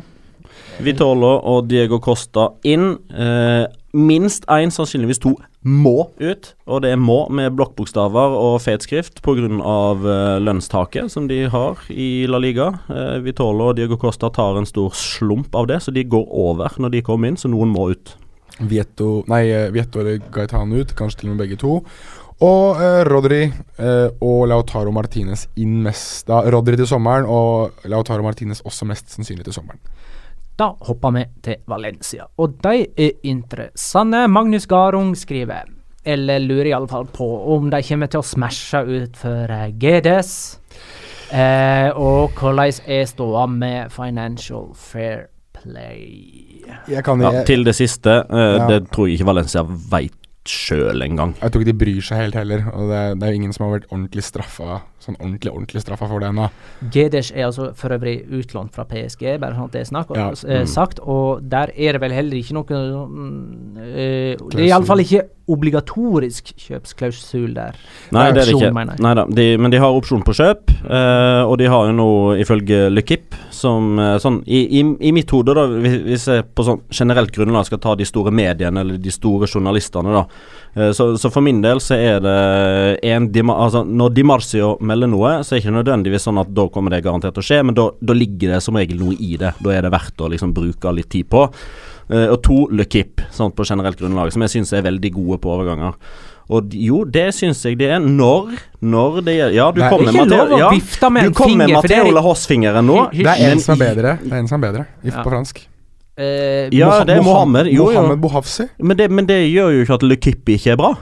Vitolo 0.81 1.35
og 1.51 1.67
Diego 1.69 1.99
Costa 2.01 2.47
inn. 2.65 2.95
Eh, 3.13 3.67
minst 3.93 4.45
én, 4.51 4.71
sannsynligvis 4.73 5.21
to, 5.23 5.33
må 5.63 6.09
ut. 6.19 6.51
Og 6.67 6.83
det 6.83 6.93
er 6.93 7.01
må 7.01 7.19
med 7.33 7.55
blokkbokstaver 7.57 8.35
og 8.37 8.59
fet 8.63 8.85
skrift 8.87 9.21
pga. 9.25 9.47
Uh, 9.47 10.37
lønnstaket 10.41 11.11
som 11.11 11.27
de 11.29 11.43
har 11.51 11.81
i 11.93 12.25
La 12.29 12.39
Liga. 12.41 12.71
Eh, 12.89 13.17
Vitolo 13.25 13.71
og 13.71 13.77
Diego 13.77 13.97
Costa 13.99 14.29
tar 14.33 14.57
en 14.57 14.67
stor 14.67 14.95
slump 14.95 15.55
av 15.55 15.67
det, 15.69 15.81
så 15.83 15.93
de 15.93 16.05
går 16.07 16.25
over 16.27 16.77
når 16.77 16.95
de 16.95 17.03
kommer 17.05 17.31
inn, 17.31 17.39
så 17.39 17.51
noen 17.51 17.71
må 17.73 17.89
ut. 17.93 18.15
Vietto, 18.57 19.21
nei, 19.29 19.43
Vieto 19.45 19.73
Vietto 19.75 20.01
eller 20.01 20.31
Gaetano 20.33 20.79
ut, 20.81 20.95
kanskje 20.97 21.21
til 21.21 21.29
og 21.29 21.35
med 21.35 21.43
begge 21.45 21.59
to. 21.61 21.81
Og 22.45 22.81
eh, 22.81 23.01
Rodri 23.07 23.43
eh, 23.45 24.09
og 24.21 24.43
Lautaro 24.51 24.91
Martinez 24.93 25.47
inn 25.57 25.79
mest 25.85 26.27
da, 26.29 26.43
Rodri 26.53 26.77
til 26.77 26.89
sommeren, 26.89 27.25
og 27.25 27.87
Lautaro 27.89 28.25
Martinez 28.25 28.61
også 28.65 28.85
mest 28.89 29.13
sannsynlig 29.13 29.47
til 29.47 29.57
sommeren. 29.57 29.81
Da 30.57 30.71
hopper 30.87 31.11
vi 31.13 31.21
til 31.45 31.59
Valencia, 31.69 32.25
og 32.41 32.55
de 32.65 32.87
er 32.97 33.11
interessante. 33.29 34.23
Magnus 34.27 34.65
Garung 34.65 35.11
skriver, 35.15 35.67
eller 36.07 36.39
lurer 36.41 36.71
iallfall 36.71 37.05
på 37.13 37.27
om 37.53 37.69
de 37.69 37.81
kommer 37.85 38.09
til 38.09 38.23
å 38.23 38.25
smashe 38.25 38.81
ut 38.87 39.19
for 39.21 39.53
eh, 39.53 39.67
GDS. 39.77 40.31
Eh, 41.29 41.89
og 41.99 42.31
hvordan 42.39 42.73
er 42.87 43.05
ståa 43.09 43.45
med 43.51 43.91
Financial 43.93 44.69
Fair 44.73 45.27
Play? 45.53 46.63
Jeg 46.89 47.03
kan 47.05 47.21
Ja, 47.21 47.43
til 47.45 47.63
det 47.67 47.75
siste, 47.75 48.23
eh, 48.29 48.57
Ja. 48.57 48.67
det 48.67 48.89
tror 48.91 49.07
jeg 49.09 49.19
ikke 49.19 49.29
Valencia 49.33 49.61
veit 49.63 50.13
sjøl 50.47 51.03
engang. 51.03 51.35
jeg 51.41 51.51
tror 51.51 51.61
ikke 51.61 51.73
de 51.73 51.85
bryr 51.85 52.01
seg 52.01 52.17
helt 52.17 52.35
heller. 52.35 52.63
Og 52.73 52.89
det, 52.89 53.19
det 53.19 53.27
er 53.27 53.31
jo 53.33 53.39
ingen 53.41 53.53
som 53.53 53.65
har 53.67 53.77
vært 53.79 53.89
ordentlig 53.91 54.23
straffa 54.23 54.81
Sånn 55.07 55.17
ordentlig, 55.21 55.53
ordentlig 55.53 55.83
straffa 55.83 56.09
for 56.11 56.23
det 56.23 56.31
ennå. 56.33 56.49
Gedesh 56.93 57.31
er 57.35 57.47
altså 57.47 57.71
for 57.77 57.95
øvrig 57.95 58.19
utlånt 58.27 58.75
fra 58.75 58.85
PSG, 58.89 59.37
bare 59.39 59.55
sånn 59.55 59.71
at 59.71 59.77
det 59.77 59.85
er 59.85 59.89
snakk, 59.93 60.13
Ja, 60.17 60.29
eh, 60.35 60.65
mm. 60.65 60.69
sagt. 60.73 60.99
Og 60.99 61.41
der 61.47 61.71
er 61.75 61.97
det 61.97 62.03
vel 62.03 62.15
heller 62.15 62.37
ikke 62.37 62.57
noe 62.57 63.07
mm, 63.07 63.81
eh, 63.87 64.35
Det 64.37 64.61
er 64.61 64.69
iallfall 64.69 65.05
ikke 65.05 65.25
obligatorisk 65.47 66.51
kjøpsklausul 66.59 67.53
der. 67.55 67.77
Nei, 68.11 68.25
det 68.35 68.41
er 68.41 68.49
det 68.49 68.55
ikke. 68.57 68.71
Neida, 68.99 69.23
de, 69.31 69.45
men 69.61 69.71
de 69.71 69.79
har 69.79 69.95
opsjon 69.95 70.25
på 70.27 70.35
kjøp, 70.35 70.73
eh, 70.83 71.43
og 71.47 71.55
de 71.61 71.69
har 71.71 71.87
jo 71.87 71.93
nå 71.95 72.09
ifølge 72.43 72.89
Lekip 72.91 73.37
som 73.55 73.95
eh, 73.95 74.17
sånn 74.19 74.41
i, 74.43 74.65
i, 74.81 74.83
I 75.07 75.13
mitt 75.15 75.31
hode, 75.31 75.55
da, 75.55 75.63
hvis 75.71 76.17
hvis 76.27 76.27
jeg 76.33 76.47
på 76.55 76.65
sånn 76.65 76.81
generelt 76.91 77.31
grunnlag 77.35 77.67
skal 77.67 77.79
ta 77.83 77.93
de 77.97 78.05
store 78.07 78.31
mediene 78.35 78.83
eller 78.83 78.99
de 78.99 79.13
store 79.13 79.47
journalistene, 79.47 80.11
da, 80.17 80.23
eh, 80.75 80.91
så, 80.97 81.13
så 81.19 81.31
for 81.31 81.45
min 81.45 81.61
del 81.63 81.79
så 81.83 81.95
er 81.95 82.19
det 82.23 82.37
en 83.07 83.29
altså, 83.53 83.83
Når 83.87 84.09
Di 84.15 84.23
Marcio 84.23 84.77
melder 84.81 84.96
noe, 85.05 85.43
så 85.45 85.53
er 85.53 85.59
det 85.59 85.65
ikke 85.65 85.75
nødvendigvis 85.77 86.25
sånn 86.25 86.39
at 86.41 86.49
da 86.57 86.65
kommer 86.73 86.89
det 86.95 87.03
garantert 87.05 87.35
til 87.37 87.43
å 87.43 87.45
skje, 87.45 87.59
men 87.63 87.75
da, 87.77 87.91
da 88.01 88.13
ligger 88.17 88.55
det 88.55 88.63
som 88.65 88.79
regel 88.79 88.97
noe 88.97 89.13
i 89.21 89.37
det. 89.37 89.53
Da 89.61 89.69
er 89.75 89.85
det 89.85 89.91
verdt 89.93 90.17
å 90.25 90.31
liksom 90.33 90.55
bruke 90.57 90.93
litt 90.97 91.09
tid 91.13 91.29
på. 91.29 91.45
Uh, 92.09 92.31
og 92.31 92.41
to 92.41 92.57
Lekip, 92.71 93.21
sånn 93.35 93.51
på 93.53 93.65
generelt 93.67 93.99
grunnlag, 93.99 94.31
som 94.33 94.41
jeg 94.41 94.55
syns 94.55 94.73
er 94.73 94.81
veldig 94.87 95.11
gode 95.13 95.37
på 95.43 95.53
overganger. 95.53 95.93
Og 96.49 96.73
jo, 96.79 97.03
det 97.03 97.27
syns 97.35 97.59
jeg 97.67 97.75
det 97.75 97.89
er 97.91 97.99
når 97.99 98.53
Når 98.79 99.17
det 99.27 99.33
gjør 99.35 99.49
Ja, 99.51 99.65
du 99.75 99.81
kommer 99.83 100.13
er 100.13 100.29
lov 100.31 100.53
å 100.55 100.59
ja, 100.61 100.69
med 100.71 100.79
du 100.79 101.01
en 101.03 101.13
med 101.13 101.33
finger, 101.35 101.73
for 101.81 101.87
det 101.91 101.97
er- 101.97 102.03
Mateo 102.05 102.13
Lahos-fingeren 102.15 102.87
nå. 102.87 102.99
Det 103.11 103.25
er 103.27 103.51
en 103.51 103.59
som 103.59 103.75
er 103.75 103.81
bedre. 103.83 104.13
Det 104.23 104.31
er 104.31 104.37
en 104.39 104.47
som 104.47 104.63
er 104.63 104.71
bedre 104.71 104.85
Ja. 105.03 105.23
på 105.23 105.29
fransk. 105.29 105.67
Eh, 106.17 106.69
Ja, 106.71 107.03
det 107.03 107.17
er 107.17 107.21
Mohammed. 107.21 107.67
Jo. 107.67 107.91
Mohammed 107.91 108.21
Bohafsi. 108.21 108.69
Men 108.79 108.97
det, 108.97 109.11
men 109.11 109.25
det 109.27 109.37
gjør 109.51 109.75
jo 109.75 109.83
ikke 109.83 109.93
at 109.93 110.03
Lekippi 110.03 110.55
ikke 110.57 110.71
er 110.71 110.77
bra. 110.79 110.95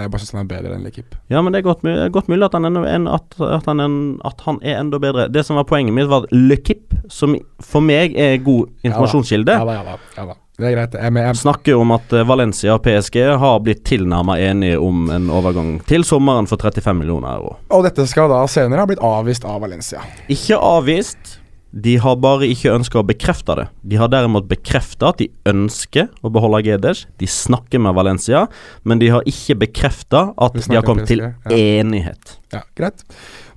Jeg 0.00 0.10
bare 0.12 0.20
syns 0.24 0.34
han 0.36 0.42
er 0.44 0.50
bedre 0.50 0.74
enn 0.76 0.84
Lekip. 0.86 1.14
Ja, 1.30 1.40
men 1.42 1.52
det 1.52 1.60
er 1.62 1.68
godt, 1.68 1.82
godt 2.12 2.28
mulig 2.32 2.44
at 2.48 2.54
han, 2.58 2.64
en, 2.70 3.08
at, 3.08 3.40
at, 3.40 3.66
han 3.66 3.80
en- 3.80 4.20
at 4.24 4.40
han 4.46 4.58
er 4.62 4.80
enda 4.80 4.98
bedre. 5.02 5.28
Det 5.32 5.44
som 5.46 5.56
var 5.60 5.64
poenget 5.68 5.94
mitt, 5.96 6.08
var 6.10 6.24
at 6.24 6.32
Lekip, 6.32 6.94
som 7.08 7.36
for 7.60 7.80
meg 7.84 8.14
er 8.18 8.38
god 8.44 8.68
informasjonskilde, 8.86 9.52
Ja 9.60 9.64
da, 9.64 9.72
ja 9.80 9.82
da. 9.84 9.98
Ja, 10.16 10.26
da. 10.32 10.38
Det 10.60 10.68
er 10.68 10.74
greit. 10.76 10.92
Jeg, 11.00 11.12
jeg, 11.16 11.36
snakker 11.40 11.78
om 11.80 11.92
at 11.96 12.12
eh, 12.12 12.24
Valencia 12.28 12.74
og 12.76 12.82
PSG 12.84 13.16
har 13.40 13.60
blitt 13.64 13.80
tilnærma 13.88 14.34
enige 14.44 14.76
om 14.78 15.06
en 15.10 15.30
overgang 15.32 15.78
til 15.88 16.04
sommeren 16.04 16.44
for 16.50 16.60
35 16.60 16.98
millioner 16.98 17.32
euro. 17.38 17.54
og 17.72 17.84
dette 17.88 18.04
skal 18.10 18.28
da 18.28 18.42
senere 18.50 18.82
ha 18.84 18.90
blitt 18.90 19.00
avvist 19.00 19.46
av 19.48 19.62
Valencia. 19.64 20.02
Ikke 20.28 20.58
avvist. 20.60 21.38
De 21.70 21.94
har 22.02 22.16
bare 22.18 22.48
ikke 22.50 22.72
ønska 22.74 22.98
å 22.98 23.06
bekrefte 23.06 23.54
det. 23.54 23.66
De 23.86 23.98
har 24.00 24.10
derimot 24.10 24.48
bekrefta 24.50 25.12
at 25.12 25.20
de 25.22 25.28
ønsker 25.46 26.08
å 26.26 26.32
beholde 26.34 26.64
Gedes. 26.66 27.04
De 27.22 27.28
snakker 27.30 27.82
med 27.82 27.94
Valencia, 27.94 28.46
men 28.82 28.98
de 29.02 29.12
har 29.14 29.26
ikke 29.28 29.60
bekrefta 29.62 30.30
at 30.34 30.58
de 30.58 30.74
har 30.74 30.86
kommet 30.86 31.06
til 31.10 31.22
ja. 31.22 31.32
enighet. 31.54 32.36
Ja, 32.50 32.64
greit. 32.78 33.04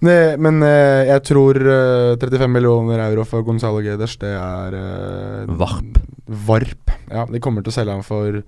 Ne, 0.05 0.35
men 0.37 0.61
eh, 0.67 1.09
jeg 1.09 1.23
tror 1.25 1.57
eh, 1.57 2.13
35 2.21 2.51
millioner 2.51 3.01
euro 3.07 3.25
for 3.25 3.45
Gonzalo 3.47 3.81
Gedes, 3.81 4.19
det 4.21 4.33
er 4.37 4.77
eh, 4.77 5.53
Varp. 5.57 5.97
Varp. 6.27 6.93
Ja, 7.09 7.25
de 7.29 7.41
kommer 7.41 7.65
til 7.65 7.73
å 7.73 7.77
selge 7.79 7.97
ham 7.97 8.05
for 8.05 8.43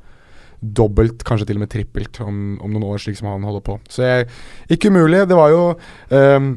dobbelt, 0.61 1.23
kanskje 1.27 1.49
til 1.49 1.59
og 1.59 1.65
med 1.65 1.71
trippelt, 1.73 2.19
om, 2.23 2.57
om 2.63 2.73
noen 2.73 2.87
år, 2.89 3.01
slik 3.01 3.19
som 3.19 3.29
han 3.31 3.45
holder 3.47 3.63
på. 3.65 3.77
Så 3.91 4.05
jeg, 4.05 4.27
ikke 4.71 4.91
umulig. 4.93 5.23
Det 5.29 5.37
var 5.37 5.53
jo 5.53 5.61
eh, 6.15 6.49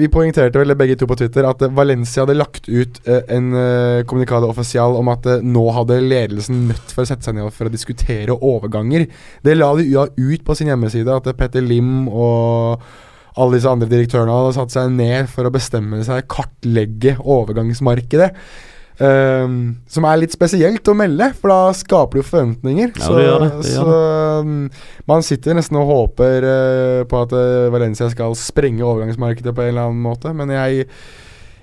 Vi 0.00 0.10
poengterte 0.12 0.60
vel 0.62 0.76
begge 0.78 0.96
to 1.00 1.08
på 1.10 1.18
Twitter 1.20 1.46
at 1.48 1.64
Valencia 1.74 2.24
hadde 2.24 2.38
lagt 2.38 2.68
ut 2.68 3.00
uh, 3.08 3.20
en 3.32 3.52
uh, 3.54 4.02
kommunikade 4.08 4.48
offisial 4.48 4.96
om 4.98 5.10
at 5.12 5.26
uh, 5.28 5.44
nå 5.44 5.64
hadde 5.76 6.00
ledelsen 6.04 6.66
nødt 6.70 6.94
for 6.94 7.04
å 7.04 7.08
sette 7.08 7.26
seg 7.26 7.38
ned 7.38 7.52
for 7.54 7.68
å 7.68 7.72
diskutere 7.72 8.36
overganger. 8.36 9.06
Det 9.44 9.56
la 9.56 9.72
de 9.78 9.88
ut 9.92 10.44
på 10.44 10.56
sin 10.58 10.70
hjemmeside, 10.70 11.12
at 11.12 11.32
Petter 11.38 11.64
Lim 11.64 12.06
og 12.08 12.82
alle 13.40 13.56
disse 13.56 13.70
andre 13.70 13.88
direktørene 13.88 14.34
hadde 14.34 14.56
satt 14.56 14.74
seg 14.74 14.92
ned 14.92 15.30
for 15.32 15.48
å 15.48 15.54
bestemme 15.54 16.02
seg, 16.04 16.26
kartlegge 16.30 17.16
overgangsmarkedet. 17.20 18.32
Ehm, 19.02 19.56
som 19.90 20.06
er 20.06 20.20
litt 20.20 20.34
spesielt 20.34 20.86
å 20.88 20.94
melde, 20.96 21.30
for 21.38 21.50
da 21.50 21.74
skaper 21.74 22.18
du 22.18 22.22
jo 22.22 22.28
forventninger. 22.28 22.92
Ja, 22.94 23.02
så 23.02 23.16
det 23.16 23.26
det, 23.26 23.50
det 23.64 23.74
så 23.74 23.98
um, 24.42 24.56
man 25.10 25.26
sitter 25.26 25.58
nesten 25.58 25.80
og 25.80 25.90
håper 25.90 26.46
uh, 26.46 27.02
på 27.10 27.22
at 27.24 27.34
uh, 27.34 27.72
Valencia 27.74 28.10
skal 28.12 28.36
sprenge 28.38 28.84
overgangsmarkedet 28.86 29.54
på 29.56 29.64
en 29.64 29.72
eller 29.72 29.90
annen 29.90 30.04
måte, 30.04 30.34
men 30.36 30.52
jeg, 30.54 30.86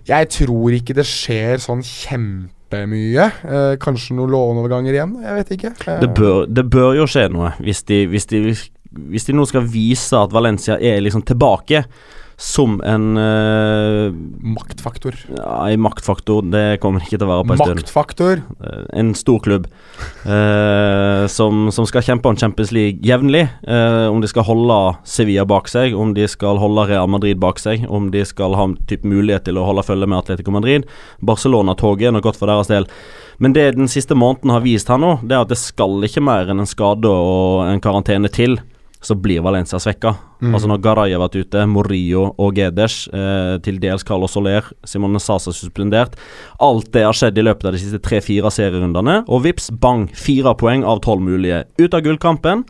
jeg 0.09 0.31
tror 0.35 0.79
ikke 0.79 0.97
det 0.97 1.07
skjer 1.07 1.63
sånn 1.63 1.85
kjempemye. 1.85 3.29
Uh, 3.45 3.73
kanskje 3.81 4.17
noen 4.19 4.35
låneoverganger 4.35 4.99
igjen, 4.99 5.15
jeg 5.23 5.39
vet 5.39 5.55
ikke. 5.55 5.73
Det 6.03 6.11
bør, 6.17 6.43
det 6.49 6.67
bør 6.73 6.97
jo 6.99 7.09
skje 7.09 7.29
noe, 7.31 7.55
hvis 7.63 7.85
de, 7.87 8.03
hvis, 8.11 8.27
de, 8.33 8.43
hvis 9.13 9.29
de 9.29 9.37
nå 9.37 9.47
skal 9.47 9.67
vise 9.69 10.17
at 10.17 10.35
Valencia 10.35 10.75
er 10.75 10.99
liksom 11.05 11.23
tilbake 11.29 11.85
som 12.39 12.81
en 12.87 13.17
uh, 13.17 14.13
Maktfaktor. 14.39 15.15
ja, 15.37 15.69
en 15.69 15.81
maktfaktor. 15.81 16.45
Det 16.47 16.79
kommer 16.79 17.03
ikke 17.03 17.17
til 17.17 17.27
å 17.27 17.31
være 17.33 17.47
på 17.49 17.55
en 17.55 17.59
stund. 17.59 17.81
Maktfaktor. 17.81 18.43
Eh, 18.63 18.85
en 19.01 19.11
stor 19.17 19.41
klubb 19.43 19.67
uh, 20.23 21.27
som, 21.27 21.67
som 21.75 21.87
skal 21.89 22.05
kjempe 22.07 22.31
om 22.31 22.39
Champions 22.39 22.71
League 22.71 23.03
jevnlig. 23.03 23.43
Uh, 23.67 24.07
om 24.07 24.23
de 24.23 24.31
skal 24.31 24.47
holde 24.47 24.79
Sevilla 25.03 25.43
bak 25.43 25.67
seg, 25.67 25.97
om 25.99 26.15
de 26.15 26.29
skal 26.31 26.61
holde 26.63 26.87
Real 26.87 27.11
Madrid 27.11 27.43
bak 27.43 27.59
seg, 27.59 27.83
om 27.91 28.07
de 28.15 28.23
skal 28.23 28.55
ha 28.55 28.69
typ 28.87 29.03
mulighet 29.03 29.49
til 29.49 29.59
å 29.59 29.67
holde 29.67 29.83
følge 29.83 30.07
med 30.07 30.21
Atletico 30.21 30.55
Madrid. 30.55 30.87
Barcelona-toget 31.19 32.07
er 32.07 32.15
nok 32.15 32.29
godt 32.31 32.39
for 32.39 32.47
deres 32.47 32.71
del. 32.71 32.87
Men 33.43 33.51
det 33.55 33.73
den 33.75 33.91
siste 33.91 34.15
måneden 34.15 34.55
har 34.55 34.63
vist 34.63 34.87
her 34.91 34.99
nå, 34.99 35.17
det 35.27 35.35
er 35.35 35.43
at 35.43 35.51
det 35.51 35.59
skal 35.59 36.07
ikke 36.07 36.23
mer 36.23 36.47
enn 36.47 36.63
en 36.63 36.67
skade 36.71 37.11
og 37.11 37.67
en 37.67 37.83
karantene 37.83 38.31
til. 38.31 38.61
Så 39.01 39.15
blir 39.15 39.39
Valencia 39.41 39.79
svekka. 39.79 40.11
Mm. 40.41 40.53
Altså 40.53 40.67
Når 40.67 40.81
Garay 40.83 41.13
har 41.13 41.21
vært 41.21 41.37
ute, 41.39 41.65
Morillo 41.71 42.33
og 42.35 42.57
Geders, 42.59 43.05
eh, 43.15 43.55
til 43.63 43.79
dels 43.79 44.03
Carlos 44.03 44.35
Soler, 44.35 44.65
Simone 44.83 45.21
Sasa 45.23 45.53
suspendert. 45.55 46.17
Alt 46.59 46.91
det 46.95 47.05
har 47.07 47.15
skjedd 47.15 47.39
i 47.39 47.45
løpet 47.47 47.69
av 47.69 47.75
de 47.75 47.79
siste 47.79 48.01
tre-fire 48.03 48.51
serierundene, 48.51 49.21
og 49.27 49.45
vips, 49.47 49.69
bang, 49.71 50.09
fire 50.11 50.55
poeng 50.59 50.83
av 50.83 50.99
tolv 51.05 51.23
mulige. 51.23 51.63
Ut 51.79 51.95
av 51.95 52.03
gullkampen. 52.03 52.65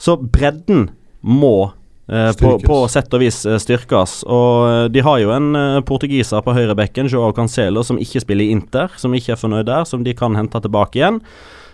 Så 0.00 0.16
bredden 0.18 0.88
må 1.22 1.70
eh, 2.10 2.32
på, 2.40 2.56
på 2.64 2.80
sett 2.90 3.14
og 3.14 3.22
vis 3.22 3.44
eh, 3.46 3.60
styrkes. 3.62 4.20
Og 4.26 4.66
eh, 4.66 4.82
de 4.94 5.06
har 5.06 5.22
jo 5.22 5.32
en 5.36 5.54
eh, 5.54 5.78
portugiser 5.86 6.42
på 6.46 6.56
høyrebekken, 6.56 7.10
Joao 7.12 7.30
Cancelo, 7.36 7.86
som 7.86 8.00
ikke 8.00 8.24
spiller 8.24 8.48
i 8.48 8.54
Inter, 8.56 8.90
som 9.00 9.14
ikke 9.14 9.36
er 9.36 9.40
fornøyd 9.40 9.70
der, 9.70 9.86
som 9.88 10.02
de 10.06 10.16
kan 10.18 10.38
hente 10.38 10.62
tilbake 10.66 10.98
igjen. 10.98 11.22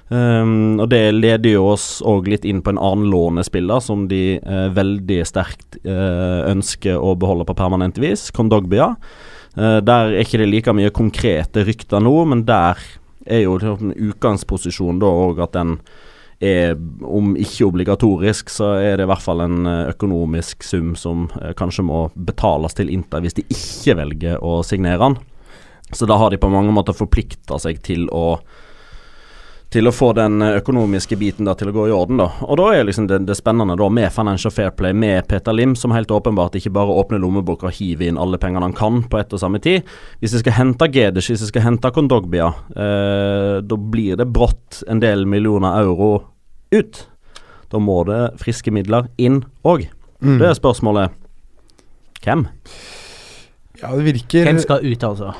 Um, 0.07 0.78
og 0.78 0.86
det 0.92 1.00
leder 1.16 1.57
jo 1.57 1.64
oss 1.72 1.98
òg 2.07 2.28
litt 2.30 2.44
inn 2.46 2.61
på 2.62 2.70
en 2.70 2.78
annen 2.78 3.09
lånespiller 3.11 3.82
som 3.82 4.04
de 4.07 4.36
eh, 4.38 4.68
veldig 4.70 5.18
sterkt 5.26 5.80
eh, 5.82 6.44
ønsker 6.46 6.94
å 6.94 7.16
beholde 7.18 7.48
på 7.48 7.57
permanent 7.59 7.98
vis, 7.98 8.28
Kondogbia. 8.30 8.92
Eh, 9.57 9.78
der 9.82 10.12
er 10.12 10.22
ikke 10.22 10.38
det 10.42 10.50
like 10.52 10.74
mye 10.76 10.94
konkrete 10.94 11.64
rykter 11.66 12.04
nå, 12.04 12.14
men 12.30 12.44
der 12.46 12.78
er 13.26 13.42
jo 13.42 13.57
liksom 13.59 13.96
utgangsposisjonen 13.96 15.02
da 15.02 15.11
òg 15.11 15.42
at 15.42 15.57
den 15.57 15.78
er, 16.40 16.76
om 17.00 17.32
ikke 17.40 17.64
obligatorisk, 17.66 18.50
så 18.52 18.74
er 18.76 18.98
det 18.98 19.07
i 19.07 19.11
hvert 19.11 19.24
fall 19.24 19.40
en 19.44 19.64
eh, 19.66 19.88
økonomisk 19.94 20.66
sum 20.66 20.94
som 20.98 21.26
eh, 21.40 21.54
kanskje 21.57 21.86
må 21.88 22.07
betales 22.14 22.76
til 22.76 22.92
Inter 22.92 23.24
hvis 23.24 23.38
de 23.38 23.46
ikke 23.48 23.96
velger 24.02 24.44
å 24.44 24.61
signere 24.66 25.02
han. 25.02 25.18
Så 25.94 26.09
da 26.09 26.18
har 26.18 26.30
de 26.30 26.40
på 26.42 26.50
mange 26.50 26.74
måter 26.74 26.96
forplikta 26.96 27.61
seg 27.62 27.80
til 27.86 28.09
å 28.12 28.40
til 29.72 29.88
å 29.88 29.92
få 29.92 30.12
den 30.16 30.42
eh, 30.42 30.56
økonomiske 30.60 31.16
biten 31.18 31.48
da, 31.48 31.54
til 31.58 31.70
å 31.70 31.74
gå 31.74 31.88
i 31.88 31.94
orden. 31.94 32.20
da 32.20 32.28
Og 32.46 32.58
da 32.60 32.68
er 32.74 32.86
liksom 32.86 33.08
det, 33.10 33.20
det 33.26 33.36
spennende 33.38 33.76
da 33.78 33.88
med 33.92 34.12
Financial 34.14 34.52
Fair 34.54 34.70
Play 34.76 34.94
med 34.94 35.26
Peter 35.28 35.56
Lim, 35.56 35.74
som 35.76 35.94
helt 35.94 36.10
åpenbart 36.10 36.58
ikke 36.58 36.72
bare 36.76 36.94
åpner 37.02 37.22
lommeboka 37.22 37.68
og 37.70 37.76
hiver 37.78 38.08
inn 38.08 38.20
alle 38.20 38.38
pengene 38.42 38.68
han 38.68 38.76
kan 38.76 39.02
på 39.10 39.20
ett 39.20 39.34
og 39.34 39.42
samme 39.42 39.60
tid. 39.62 39.86
Hvis 40.22 40.36
de 40.36 40.44
skal 40.44 40.58
hente 40.60 40.90
Gedesh, 40.92 41.32
hvis 41.32 41.44
de 41.44 41.50
skal 41.50 41.66
hente 41.66 41.92
Kondogbia, 41.94 42.52
eh, 42.76 43.58
da 43.66 43.80
blir 43.80 44.20
det 44.20 44.28
brått 44.30 44.82
en 44.88 45.02
del 45.02 45.26
millioner 45.26 45.82
euro 45.82 46.12
ut. 46.74 47.02
Da 47.72 47.82
må 47.82 48.02
det 48.06 48.36
friske 48.40 48.70
midler 48.74 49.10
inn 49.18 49.42
òg. 49.66 49.88
Mm. 50.22 50.38
Det 50.40 50.48
er 50.48 50.58
spørsmålet 50.58 51.22
hvem? 52.24 52.46
Ja, 53.82 53.92
det 53.92 54.06
virker 54.06 54.46
Hvem 54.48 54.62
skal 54.62 54.86
ut, 54.86 55.04
altså? 55.04 55.34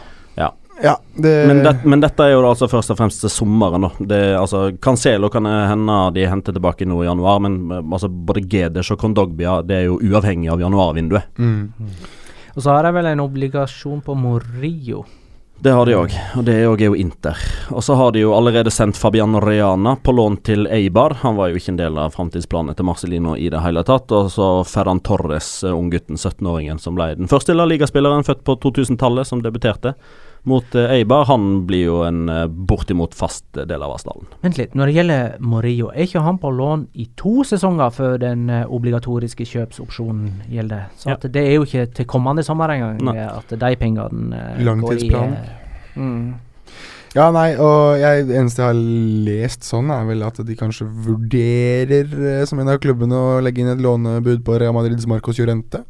Ja, 0.83 0.99
det 1.15 1.47
Men, 1.49 1.63
det, 1.65 1.75
men 1.85 2.03
dette 2.05 2.25
er 2.25 2.35
jo 2.35 2.43
altså 2.45 2.69
først 2.69 2.93
og 2.93 2.99
fremst 2.99 3.23
til 3.25 3.33
sommeren. 3.33 3.87
da 3.87 3.91
det, 3.99 4.23
altså, 4.37 4.71
Cancelo 4.83 5.31
kan 5.33 5.47
hende 5.47 5.99
de 6.15 6.27
henter 6.29 6.53
tilbake 6.53 6.89
nå 6.89 7.03
i 7.03 7.07
januar, 7.09 7.41
men 7.41 7.59
eh, 7.71 7.81
altså, 7.81 8.09
både 8.09 8.45
GDs 8.45 8.93
og 8.93 9.01
Kondogbia 9.01 9.63
det 9.65 9.83
er 9.83 9.87
jo 9.89 10.01
uavhengig 10.01 10.53
av 10.53 10.61
januarvinduet. 10.61 11.33
mm. 11.39 11.63
Og 12.57 12.63
så 12.65 12.73
har 12.73 12.87
de 12.87 12.91
vel 12.97 13.07
en 13.11 13.21
obligasjon 13.21 14.01
på 14.01 14.15
Morillo. 14.17 15.03
Det 15.59 15.73
har 15.73 15.87
de 15.89 15.95
òg, 15.97 16.13
og 16.37 16.45
det 16.45 16.55
er 16.55 16.83
jo 16.85 16.95
Inter. 16.97 17.37
Og 17.73 17.85
så 17.85 17.95
har 17.97 18.13
de 18.13 18.21
jo 18.21 18.35
allerede 18.37 18.73
sendt 18.73 18.97
Fabiano 18.97 19.41
Reana 19.41 19.95
på 19.97 20.13
lån 20.13 20.37
til 20.45 20.67
Eibar. 20.69 21.15
Han 21.23 21.37
var 21.37 21.49
jo 21.49 21.57
ikke 21.61 21.73
en 21.73 21.79
del 21.81 21.97
av 22.01 22.13
framtidsplanene 22.13 22.77
til 22.77 22.85
Marcelino 22.89 23.33
i 23.37 23.49
det 23.53 23.63
hele 23.65 23.85
tatt. 23.85 24.13
Og 24.13 24.29
så 24.33 24.49
Ferran 24.69 25.01
Torres, 25.01 25.65
eh, 25.65 25.73
unggutten, 25.73 26.17
17-åringen, 26.17 26.81
som 26.81 26.97
ble 26.97 27.15
den 27.17 27.29
første 27.29 27.57
La 27.57 27.65
Liga-spilleren 27.69 28.25
født 28.25 28.45
på 28.45 28.59
2000-tallet, 28.67 29.29
som 29.29 29.41
debuterte 29.45 29.95
mot 30.47 30.75
eh, 30.79 30.91
Eibar. 30.99 31.27
Han 31.31 31.67
blir 31.67 31.85
jo 31.89 31.99
en 32.07 32.29
eh, 32.33 32.47
bortimot 32.47 33.15
fast 33.15 33.45
del 33.57 33.83
av 33.83 33.97
Asdalen. 33.97 34.29
Vent 34.45 34.61
litt, 34.61 34.77
når 34.79 34.91
det 34.91 34.97
gjelder 34.97 35.37
Morillo, 35.43 35.91
er 35.93 36.07
ikke 36.07 36.23
han 36.25 36.41
på 36.43 36.53
lån 36.55 36.87
i 36.95 37.09
to 37.19 37.41
sesonger 37.47 37.93
før 37.95 38.17
den 38.23 38.49
eh, 38.53 38.65
obligatoriske 38.67 39.47
kjøpsopsjonen 39.53 40.43
gjelder? 40.53 40.89
Så 40.97 41.13
Ja. 41.13 41.19
det 41.23 41.43
er 41.43 41.55
jo 41.57 41.67
ikke 41.67 41.87
til 41.95 42.09
kommende 42.11 42.45
sommer 42.47 42.73
engang 42.75 43.03
Nei. 43.03 43.19
at 43.27 43.51
de 43.51 43.77
pengene 43.77 44.43
Langtidsplan. 44.63 45.37
går 45.37 45.97
i 45.97 46.01
mm. 46.01 46.35
Ja, 47.17 47.31
nei, 47.33 47.55
og 47.57 47.97
jeg, 47.97 48.27
det 48.29 48.35
eneste 48.37 48.61
jeg 48.61 48.69
har 48.75 48.81
lest 49.25 49.65
sånn, 49.65 49.89
er 49.89 50.05
vel 50.05 50.21
at 50.27 50.37
de 50.45 50.57
kanskje 50.59 50.85
vurderer, 50.85 52.45
som 52.45 52.61
en 52.61 52.69
av 52.69 52.77
klubbene, 52.83 53.17
å 53.17 53.39
legge 53.41 53.63
inn 53.63 53.71
et 53.73 53.81
lånebud 53.81 54.43
på 54.45 54.59
Real 54.61 54.75
Madrids 54.77 55.07
Marcos 55.09 55.39
Llorente. 55.41 55.81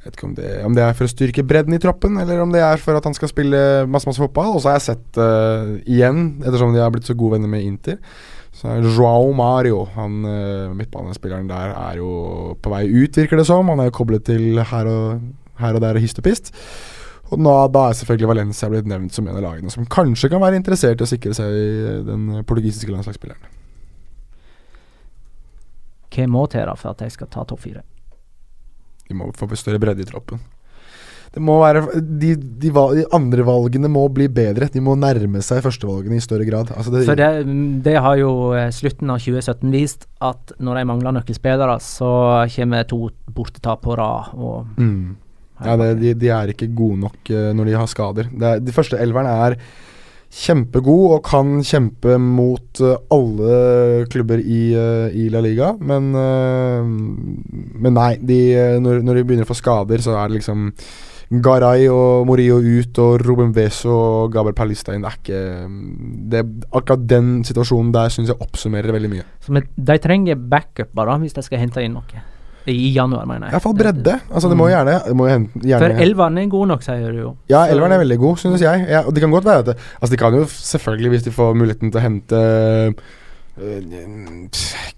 Jeg 0.00 0.08
vet 0.08 0.14
ikke 0.16 0.28
om 0.30 0.36
det, 0.36 0.50
om 0.64 0.76
det 0.76 0.80
er 0.80 0.94
for 0.96 1.04
å 1.04 1.12
styrke 1.12 1.42
bredden 1.44 1.74
i 1.76 1.78
troppen, 1.80 2.14
eller 2.22 2.38
om 2.40 2.52
det 2.54 2.62
er 2.64 2.80
for 2.80 2.96
at 2.96 3.04
han 3.04 3.12
skal 3.12 3.28
spille 3.28 3.58
masse 3.84 4.08
masse 4.08 4.22
fotball. 4.22 4.54
Og 4.56 4.62
så 4.64 4.70
har 4.70 4.78
jeg 4.78 4.86
sett 4.86 5.18
uh, 5.20 5.74
igjen, 5.84 6.38
ettersom 6.40 6.72
de 6.72 6.80
har 6.80 6.88
blitt 6.94 7.10
så 7.10 7.16
gode 7.20 7.36
venner 7.36 7.52
med 7.52 7.66
Inter, 7.66 7.98
så 8.56 8.70
er 8.72 8.88
Joao 8.88 9.34
Mario, 9.36 9.82
han 9.92 10.24
uh, 10.24 10.72
midtbanespilleren 10.78 11.52
der, 11.52 11.76
er 11.76 12.00
jo 12.00 12.14
på 12.64 12.72
vei 12.72 12.86
ut, 12.88 13.20
virker 13.20 13.42
det 13.42 13.46
som. 13.50 13.68
Han 13.68 13.84
er 13.84 13.90
jo 13.90 13.96
koblet 14.00 14.24
til 14.24 14.62
her 14.72 14.88
og, 14.88 15.28
her 15.60 15.76
og 15.76 15.84
der 15.84 16.00
og 16.00 16.06
hist 16.06 16.24
og 16.24 16.28
pist. 16.30 16.48
Og 17.28 17.36
nå, 17.36 17.52
da 17.68 17.84
er 17.90 18.00
selvfølgelig 18.00 18.32
Valencia 18.32 18.72
blitt 18.72 18.88
nevnt 18.88 19.14
som 19.14 19.28
en 19.28 19.36
av 19.36 19.44
lagene 19.44 19.70
som 19.70 19.84
kanskje 19.84 20.32
kan 20.32 20.40
være 20.40 20.56
interessert 20.58 21.04
i 21.04 21.04
å 21.04 21.12
sikre 21.12 21.36
seg 21.36 21.52
den 22.08 22.40
portugisiske 22.48 22.90
landslagsspilleren. 22.90 23.52
Hva 26.10 26.26
må 26.26 26.48
til 26.50 26.64
da 26.66 26.74
for 26.74 26.96
at 26.96 27.04
jeg 27.04 27.20
skal 27.20 27.28
ta 27.30 27.44
topp 27.44 27.68
fire? 27.68 27.84
De 29.10 29.18
må 29.18 29.30
få 29.36 29.50
større 29.58 29.80
bredde 29.82 30.04
i 30.04 30.08
troppen. 30.08 30.40
det 31.34 31.42
må 31.42 31.56
være 31.60 31.82
de, 32.00 32.34
de, 32.34 32.70
de 32.70 33.04
andre 33.14 33.44
valgene 33.46 33.90
må 33.90 34.04
bli 34.14 34.28
bedre. 34.30 34.70
De 34.70 34.82
må 34.82 34.96
nærme 34.98 35.42
seg 35.46 35.62
førstevalgene 35.66 36.18
i 36.18 36.24
større 36.24 36.46
grad. 36.48 36.72
Altså 36.74 36.94
det, 36.94 37.04
det, 37.18 37.30
det 37.86 37.96
har 38.02 38.16
jo 38.18 38.32
eh, 38.58 38.70
slutten 38.74 39.10
av 39.10 39.22
2017 39.22 39.74
vist, 39.74 40.08
at 40.22 40.54
når 40.58 40.80
de 40.80 40.86
mangler 40.92 41.18
nøkkelspillere, 41.18 41.76
så 41.82 42.12
kommer 42.54 42.88
to 42.90 43.10
bortetap 43.30 43.82
på 43.86 43.98
rad. 43.98 44.32
Mm. 44.78 45.14
ja, 45.66 45.76
det, 45.82 45.92
de, 46.00 46.16
de 46.24 46.34
er 46.34 46.54
ikke 46.54 46.72
gode 46.74 47.02
nok 47.04 47.30
eh, 47.34 47.52
når 47.54 47.70
de 47.70 47.78
har 47.78 47.94
skader. 47.94 48.34
Det 48.34 48.50
er, 48.54 48.66
de 48.66 48.74
første 48.74 48.98
elverne 48.98 49.38
er 49.46 49.60
kjempegod 50.30 51.16
og 51.16 51.20
kan 51.26 51.58
kjempe 51.66 52.14
mot 52.22 52.80
eh, 52.84 52.96
alle 53.10 54.06
klubber 54.12 54.38
i, 54.38 54.62
eh, 54.78 55.18
i 55.18 55.26
La 55.32 55.42
Liga, 55.42 55.72
men 55.82 56.10
eh, 56.14 56.90
Men 57.80 57.96
nei, 57.96 58.16
de, 58.22 58.40
når, 58.82 59.00
når 59.02 59.16
de 59.16 59.22
begynner 59.26 59.48
å 59.48 59.50
få 59.50 59.58
skader, 59.58 60.02
så 60.04 60.14
er 60.20 60.28
det 60.28 60.38
liksom 60.40 60.68
Garay 61.30 61.86
og 61.90 62.26
Morillo 62.26 62.58
ut, 62.58 62.98
og 62.98 63.22
Ruben 63.22 63.52
Veso 63.54 63.92
og 63.94 64.32
Gabriel 64.34 64.56
Palista 64.58 64.94
inn. 64.94 65.04
Det 65.06 65.10
er 65.10 65.20
ikke 65.20 65.42
det, 66.32 66.42
Akkurat 66.74 67.06
den 67.06 67.30
situasjonen 67.46 67.92
der 67.94 68.10
syns 68.10 68.32
jeg 68.32 68.42
oppsummerer 68.42 68.92
veldig 68.96 69.12
mye. 69.12 69.26
så 69.40 69.62
de 69.62 69.98
trenger 70.02 70.34
backup 70.36 70.90
bare, 70.94 71.18
hvis 71.22 71.36
de 71.38 71.46
skal 71.46 71.62
hente 71.62 71.82
inn 71.82 71.94
noe. 71.94 72.24
I 72.68 72.90
januar, 72.92 73.24
mener 73.28 73.48
jeg. 73.48 73.56
Iallfall 73.56 73.76
bredde. 73.78 74.16
Altså 74.28 74.50
Det 74.50 74.58
må 74.58 74.68
gjerne, 74.68 74.98
det 75.06 75.16
må 75.16 75.28
jo 75.28 75.38
gjerne 75.64 75.80
For 75.86 76.04
elveren 76.04 76.42
er 76.42 76.50
god 76.52 76.74
nok, 76.74 76.84
sier 76.84 77.14
du 77.14 77.22
jo. 77.22 77.30
Ja, 77.52 77.64
elveren 77.72 77.96
er 77.96 78.02
veldig 78.02 78.20
god, 78.20 78.42
synes 78.42 78.64
jeg. 78.64 78.84
Ja, 78.90 79.06
og 79.06 79.16
det 79.16 79.24
kan 79.24 79.32
godt 79.32 79.48
være 79.48 79.64
at 79.64 79.72
det, 79.72 79.78
Altså, 80.00 80.12
de 80.12 80.20
kan 80.20 80.36
jo 80.36 80.44
selvfølgelig, 80.50 81.14
hvis 81.14 81.26
de 81.26 81.34
får 81.34 81.56
muligheten 81.56 81.90
til 81.90 82.00
å 82.00 82.04
hente 82.04 82.40
øh, 82.40 82.92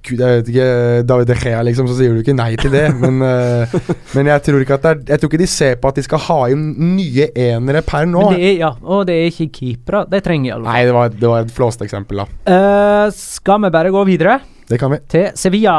Gud, 0.02 0.18
jeg 0.18 0.38
vet 0.38 0.48
ikke 0.50 0.66
David 1.06 1.30
De 1.30 1.36
Gea, 1.38 1.62
liksom, 1.66 1.88
så 1.90 1.96
sier 1.98 2.14
du 2.14 2.22
ikke 2.22 2.34
nei 2.36 2.52
til 2.58 2.74
det. 2.74 2.84
Men, 2.98 3.22
øh, 3.26 3.74
men 4.16 4.30
jeg 4.32 4.44
tror 4.46 4.64
ikke 4.64 4.78
at 4.78 4.86
det 4.86 4.92
er 4.92 5.02
Jeg 5.14 5.22
tror 5.22 5.30
ikke 5.30 5.42
de 5.42 5.50
ser 5.50 5.76
på 5.82 5.92
at 5.92 5.98
de 5.98 6.06
skal 6.06 6.24
ha 6.26 6.38
inn 6.54 6.64
nye 6.96 7.28
enere 7.30 7.84
per 7.86 8.08
nå. 8.10 8.26
Men 8.30 8.38
det 8.38 8.48
er, 8.50 8.56
ja, 8.64 8.72
og 8.82 9.06
det 9.10 9.18
er 9.18 9.30
ikke 9.30 9.50
keepere. 9.60 10.04
De 10.10 10.22
trenger 10.24 10.56
alle. 10.56 10.66
Nei, 10.66 10.80
det 10.88 10.96
var, 10.96 11.14
det 11.14 11.30
var 11.34 11.46
et 11.46 11.54
flåste 11.54 11.86
eksempel, 11.86 12.24
da. 12.24 12.28
Uh, 12.46 13.06
skal 13.14 13.62
vi 13.62 13.72
bare 13.74 13.94
gå 13.94 14.02
videre? 14.10 14.40
Det 14.72 14.78
kan 14.80 14.94
vi. 14.94 14.98
Til 15.12 15.26
Sevilla. 15.36 15.76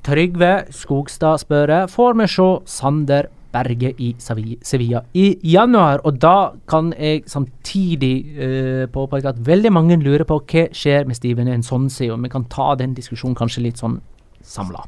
Trygve 0.00 0.52
Skogstad 0.72 1.42
spør 1.42 1.72
Får 1.92 2.14
vi 2.16 2.26
se 2.32 2.48
Sander 2.78 3.26
Berge 3.52 3.90
i 4.00 4.14
Sevilla 4.16 5.02
i 5.12 5.26
januar? 5.52 6.00
Og 6.08 6.16
da 6.16 6.54
kan 6.68 6.94
jeg 6.96 7.26
samtidig 7.28 8.14
uh, 8.38 8.86
påpeke 8.88 9.34
at 9.34 9.42
veldig 9.44 9.72
mange 9.76 9.98
lurer 10.00 10.24
på 10.24 10.40
hva 10.40 10.64
skjer 10.72 11.04
med 11.04 11.18
Steven 11.20 11.50
Ensonsi, 11.52 12.08
og 12.08 12.22
vi 12.24 12.32
kan 12.32 12.48
ta 12.48 12.72
den 12.80 12.96
diskusjonen 12.96 13.36
kanskje 13.36 13.66
litt 13.66 13.82
sånn 13.82 14.00
samla. 14.40 14.86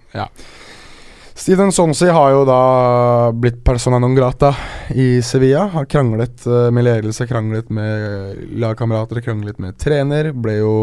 Steven 1.34 1.72
Sonsi 1.74 2.08
har 2.14 2.30
jo 2.30 2.44
da 2.48 2.62
blitt 3.36 3.60
persona 3.66 3.98
non 4.00 4.14
grata 4.16 4.54
i 4.94 5.18
Sevilla. 5.20 5.66
Har 5.74 5.84
kranglet 5.90 6.46
eh, 6.46 6.70
med 6.72 6.86
ledelse, 6.86 7.26
kranglet 7.26 7.68
med 7.74 8.38
lagkamerater, 8.62 9.20
kranglet 9.20 9.58
med 9.60 9.76
trener. 9.76 10.30
Ble 10.32 10.60
jo 10.62 10.74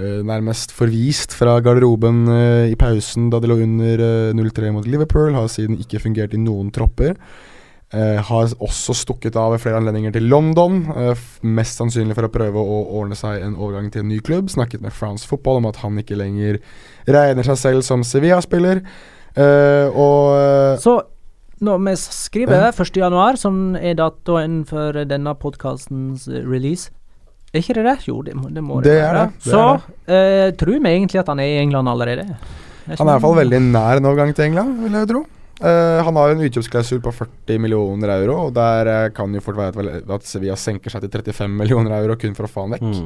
nærmest 0.00 0.72
forvist 0.72 1.34
fra 1.36 1.58
garderoben 1.60 2.24
eh, 2.32 2.72
i 2.72 2.76
pausen 2.80 3.30
da 3.32 3.40
de 3.42 3.50
lå 3.50 3.58
under 3.60 4.00
eh, 4.00 4.34
0-3 4.36 4.70
mot 4.72 4.86
Liverpool. 4.88 5.34
Har 5.36 5.50
siden 5.52 5.80
ikke 5.80 6.00
fungert 6.00 6.32
i 6.32 6.40
noen 6.40 6.70
tropper. 6.72 7.18
Eh, 7.92 8.20
har 8.24 8.54
også 8.56 8.94
stukket 8.96 9.36
av 9.36 9.50
ved 9.52 9.60
flere 9.60 9.76
anledninger 9.76 10.14
til 10.14 10.24
London, 10.32 10.78
eh, 10.96 11.24
mest 11.44 11.76
sannsynlig 11.76 12.16
for 12.16 12.24
å 12.24 12.32
prøve 12.32 12.56
å 12.56 12.78
ordne 13.02 13.18
seg 13.18 13.42
en 13.44 13.52
overgang 13.52 13.90
til 13.92 14.00
en 14.00 14.08
ny 14.08 14.20
klubb. 14.24 14.48
Snakket 14.48 14.80
med 14.80 14.94
France 14.96 15.28
Football 15.28 15.60
om 15.60 15.68
at 15.68 15.82
han 15.84 15.98
ikke 16.00 16.16
lenger 16.16 16.62
regner 17.04 17.44
seg 17.44 17.58
selv 17.60 17.84
som 17.84 18.00
Sevilla-spiller. 18.00 18.80
Eh, 19.36 19.92
og 19.92 20.32
eh, 20.38 20.78
Så 20.80 21.02
når 21.60 21.84
vi 21.84 21.94
skriver 22.00 22.72
1. 22.72 22.96
januar, 22.96 23.36
som 23.36 23.76
er 23.76 23.94
datoen 24.00 24.64
for 24.64 24.96
denne 25.04 25.36
podkastens 25.36 26.24
release 26.48 26.88
Er 27.52 27.60
ikke 27.60 27.76
det 27.76 27.84
det? 27.84 27.98
Jo, 28.08 28.22
det 28.24 28.34
må 28.34 28.48
det, 28.48 28.62
må 28.64 28.80
Det 28.80 28.94
er 28.96 29.12
være. 29.12 29.26
det, 29.28 29.44
det 29.44 29.52
Så 29.52 29.62
er 30.08 30.48
eh, 30.48 30.54
tror 30.56 30.78
vi 30.78 30.88
egentlig 30.88 31.20
at 31.20 31.28
han 31.28 31.42
er 31.42 31.50
i 31.50 31.60
England 31.60 31.90
allerede. 31.92 32.24
Han 32.86 32.96
er 32.96 33.02
i 33.02 33.12
hvert 33.12 33.24
fall 33.26 33.38
veldig 33.38 33.60
nær 33.66 34.00
en 34.00 34.08
overgang 34.08 34.32
til 34.34 34.48
England, 34.48 34.78
vil 34.82 34.96
jeg 34.96 35.10
tro. 35.12 35.22
Uh, 35.62 36.00
han 36.02 36.16
har 36.18 36.32
en 36.32 36.40
utkjøpsklausul 36.42 36.98
på 37.04 37.12
40 37.14 37.60
millioner 37.62 38.10
euro, 38.16 38.48
og 38.48 38.54
der 38.56 38.88
uh, 38.88 39.12
kan 39.14 39.30
jo 39.36 39.42
fort 39.44 39.60
være 39.60 39.84
at, 39.84 40.08
at 40.10 40.24
Sevilla 40.26 40.56
senker 40.58 40.90
seg 40.90 41.04
til 41.04 41.12
35 41.12 41.52
millioner 41.60 41.94
euro 42.00 42.16
kun 42.18 42.34
for 42.34 42.48
å 42.48 42.50
få 42.50 42.64
han 42.64 42.74
vekk. 42.74 42.88
Mm. 42.88 43.04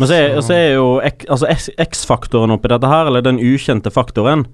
Men 0.00 0.10
så 0.10 0.16
er, 0.16 0.34
så 0.42 0.56
er 0.56 0.66
jo 0.74 0.88
altså 0.98 1.46
X-faktoren 1.84 2.56
oppi 2.56 2.72
dette 2.72 2.90
her, 2.90 3.06
eller 3.06 3.22
den 3.22 3.38
ukjente 3.38 3.92
faktoren 3.94 4.48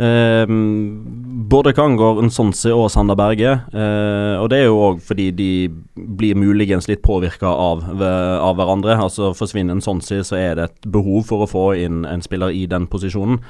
ehm, 0.00 1.16
Både 1.50 1.72
Kangor, 1.74 2.20
Nsonsi 2.22 2.70
og 2.70 2.90
Sander 2.92 3.16
Berge, 3.18 3.52
eh, 3.74 4.34
og 4.38 4.50
det 4.52 4.60
er 4.60 4.68
jo 4.68 4.82
òg 4.86 5.00
fordi 5.02 5.30
de 5.34 5.50
blir 5.94 6.38
muligens 6.38 6.86
litt 6.86 7.02
påvirka 7.02 7.50
av, 7.50 7.82
av 8.00 8.54
hverandre. 8.58 8.94
Altså 9.02 9.32
Forsvinner 9.34 9.80
Nsonsi, 9.80 10.20
så 10.26 10.38
er 10.38 10.54
det 10.58 10.68
et 10.68 10.90
behov 10.94 11.24
for 11.32 11.42
å 11.42 11.50
få 11.50 11.64
inn 11.80 12.04
en 12.06 12.22
spiller 12.22 12.54
i 12.54 12.66
den 12.70 12.86
posisjonen. 12.90 13.40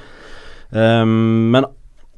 Eh, 0.71 1.05
men 1.05 1.69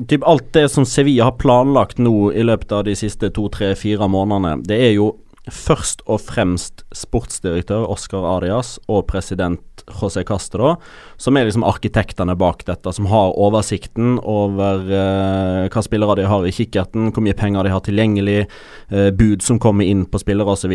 typ 0.07 0.23
alt 0.27 0.53
det 0.55 0.69
som 0.71 0.85
Sevilla 0.87 1.27
har 1.29 1.37
planlagt 1.41 1.99
nå 2.01 2.31
i 2.31 2.45
løpet 2.45 2.71
av 2.71 2.87
de 2.87 2.95
siste 2.97 3.29
to, 3.35 3.49
tre, 3.53 3.73
fire 3.77 4.07
månedene, 4.09 4.63
det 4.65 4.79
er 4.87 4.95
jo 4.95 5.11
først 5.51 6.05
og 6.07 6.21
fremst 6.23 6.85
sportsdirektør 6.95 7.89
Oscar 7.91 8.23
Adias 8.37 8.77
og 8.87 9.05
president 9.09 9.72
José 9.87 10.23
Castro, 10.27 10.75
som 11.17 11.37
er 11.37 11.47
liksom 11.47 11.65
arkitektene 11.67 12.35
bak 12.39 12.63
dette, 12.67 12.93
som 12.95 13.07
har 13.11 13.35
oversikten 13.39 14.17
over 14.19 14.85
eh, 14.87 15.71
hva 15.73 15.83
spillere 15.83 16.19
de 16.19 16.27
har 16.29 16.45
i 16.47 16.53
kikkerten, 16.55 17.11
hvor 17.11 17.25
mye 17.25 17.37
penger 17.37 17.65
de 17.65 17.73
har 17.73 17.83
tilgjengelig, 17.85 18.43
eh, 18.89 19.09
bud 19.15 19.43
som 19.43 19.59
kommer 19.61 19.87
inn 19.89 20.05
på 20.05 20.21
spillere 20.21 20.55
osv. 20.55 20.73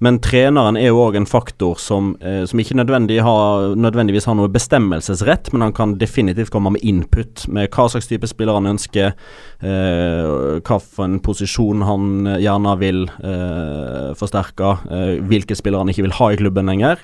Men 0.00 0.16
treneren 0.24 0.78
er 0.80 0.88
jo 0.88 1.02
òg 1.02 1.18
en 1.18 1.28
faktor 1.28 1.76
som, 1.80 2.14
eh, 2.24 2.44
som 2.48 2.60
ikke 2.60 2.78
nødvendig 2.78 3.20
har, 3.24 3.74
nødvendigvis 3.76 4.24
har 4.28 4.36
noe 4.38 4.52
bestemmelsesrett, 4.52 5.52
men 5.52 5.66
han 5.68 5.76
kan 5.76 5.98
definitivt 6.00 6.52
komme 6.52 6.72
med 6.72 6.84
input 6.84 7.46
med 7.48 7.68
hva 7.68 7.88
slags 7.92 8.08
type 8.08 8.28
spiller 8.28 8.56
han 8.56 8.70
ønsker, 8.72 9.12
eh, 9.60 10.60
hva 10.64 10.80
for 10.80 11.04
en 11.04 11.20
posisjon 11.20 11.84
han 11.84 12.36
gjerne 12.40 12.76
vil 12.80 13.06
eh, 13.08 14.12
forsterke, 14.16 14.76
eh, 14.88 15.14
hvilke 15.20 15.56
spillere 15.56 15.84
han 15.84 15.92
ikke 15.92 16.08
vil 16.08 16.18
ha 16.20 16.30
i 16.32 16.40
klubben 16.40 16.72
lenger. 16.72 17.00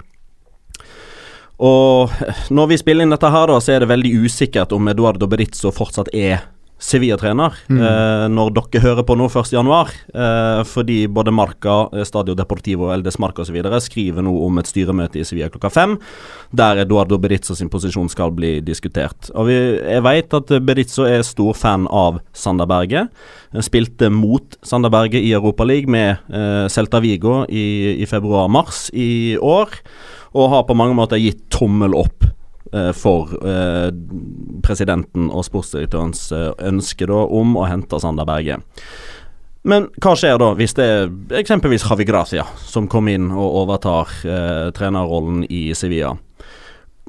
Og 1.57 2.13
når 2.53 2.73
vi 2.73 2.81
spiller 2.81 3.07
inn 3.07 3.15
dette 3.15 3.31
her, 3.33 3.49
da, 3.49 3.61
så 3.63 3.77
er 3.77 3.85
det 3.85 3.93
veldig 3.93 4.13
usikkert 4.27 4.75
om 4.77 4.93
Eduardo 4.93 5.29
Berizzo 5.31 5.73
fortsatt 5.75 6.13
er 6.13 6.45
Sevilla-trener 6.77 7.55
eh, 7.73 8.27
når 8.29 8.51
dere 8.53 8.83
hører 8.85 9.05
på 9.09 9.15
nå 9.17 9.31
1.1. 9.31 9.93
Eh, 10.13 10.61
fordi 10.69 10.97
både 11.09 11.33
Marca, 11.33 11.77
eh, 11.97 12.05
Stadio 12.05 12.35
Deportivo, 12.37 12.91
Eldes 12.93 13.17
Marca 13.23 13.47
osv. 13.47 13.57
skriver 13.81 14.25
nå 14.25 14.35
om 14.45 14.61
et 14.61 14.69
styremøte 14.69 15.23
i 15.23 15.25
Sevilla 15.25 15.49
klokka 15.53 15.71
fem, 15.73 15.97
der 16.53 16.83
Eduardo 16.85 17.17
Berizzo 17.19 17.57
sin 17.57 17.73
posisjon 17.73 18.11
skal 18.13 18.35
bli 18.37 18.59
diskutert. 18.61 19.31
Og 19.35 19.49
vi, 19.49 19.57
Jeg 19.57 20.05
vet 20.05 20.37
at 20.37 20.53
Berizzo 20.69 21.09
er 21.09 21.25
stor 21.25 21.57
fan 21.57 21.89
av 21.89 22.21
Sander 22.37 22.69
Berge. 22.69 23.07
Spilte 23.65 24.11
mot 24.13 24.59
Sander 24.63 24.93
Berge 24.93 25.17
i 25.17 25.33
Europaligaen 25.33 25.91
med 25.91 26.29
eh, 26.29 26.69
Celta 26.69 27.01
Vigo 27.01 27.47
i, 27.49 27.97
i 28.03 28.05
februar-mars 28.05 28.91
i 28.93 29.39
år, 29.41 29.81
og 30.37 30.51
har 30.53 30.67
på 30.69 30.77
mange 30.77 30.97
måter 30.99 31.21
gitt 31.21 31.47
tommel 31.53 31.97
opp 31.97 32.27
eh, 32.73 32.93
for 32.97 33.33
eh, 33.41 33.89
presidenten 34.67 35.31
og 35.33 35.47
sportsdirektørens 35.49 36.29
eh, 36.37 36.51
ønske 36.69 37.09
da 37.09 37.25
om 37.25 37.57
å 37.57 37.67
hente 37.71 38.01
Sander 38.03 38.29
Berge. 38.29 38.61
Men 39.67 39.89
hva 39.99 40.13
skjer 40.15 40.39
da 40.39 40.53
hvis 40.55 40.77
det 40.79 40.85
er 40.87 41.09
eksempelvis 41.41 41.89
Javi 41.89 42.07
Gracia 42.07 42.45
som 42.63 42.87
kommer 42.91 43.17
inn 43.17 43.33
og 43.33 43.63
overtar 43.65 44.13
eh, 44.23 44.69
trenerrollen 44.77 45.43
i 45.51 45.69
Sevilla? 45.75 46.15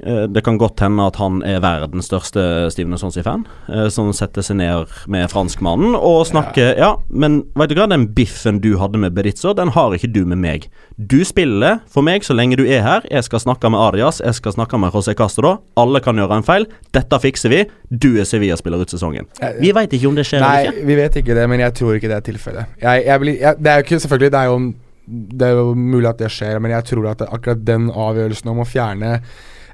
Eh, 0.05 0.23
Det 0.29 0.43
kan 0.45 0.57
godt 0.61 0.79
hende 0.79 1.07
at 1.09 1.15
han 1.17 1.39
er 1.41 1.57
verdens 1.63 2.05
største 2.05 2.41
Steven 2.69 2.93
Sonsi-fan, 3.01 3.45
eh, 3.67 3.87
som 3.89 4.11
setter 4.13 4.45
seg 4.45 4.59
ned 4.59 4.91
med 5.09 5.25
franskmannen 5.31 5.95
og 5.97 6.27
snakker 6.29 6.77
Ja, 6.77 6.91
men 7.09 7.39
veit 7.57 7.71
du 7.71 7.79
hva, 7.79 7.87
den 7.89 8.05
biffen 8.13 8.59
du 8.61 8.75
hadde 8.77 8.99
med 9.01 9.15
Beritzo, 9.17 9.55
den 9.57 9.71
har 9.73 9.95
ikke 9.97 10.11
du 10.13 10.19
med 10.29 10.37
meg. 10.37 10.67
Du 11.01 11.23
spiller 11.25 11.79
for 11.89 12.05
meg 12.05 12.21
så 12.27 12.35
lenge 12.37 12.59
du 12.59 12.63
er 12.67 12.83
her. 12.85 13.07
Jeg 13.09 13.25
skal 13.25 13.41
snakke 13.41 13.71
med 13.73 13.79
Arias, 13.81 14.21
jeg 14.21 14.37
skal 14.37 14.53
snakke 14.53 14.77
med 14.77 14.93
José 14.93 15.15
Castro. 15.17 15.55
Alle 15.77 15.99
kan 16.05 16.15
gjøre 16.21 16.37
en 16.43 16.45
feil. 16.45 16.67
Dette 16.93 17.19
fikser 17.23 17.49
vi. 17.49 17.63
Du 17.89 18.19
er 18.21 18.29
Sevilla-spiller 18.29 18.85
ut 18.85 18.93
sesongen. 18.93 19.25
Vi 19.59 19.73
veit 19.73 19.93
ikke 19.97 20.07
om 20.11 20.15
det 20.15 20.27
skjer 20.29 20.45
Nei, 20.45 20.53
eller 20.61 20.71
ikke. 20.71 20.77
Nei, 20.83 20.87
vi 20.93 21.01
vet 21.01 21.19
ikke 21.23 21.35
det, 21.41 21.49
men 21.49 21.59
jeg 21.65 21.73
tror 21.81 21.97
ikke 21.97 22.13
det 22.13 22.17
er 22.21 22.25
tilfellet. 22.29 22.77
Jeg, 22.85 23.05
jeg 23.09 23.19
blir, 23.25 23.41
jeg, 23.41 23.57
det 23.65 23.73
er 23.73 23.81
jo 23.81 23.87
ikke 23.89 23.99
Selvfølgelig, 24.05 24.31
det 24.31 24.39
er 24.39 24.45
jo, 24.53 24.57
det 25.41 25.47
er 25.47 25.57
jo 25.57 25.67
mulig 25.73 26.09
at 26.13 26.21
det 26.21 26.29
skjer, 26.37 26.59
men 26.61 26.71
jeg 26.77 26.85
tror 26.93 27.09
at 27.15 27.21
akkurat 27.27 27.65
den 27.65 27.89
avgjørelsen 27.89 28.53
om 28.53 28.61
å 28.61 28.67
fjerne 28.67 29.15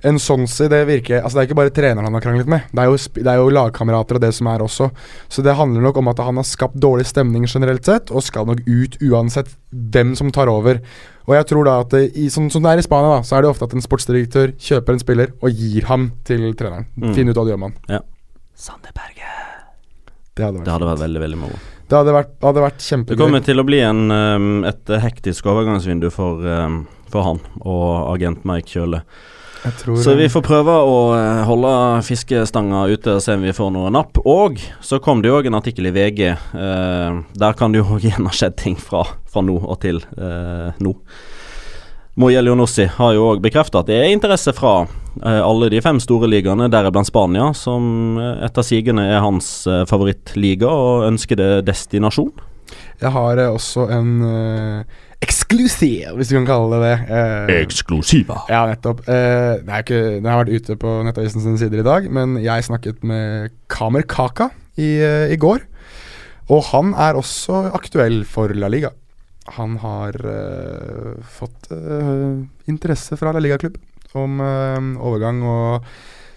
en 0.04 0.20
Sonsi, 0.20 0.68
det 0.68 0.82
virker 0.88 1.22
Altså 1.22 1.38
Det 1.38 1.42
er 1.44 1.48
ikke 1.48 1.58
bare 1.62 1.72
treneren 1.76 2.08
han 2.08 2.18
har 2.18 2.24
kranglet 2.24 2.50
med, 2.52 2.68
det 2.72 2.84
er, 2.84 2.92
jo, 2.92 2.98
det 3.16 3.30
er 3.32 3.40
jo 3.40 3.52
lagkamerater 3.56 4.20
og 4.20 4.24
det 4.24 4.34
som 4.36 4.50
er 4.52 4.64
også. 4.66 4.90
Så 5.32 5.44
det 5.46 5.56
handler 5.56 5.86
nok 5.86 6.00
om 6.02 6.12
at 6.12 6.20
han 6.24 6.40
har 6.40 6.48
skapt 6.48 6.76
dårlig 6.76 7.06
stemning 7.08 7.48
generelt 7.48 7.88
sett, 7.88 8.12
og 8.12 8.26
skal 8.26 8.48
nok 8.50 8.64
ut 8.68 8.98
uansett 9.04 9.54
hvem 9.72 10.14
som 10.20 10.32
tar 10.36 10.52
over. 10.52 10.82
Og 11.24 11.36
jeg 11.38 11.48
tror 11.50 11.68
da 11.70 11.78
at 11.86 11.94
det, 11.96 12.04
i, 12.20 12.28
som, 12.34 12.50
som 12.52 12.66
det 12.66 12.74
er 12.74 12.82
i 12.82 12.86
Spania, 12.86 13.16
da, 13.16 13.28
så 13.28 13.38
er 13.38 13.46
det 13.46 13.54
ofte 13.54 13.70
at 13.70 13.76
en 13.78 13.86
sportsdirektør 13.86 14.56
kjøper 14.60 14.98
en 14.98 15.04
spiller 15.04 15.36
og 15.40 15.62
gir 15.64 15.88
ham 15.88 16.10
til 16.28 16.50
treneren. 16.60 16.90
Mm. 17.00 17.14
Finn 17.16 17.32
ut 17.32 17.38
hva 17.38 17.46
du 17.48 17.54
gjør 17.54 17.62
med 17.64 17.78
han. 17.88 18.10
Sander 18.60 18.96
Berge. 18.96 19.30
Det 20.34 20.44
hadde 20.44 20.60
vært 20.60 20.68
Det 20.68 20.74
hadde 20.74 20.90
vært 20.90 21.04
veldig, 21.06 21.22
veldig 21.24 21.40
moro. 21.46 21.62
Det 21.84 21.84
Det 21.94 22.00
hadde 22.00 22.16
vært, 22.16 22.34
hadde 22.42 22.62
vært 22.64 22.84
Det 23.08 23.18
kommer 23.20 23.44
til 23.46 23.62
å 23.62 23.66
bli 23.68 23.80
en, 23.86 24.66
et 24.66 24.94
hektisk 25.04 25.48
overgangsvindu 25.52 26.10
for, 26.12 26.42
for 27.12 27.28
han 27.28 27.42
og 27.62 28.16
agent 28.16 28.44
Mike 28.48 28.72
Kjøle. 28.72 29.04
Så 30.04 30.16
vi 30.20 30.26
får 30.32 30.44
prøve 30.44 30.74
å 30.76 30.96
eh, 31.16 31.44
holde 31.48 31.74
fiskestanga 32.04 32.86
ute 32.92 33.16
og 33.16 33.22
se 33.24 33.38
om 33.38 33.46
vi 33.48 33.54
får 33.56 33.70
noe 33.76 33.92
napp. 33.94 34.20
Og 34.28 34.60
så 34.84 35.00
kom 35.04 35.22
det 35.24 35.32
jo 35.32 35.38
òg 35.40 35.48
en 35.48 35.60
artikkel 35.60 35.88
i 35.88 35.94
VG. 35.96 36.24
eh, 36.34 37.22
der 37.40 37.56
kan 37.60 37.72
det 37.72 37.80
jo 37.80 37.96
òg 37.96 38.04
igjen 38.10 38.28
ha 38.30 38.34
skjedd 38.36 38.58
ting 38.60 38.76
fra, 38.80 39.06
fra 39.32 39.46
nå 39.46 39.56
og 39.62 39.80
til 39.86 40.04
eh, 40.18 40.76
nå. 40.84 40.96
Moye 42.20 42.44
Leonossi 42.44 42.86
har 43.00 43.16
jo 43.16 43.24
òg 43.32 43.40
bekrefta 43.42 43.80
at 43.82 43.88
det 43.90 43.96
er 43.98 44.12
interesse 44.14 44.52
fra 44.54 44.84
eh, 44.84 45.40
alle 45.42 45.72
de 45.74 45.80
fem 45.82 45.98
store 46.04 46.28
ligaene, 46.30 46.68
deriblant 46.70 47.10
Spania, 47.10 47.48
som 47.58 48.20
eh, 48.22 48.44
etter 48.46 48.68
sigende 48.68 49.08
er 49.10 49.24
hans 49.24 49.64
eh, 49.66 49.82
favorittliga 49.90 50.70
og 50.70 51.08
ønskede 51.08 51.64
destinasjon. 51.66 52.30
Jeg 53.02 53.16
har 53.16 53.42
eh, 53.42 53.50
også 53.50 53.88
en 53.96 54.14
eksklusiv, 55.24 56.14
hvis 56.18 56.32
du 56.32 56.36
kan 56.38 56.48
kalle 56.48 56.80
det 56.80 56.82
det. 56.84 57.18
Eh, 57.18 57.62
Eksklusiva. 57.64 58.42
Ja, 58.52 58.66
nettopp. 58.70 59.04
Eh, 59.08 59.62
det 59.64 59.84
ikke, 59.86 60.02
den 60.20 60.30
har 60.30 60.42
vært 60.44 60.64
ute 60.64 60.78
på 60.80 60.96
Nettavisen 61.08 61.44
sine 61.44 61.60
sider 61.62 61.84
i 61.84 61.88
dag, 61.88 62.10
men 62.12 62.36
jeg 62.44 62.66
snakket 62.68 63.04
med 63.08 63.54
Kamer 63.72 64.06
Kaka 64.08 64.50
i, 64.76 64.98
eh, 65.04 65.34
i 65.34 65.40
går. 65.40 65.64
Og 66.52 66.64
han 66.74 66.92
er 67.00 67.16
også 67.16 67.70
aktuell 67.74 68.24
for 68.28 68.52
La 68.58 68.68
Liga. 68.72 68.92
Han 69.58 69.78
har 69.84 70.16
eh, 70.16 71.14
fått 71.40 71.72
eh, 71.72 72.44
interesse 72.72 73.18
fra 73.20 73.34
La 73.36 73.42
Liga-klubb 73.44 73.80
om 74.20 74.40
eh, 74.44 74.90
overgang, 75.04 75.42
og 75.44 75.88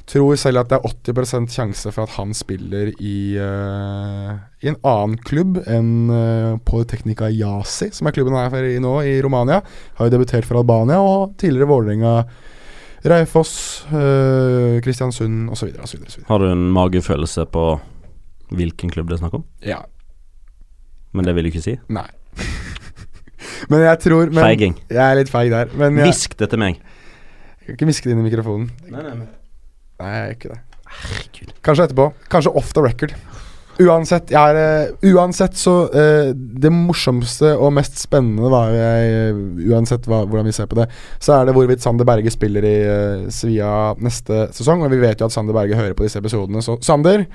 tror 0.06 0.36
selv 0.38 0.62
at 0.62 0.70
det 0.70 0.78
er 0.78 0.92
80% 1.10 1.50
sjanse 1.50 1.90
for 1.94 2.06
at 2.06 2.14
han 2.16 2.34
spiller 2.36 2.92
i, 2.94 3.18
uh, 3.42 4.36
i 4.62 4.70
en 4.70 4.78
annen 4.86 5.16
klubb 5.26 5.58
enn 5.66 6.10
uh, 6.12 6.58
Polytechnica 6.66 7.28
Jasi, 7.34 7.90
som 7.94 8.06
er 8.06 8.14
klubben 8.14 8.36
han 8.36 8.46
er 8.46 8.52
for 8.52 8.68
i 8.68 8.76
nå, 8.82 8.92
i 9.02 9.16
Romania. 9.24 9.62
Har 9.98 10.08
jo 10.08 10.14
debutert 10.14 10.46
for 10.46 10.60
Albania, 10.60 11.00
og 11.02 11.34
tidligere 11.40 11.70
Vålerenga, 11.70 12.14
Reifoss, 13.06 13.56
uh, 13.90 14.78
Kristiansund 14.84 15.50
osv. 15.54 15.74
Har 16.28 16.42
du 16.42 16.46
en 16.52 16.68
magefølelse 16.74 17.48
på 17.50 17.66
hvilken 18.54 18.92
klubb 18.94 19.10
det 19.10 19.18
er 19.18 19.24
snakk 19.24 19.40
om? 19.40 19.46
Ja. 19.66 19.80
Men 21.16 21.26
det 21.26 21.34
vil 21.34 21.48
du 21.48 21.50
ikke 21.50 21.64
si? 21.64 21.74
Nei. 21.90 22.06
men 23.72 23.82
jeg 23.82 24.02
tror 24.04 24.30
men, 24.30 24.38
Feiging. 24.38 24.78
Jeg 24.86 25.02
er 25.02 25.18
litt 25.18 25.32
feig 25.32 25.50
der. 25.50 25.74
Hvisk 25.74 26.38
det 26.38 26.52
til 26.52 26.62
meg. 26.62 26.78
jeg 27.64 27.72
kan 27.72 27.80
ikke 27.80 27.90
hviske 27.90 28.06
det 28.06 28.14
inn 28.14 28.22
i 28.22 28.28
mikrofonen. 28.28 28.70
Nei, 28.86 29.02
nei, 29.02 29.16
nei. 29.24 29.28
Nei, 30.02 30.12
jeg 30.12 30.26
gjør 30.26 30.36
ikke 30.36 30.52
det. 30.52 30.60
Kanskje 31.64 31.88
etterpå. 31.88 32.10
Kanskje 32.32 32.52
off 32.58 32.72
the 32.76 32.84
record. 32.84 33.16
Uansett, 33.76 34.30
er, 34.32 34.56
uh, 34.56 35.10
uansett 35.12 35.58
så 35.60 35.72
uh, 35.92 36.30
Det 36.32 36.70
morsomste 36.72 37.50
og 37.60 37.74
mest 37.76 37.98
spennende, 38.00 38.48
da, 38.48 38.62
jeg, 38.72 39.34
uansett 39.68 40.06
hva, 40.08 40.22
hvordan 40.24 40.48
vi 40.48 40.54
ser 40.56 40.70
på 40.70 40.78
det, 40.78 40.86
så 41.20 41.34
er 41.36 41.44
det 41.48 41.56
hvorvidt 41.58 41.84
Sander 41.84 42.08
Berge 42.08 42.32
spiller 42.32 42.64
i 42.64 42.76
uh, 42.88 43.26
Sevilla 43.28 43.92
neste 44.00 44.46
sesong. 44.56 44.86
Og 44.86 44.94
vi 44.94 45.02
vet 45.02 45.20
jo 45.20 45.28
at 45.28 45.36
Sander 45.36 45.56
Berge 45.56 45.76
hører 45.76 45.96
på 45.98 46.06
disse 46.06 46.22
episodene, 46.22 46.64
så 46.64 46.78
Sander, 46.84 47.26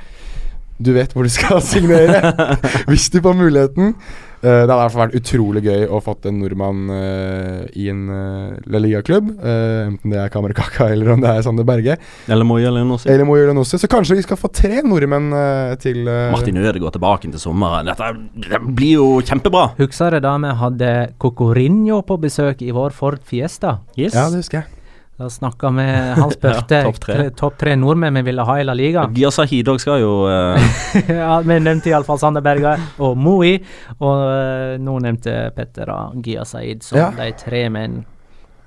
du 0.81 0.91
vet 0.97 1.13
hvor 1.13 1.27
du 1.27 1.33
skal 1.33 1.61
signere 1.73 2.33
hvis 2.89 3.11
du 3.13 3.21
får 3.21 3.37
muligheten. 3.37 3.95
Eh, 4.41 4.63
det 4.65 4.71
hadde 4.71 4.77
i 4.79 4.81
hvert 4.81 4.93
fall 4.95 5.03
vært 5.05 5.17
utrolig 5.19 5.61
gøy 5.67 5.83
å 5.85 5.99
fått 6.01 6.25
en 6.29 6.39
nordmann 6.41 6.89
eh, 6.95 7.65
i 7.77 7.87
en 7.91 8.01
uh, 8.09 8.55
La 8.73 8.81
Liga-klubb. 8.81 9.29
eh, 9.37 9.85
enten 9.85 10.13
det 10.15 10.17
er 10.17 10.31
Kamerakaka 10.33 10.87
eller 10.89 11.13
om 11.13 11.21
det 11.21 11.29
er 11.29 11.45
Sander 11.45 11.67
Berge. 11.67 11.97
Eller 12.27 12.47
Moye 12.47 12.65
eller 12.67 12.87
sånt. 12.95 13.05
Eller 13.11 13.27
Mo 13.27 13.37
Jølenossi. 13.37 13.77
Så 13.81 13.89
kanskje 13.91 14.17
vi 14.17 14.25
skal 14.25 14.39
få 14.41 14.49
tre 14.49 14.81
nordmenn 14.81 15.29
eh, 15.37 15.75
til 15.81 16.01
eh, 16.09 16.31
Martin 16.33 16.57
Ødegaard 16.57 16.97
tilbake 16.97 17.29
til 17.29 17.41
sommeren. 17.41 17.85
Dette 17.91 18.11
det 18.49 18.61
blir 18.65 18.97
jo 18.97 19.07
kjempebra. 19.25 19.71
Husker 19.77 20.17
du 20.17 20.23
da 20.25 20.35
vi 20.41 20.57
hadde 20.63 20.91
Cocorinho 21.21 22.01
på 22.07 22.17
besøk 22.21 22.65
i 22.65 22.73
vår 22.75 22.95
Ford 22.97 23.21
Fiesta? 23.25 23.77
Yes. 23.95 24.17
Ja, 24.17 24.29
det 24.33 24.41
husker 24.41 24.63
jeg. 24.63 24.80
Da 25.21 25.27
snakka 25.29 25.69
vi 25.77 25.85
Han 26.17 26.31
spurte 26.37 26.79
Ja, 26.81 26.87
topp 26.89 26.99
tre. 27.03 27.17
Top 27.37 27.57
tre 27.61 27.75
nordmenn 27.77 28.17
vi 28.17 28.23
ville 28.31 28.45
ha 28.47 28.55
i 28.57 28.63
La 28.65 28.73
Liga. 28.77 29.03
Gia 29.13 29.29
Sahid 29.33 29.69
òg 29.69 29.77
skal 29.83 30.01
jo 30.01 30.13
uh... 30.25 30.71
ja, 31.21 31.35
Vi 31.45 31.59
nevnte 31.61 31.91
iallfall 31.93 32.17
Sander 32.21 32.41
Berga 32.45 32.73
og 32.97 33.19
Moi, 33.21 33.59
og 33.99 34.23
uh, 34.25 34.79
nå 34.81 34.97
nevnte 35.05 35.35
Petter 35.53 35.91
og 35.93 36.17
Gia 36.25 36.47
Said 36.49 36.81
som 36.87 36.97
Ja. 36.97 37.11
de 37.19 37.29
tre 37.37 37.67
menn 37.69 38.01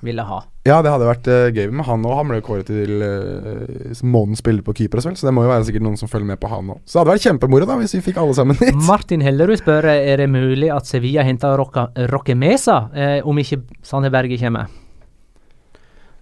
ville 0.04 0.20
ha. 0.28 0.42
Ja, 0.68 0.78
det 0.84 0.90
hadde 0.92 1.06
vært 1.08 1.28
uh, 1.32 1.46
gøy 1.52 1.70
med 1.72 1.86
han 1.88 2.02
òg. 2.04 2.12
Han 2.18 2.28
ble 2.28 2.38
kåret 2.44 2.68
til 2.68 3.00
uh, 3.00 4.02
månedens 4.04 4.42
spiller 4.44 4.60
på 4.64 4.74
Kypros, 4.76 5.06
vel. 5.08 5.16
Så 5.16 5.24
det 5.26 5.32
må 5.36 5.46
jo 5.46 5.50
være 5.50 5.64
sikkert 5.68 5.84
noen 5.86 5.96
som 6.00 6.10
følger 6.12 6.28
med 6.28 6.40
på 6.42 6.50
han 6.52 6.70
òg. 6.76 6.82
Så 6.84 6.98
det 6.98 7.00
hadde 7.02 7.14
vært 7.14 7.24
kjempemoro 7.26 7.68
da 7.72 7.78
hvis 7.80 7.96
vi 7.96 8.02
fikk 8.10 8.20
alle 8.20 8.36
sammen 8.36 8.58
hit. 8.60 8.76
Martin 8.86 9.24
Hellerud 9.24 9.58
spør 9.62 9.88
er 9.94 10.20
det 10.22 10.28
mulig 10.32 10.68
at 10.76 10.86
Sevilla 10.88 11.24
henter 11.24 11.56
Rocca- 11.60 11.88
Roque 12.12 12.36
Mesa 12.36 12.82
eh, 12.92 13.18
om 13.24 13.40
ikke 13.40 13.62
Sander 13.84 14.12
Berge 14.12 14.36
kommer. 14.44 14.68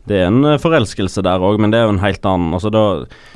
Det 0.08 0.16
er 0.18 0.26
en 0.26 0.42
eh, 0.44 0.58
forelskelse 0.58 1.22
der 1.22 1.44
òg, 1.46 1.60
men 1.62 1.70
det 1.70 1.78
er 1.78 1.86
jo 1.86 1.92
en 1.94 2.02
helt 2.02 2.24
annen 2.26 2.56
altså 2.56 2.72
da, 2.74 2.82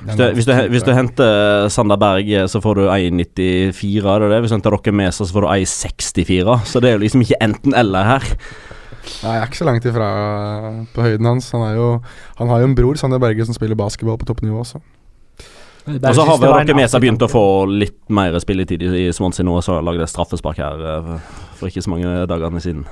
hvis, 0.02 0.16
du, 0.18 0.22
hvis, 0.34 0.48
du, 0.48 0.52
hvis 0.72 0.86
du 0.86 0.90
henter 0.96 1.68
Sander 1.70 1.98
Berge, 2.00 2.48
så 2.50 2.60
får 2.62 2.80
du 2.80 2.82
1,94, 2.90 4.08
er 4.10 4.24
det 4.24 4.30
det? 4.32 4.40
Hvis 4.42 4.50
du 4.50 4.56
henter 4.56 4.74
dere 4.74 4.96
med, 4.98 5.14
så 5.14 5.28
får 5.30 5.46
du 5.46 5.50
1,64. 5.52 6.56
Så 6.66 6.82
det 6.82 6.90
er 6.90 6.96
jo 6.96 7.04
liksom 7.04 7.22
ikke 7.22 7.38
enten-eller 7.46 8.10
her. 8.10 8.26
Nei, 9.06 9.36
jeg 9.36 9.38
er 9.38 9.46
ikke 9.46 9.60
så 9.60 9.68
langt 9.68 9.86
ifra 9.86 10.08
på 10.96 11.04
høyden 11.06 11.28
hans. 11.30 11.52
Han, 11.54 11.62
er 11.68 11.78
jo, 11.78 11.86
han 12.40 12.50
har 12.50 12.64
jo 12.64 12.70
en 12.72 12.74
bror, 12.78 12.98
Sander 12.98 13.22
Berge, 13.22 13.46
som 13.46 13.54
spiller 13.54 13.78
basketball 13.78 14.18
på 14.18 14.26
toppnivå 14.26 14.64
også. 14.64 14.82
Og 15.86 16.18
så 16.18 16.26
har 16.26 16.40
vel 16.42 16.56
med 16.66 16.80
Mesa 16.80 16.98
begynt 16.98 17.22
å 17.22 17.30
få 17.30 17.44
litt 17.70 18.00
mer 18.10 18.34
spilletid 18.42 18.82
i, 18.82 19.06
Swansea 19.14 19.46
nå, 19.46 19.54
så 19.62 19.78
lagde 19.78 20.02
jeg 20.02 20.10
straffespark 20.10 20.58
her 20.58 20.82
eh, 20.96 21.14
for 21.60 21.70
ikke 21.70 21.86
så 21.86 21.94
mange 21.94 22.26
dagene 22.26 22.64
siden. 22.64 22.82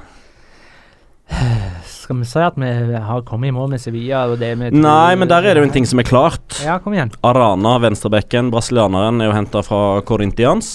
Skal 2.05 2.19
vi 2.21 2.27
si 2.29 2.41
at 2.45 2.57
vi 2.61 2.99
har 3.01 3.23
kommet 3.25 3.49
i 3.49 3.55
mål 3.57 3.71
med 3.73 3.81
Sevilla? 3.81 4.27
Og 4.29 4.37
det 4.41 4.51
med 4.61 4.77
Nei, 4.77 5.15
men 5.17 5.31
der 5.31 5.47
er 5.49 5.57
det 5.57 5.63
jo 5.63 5.69
en 5.71 5.73
ting 5.73 5.87
som 5.89 6.03
er 6.03 6.09
klart. 6.09 6.59
Ja, 6.61 6.77
kom 6.85 6.93
igjen. 6.97 7.13
Arana, 7.25 7.79
venstrebekken, 7.81 8.51
brasilianeren, 8.53 9.23
er 9.23 9.31
jo 9.31 9.37
henta 9.39 9.63
fra 9.65 10.03
Corinthians. 10.05 10.75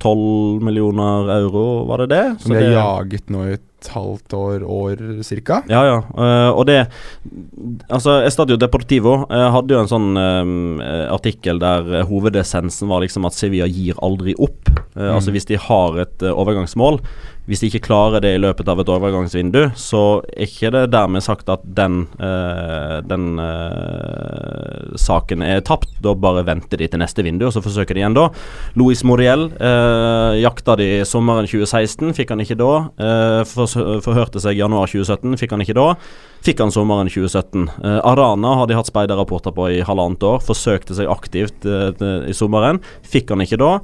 12 0.00 0.64
millioner 0.64 1.28
euro, 1.40 1.84
var 1.90 2.06
det 2.06 2.14
det? 2.14 2.24
Som 2.40 2.56
de 2.56 2.64
har 2.64 2.78
jaget 2.78 3.28
nå 3.32 3.44
i 3.50 3.58
et 3.58 3.90
halvt 3.92 4.34
år, 4.36 4.64
år 4.64 5.22
cirka. 5.24 5.62
Ja, 5.68 5.84
ja. 5.88 5.98
Uh, 6.12 6.50
og 6.52 6.66
det 6.68 6.82
Altså, 7.88 8.18
Estadio 8.24 8.56
Deportivo 8.60 9.14
uh, 9.30 9.46
hadde 9.54 9.74
jo 9.74 9.80
en 9.80 9.90
sånn 9.90 10.08
eh, 10.20 11.06
artikkel 11.12 11.60
der 11.60 12.04
hovedessensen 12.08 12.88
var 12.90 13.04
liksom 13.04 13.26
at 13.28 13.36
Sevilla 13.36 13.68
gir 13.68 13.98
aldri 14.04 14.34
opp. 14.38 14.68
Eh, 14.96 15.08
Altså 15.10 15.32
Hvis 15.34 15.48
de 15.48 15.58
har 15.60 16.00
et 16.04 16.24
overgangsmål, 16.30 17.00
hvis 17.50 17.64
de 17.64 17.68
ikke 17.70 17.82
klarer 17.88 18.22
det 18.22 18.30
i 18.36 18.40
løpet 18.40 18.68
av 18.70 18.78
et 18.78 18.90
overgangsvindu, 18.94 19.72
så 19.74 20.20
er 20.30 20.46
ikke 20.46 20.70
det 20.70 20.84
dermed 20.92 21.24
sagt 21.24 21.48
at 21.50 21.64
den, 21.66 22.04
eh, 22.22 23.00
den 23.10 23.40
eh, 23.42 24.94
saken 24.94 25.42
er 25.42 25.64
tapt. 25.66 25.96
Da 26.00 26.14
bare 26.14 26.44
venter 26.46 26.78
de 26.78 26.86
til 26.86 27.02
neste 27.02 27.24
vindu, 27.26 27.48
og 27.48 27.54
så 27.56 27.62
forsøker 27.64 27.98
de 27.98 28.04
igjen 28.04 28.14
da. 28.14 28.28
Luis 28.78 29.02
Moriel 29.02 29.48
eh, 29.58 30.38
jakta 30.44 30.76
de 30.78 31.02
sommeren 31.08 31.48
2016, 31.50 32.14
fikk 32.20 32.30
han 32.36 32.44
ikke 32.44 32.58
da. 32.60 32.70
Eh, 33.02 33.42
forhørte 33.50 34.42
seg 34.44 34.60
januar 34.60 34.86
2017, 34.86 35.34
fikk 35.42 35.56
han 35.56 35.66
ikke 35.66 35.78
da. 35.80 35.88
Fikk 36.46 36.62
han 36.62 36.70
sommeren 36.72 37.10
2017. 37.10 37.66
Eh, 37.82 37.98
Arana 38.12 38.54
har 38.60 38.70
de 38.70 38.78
hatt 38.78 38.92
speiderrapporter 38.92 39.56
på 39.58 39.68
i 39.74 39.82
halvannet 39.84 40.22
år. 40.24 40.38
Forsøkte 40.46 40.94
seg 40.96 41.10
aktivt 41.10 41.66
i 41.66 42.36
sommeren. 42.36 42.78
Fikk 43.02 43.34
han 43.34 43.42
ikke 43.42 43.58
da. 43.60 43.74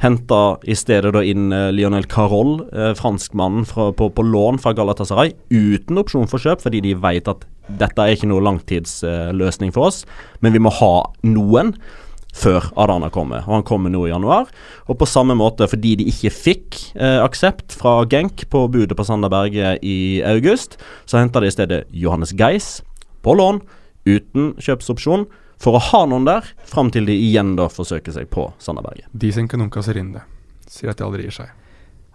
Henta 0.00 0.40
i 0.68 0.76
stedet 0.76 1.10
da 1.16 1.22
inn 1.24 1.50
Lionel 1.74 2.06
Carol. 2.08 2.60
eh, 2.72 2.94
franskmannen 3.16 3.64
fra, 3.64 3.92
på, 3.92 4.10
på 4.10 4.22
lån 4.22 4.58
fra 4.58 4.72
Galatasaray, 4.72 5.32
uten 5.50 5.98
opsjon 5.98 6.28
for 6.28 6.38
kjøp, 6.38 6.62
fordi 6.62 6.82
de 6.84 6.94
vet 6.94 7.28
at 7.28 7.46
dette 7.66 8.02
er 8.02 8.14
ikke 8.14 8.28
noe 8.28 8.44
langtidsløsning 8.44 9.72
for 9.72 9.88
oss, 9.88 10.04
men 10.40 10.52
vi 10.52 10.60
må 10.60 10.70
ha 10.70 11.08
noen 11.24 11.74
før 12.36 12.68
Adana 12.76 13.08
kommer. 13.08 13.46
Og 13.46 13.54
han 13.54 13.64
kommer 13.64 13.90
nå 13.90 14.02
i 14.06 14.10
januar. 14.10 14.50
Og 14.90 14.98
på 15.00 15.08
samme 15.08 15.34
måte, 15.34 15.64
fordi 15.70 15.94
de 15.96 16.04
ikke 16.10 16.30
fikk 16.30 16.76
eh, 16.92 17.16
aksept 17.24 17.72
fra 17.72 18.02
Genk 18.04 18.44
på 18.52 18.66
budet 18.68 18.92
på 18.96 19.06
Sanderberg 19.08 19.56
i 19.80 20.20
august, 20.20 20.76
så 21.08 21.22
henta 21.22 21.40
de 21.40 21.48
i 21.48 21.54
stedet 21.56 21.86
Johannes 21.96 22.36
Geis 22.36 22.82
på 23.24 23.34
lån, 23.40 23.62
uten 24.06 24.52
kjøpsopsjon, 24.60 25.24
for 25.56 25.78
å 25.78 25.80
ha 25.80 26.04
noen 26.04 26.28
der, 26.28 26.44
fram 26.68 26.92
til 26.92 27.08
de 27.08 27.16
igjen 27.16 27.54
da 27.56 27.70
forsøker 27.72 28.12
seg 28.12 28.28
på 28.28 28.50
Sanderberget 28.60 29.08
De 29.16 29.30
senker 29.32 29.56
inn 29.56 30.12
det, 30.12 30.26
Sier 30.68 30.92
at 30.92 31.00
de 31.00 31.06
aldri 31.06 31.24
gir 31.24 31.38
seg. 31.40 31.54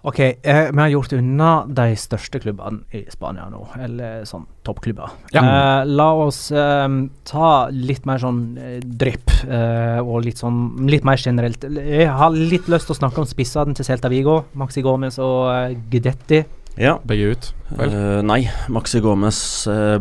Ok, 0.03 0.19
eh, 0.19 0.71
vi 0.71 0.79
har 0.81 0.87
gjort 0.89 1.11
unna 1.13 1.49
de 1.69 1.91
største 1.99 2.39
klubbene 2.41 2.81
i 2.97 3.03
Spania 3.13 3.43
nå, 3.51 3.59
eller 3.85 4.23
sånn 4.25 4.47
toppklubber. 4.65 5.11
Ja. 5.35 5.43
Eh, 5.43 5.81
la 5.85 6.07
oss 6.23 6.47
eh, 6.51 6.87
ta 7.29 7.49
litt 7.69 8.07
mer 8.09 8.17
sånn 8.23 8.39
eh, 8.57 8.79
drypp, 8.81 9.29
eh, 9.45 9.99
og 10.01 10.23
litt 10.25 10.41
sånn 10.41 10.87
litt 10.89 11.05
mer 11.05 11.21
generelt. 11.21 11.67
Jeg 11.69 12.09
har 12.17 12.33
litt 12.33 12.65
lyst 12.71 12.89
til 12.89 12.95
å 12.97 13.01
snakke 13.03 13.21
om 13.21 13.29
spissene 13.29 13.77
til 13.77 13.85
Celta 13.85 14.09
Vigo, 14.09 14.39
Maxi 14.57 14.81
Gomez 14.81 15.21
og 15.21 15.51
eh, 15.53 15.77
Gudetti. 15.93 16.41
Ja. 16.79 16.95
begge 17.03 17.33
ut. 17.35 17.47
Vel? 17.75 17.93
Eh, 17.93 18.19
nei, 18.25 18.39
Maxi 18.71 19.01
Gomez 19.03 19.37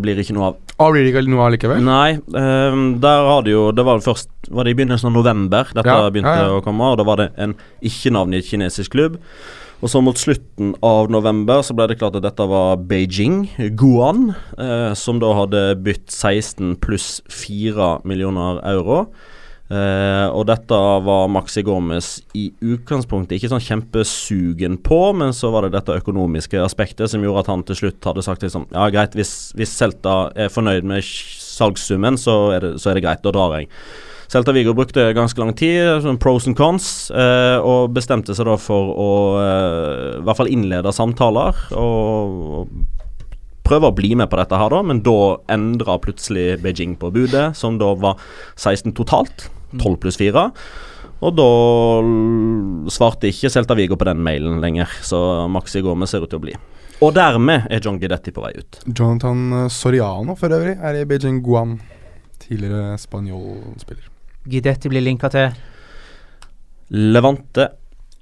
blir 0.00 0.20
ikke 0.22 0.36
noe 0.36 0.52
av. 0.52 0.58
Ah, 0.80 0.88
blir 0.94 1.04
det 1.04 1.12
ikke 1.12 1.26
noe 1.28 1.44
av 1.44 1.52
likevel? 1.52 1.82
Nei, 1.84 2.14
um, 2.32 2.84
der 3.02 3.24
har 3.26 3.42
det 3.44 3.52
jo 3.52 3.66
Det 3.76 3.84
var 3.84 3.98
først 4.00 4.30
Var 4.48 4.64
det 4.64 4.72
i 4.72 4.76
begynnelsen 4.78 5.10
av 5.10 5.16
november 5.18 5.68
dette 5.76 5.92
Ja, 5.92 6.06
begynte 6.08 6.32
ja, 6.38 6.46
ja. 6.46 6.54
å 6.56 6.62
komme, 6.64 6.86
og 6.88 6.96
da 6.96 7.04
var 7.04 7.20
det 7.20 7.26
en 7.36 7.52
ikke-navngitt 7.84 8.48
kinesisk 8.48 8.94
klubb. 8.94 9.18
Og 9.80 9.88
så 9.88 10.00
mot 10.04 10.18
slutten 10.18 10.74
av 10.84 11.08
november 11.12 11.62
så 11.64 11.72
ble 11.76 11.86
det 11.88 11.96
klart 12.00 12.18
at 12.18 12.24
dette 12.26 12.46
var 12.50 12.82
Beijing, 12.88 13.46
Guan, 13.80 14.34
eh, 14.60 14.92
som 14.98 15.20
da 15.22 15.32
hadde 15.38 15.62
bytt 15.80 16.10
16 16.12 16.74
pluss 16.84 17.22
4 17.32 18.02
millioner 18.04 18.60
euro. 18.68 19.06
Eh, 19.70 20.26
og 20.34 20.48
dette 20.50 20.74
var 21.06 21.30
Maxi 21.30 21.62
Gomez 21.62 22.16
i 22.34 22.48
utgangspunktet 22.58 23.36
ikke 23.36 23.52
sånn 23.52 23.62
kjempesugen 23.62 24.80
på, 24.82 24.98
men 25.16 25.32
så 25.36 25.52
var 25.54 25.64
det 25.64 25.76
dette 25.76 25.96
økonomiske 26.02 26.58
aspektet 26.60 27.12
som 27.12 27.22
gjorde 27.22 27.44
at 27.44 27.50
han 27.52 27.62
til 27.68 27.78
slutt 27.78 28.10
hadde 28.10 28.24
sagt 28.26 28.42
liksom 28.42 28.66
Ja, 28.74 28.88
greit, 28.90 29.14
hvis, 29.14 29.54
hvis 29.54 29.72
Celta 29.78 30.34
er 30.34 30.50
fornøyd 30.52 30.90
med 30.90 31.06
salgssummen, 31.06 32.18
så 32.18 32.36
er, 32.56 32.66
det, 32.66 32.72
så 32.82 32.90
er 32.90 32.98
det 32.98 33.06
greit, 33.06 33.22
da 33.22 33.32
drar 33.32 33.60
jeg. 33.60 33.70
Celta 34.30 34.52
Vigo 34.54 34.76
brukte 34.78 35.08
ganske 35.10 35.42
lang 35.42 35.50
tid, 35.58 36.04
sånn 36.04 36.18
pros 36.22 36.44
and 36.46 36.54
cons, 36.54 36.84
eh, 37.10 37.58
og 37.66 37.90
bestemte 37.96 38.30
seg 38.36 38.46
da 38.46 38.54
for 38.62 38.92
å 38.94 39.10
eh, 39.42 40.18
i 40.20 40.22
hvert 40.22 40.38
fall 40.38 40.50
innlede 40.52 40.92
samtaler. 40.94 41.58
Og, 41.74 42.36
og 42.60 43.00
prøve 43.66 43.90
å 43.90 43.96
bli 43.96 44.12
med 44.18 44.30
på 44.30 44.38
dette 44.38 44.60
her, 44.60 44.70
da, 44.70 44.84
men 44.86 45.02
da 45.02 45.16
endra 45.50 45.98
plutselig 46.02 46.60
Beijing 46.62 46.94
på 47.00 47.10
budet, 47.14 47.48
som 47.58 47.80
da 47.82 47.90
var 47.98 48.22
16 48.54 48.94
totalt. 48.98 49.48
12 49.74 49.98
pluss 50.02 50.18
4. 50.18 50.46
Og 51.26 51.34
da 51.36 51.48
svarte 52.90 53.28
ikke 53.30 53.50
Celta 53.52 53.74
Vigo 53.78 53.98
på 53.98 54.06
den 54.08 54.22
mailen 54.26 54.62
lenger, 54.62 54.94
så 55.06 55.48
Maxi 55.50 55.82
Gomez 55.82 56.14
ser 56.14 56.22
ut 56.22 56.30
til 56.30 56.38
å 56.38 56.44
bli. 56.46 56.54
Og 57.02 57.14
dermed 57.16 57.66
er 57.66 57.82
John 57.82 57.98
Gidetti 57.98 58.30
på 58.34 58.46
vei 58.46 58.54
ut. 58.60 58.80
Jonathan 58.86 59.66
Soriano 59.74 60.38
for 60.38 60.54
øvrig 60.54 60.78
er 60.78 61.02
i 61.02 61.04
Beijing 61.08 61.42
Guan. 61.42 61.80
Tidligere 62.40 62.94
spanjolspiller. 63.00 64.19
Gidetti 64.48 64.88
blir 64.88 65.04
linka 65.04 65.28
til 65.32 65.50
Levante, 66.90 67.68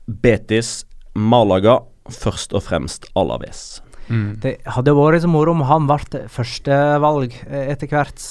Betis, 0.09 0.83
Malaga, 1.15 1.79
først 2.13 2.53
og 2.57 2.65
fremst 2.67 3.07
Alaves. 3.17 3.81
Mm. 4.09 4.39
Det 4.41 4.55
hadde 4.65 4.95
vært 4.97 5.23
så 5.25 5.29
moro 5.31 5.53
om 5.53 5.63
han 5.69 5.87
ble 5.89 6.23
førstevalg 6.33 7.35
eh, 7.47 7.71
etter 7.75 7.91
hvert. 7.93 8.23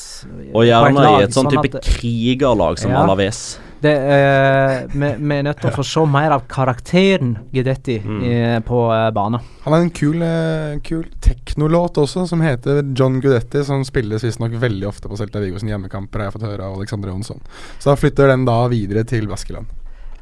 Og 0.53 0.65
gjerne 0.65 1.05
i 1.05 1.25
et 1.25 1.35
sånn 1.35 1.49
sånn 1.51 1.63
type 1.63 1.81
krigerlag 1.85 2.79
som 2.81 2.93
Ja. 2.93 3.03
Alaves. 3.03 3.59
Det, 3.81 3.91
eh, 3.93 4.87
vi, 4.89 5.09
vi 5.21 5.35
er 5.37 5.43
nødt 5.45 5.59
til 5.61 5.69
å 5.69 5.75
få 5.75 5.83
se 5.85 6.01
mer 6.09 6.33
av 6.33 6.47
karakteren 6.49 7.35
Gidetti 7.53 7.99
Mm. 8.01 8.21
eh, 8.25 8.59
på 8.65 8.79
eh, 8.93 9.11
banen. 9.13 9.39
Han 9.65 9.73
har 9.75 9.81
en 9.83 9.91
kul, 9.93 10.21
eh, 10.25 10.79
kul 10.83 11.03
teknolåt 11.21 11.97
også, 12.01 12.25
som 12.27 12.41
heter 12.41 12.81
John 12.97 13.19
Gudetti, 13.21 13.61
som 13.67 13.83
spilles 13.85 14.23
visstnok 14.25 14.55
veldig 14.57 14.87
ofte 14.89 15.07
på 15.11 15.17
Celta 15.19 15.39
Vigos 15.43 15.61
hjemmekamper, 15.67 16.19
har 16.23 16.31
jeg 16.31 16.39
fått 16.39 16.47
høre 16.49 16.65
av 16.71 16.77
Alexander 16.79 17.09
Jonsson. 17.13 17.39
Så 17.77 17.91
da 17.91 17.95
flytter 17.95 18.27
den 18.33 18.45
da 18.49 18.63
videre 18.71 19.03
til 19.05 19.27
Baskeland. 19.29 19.67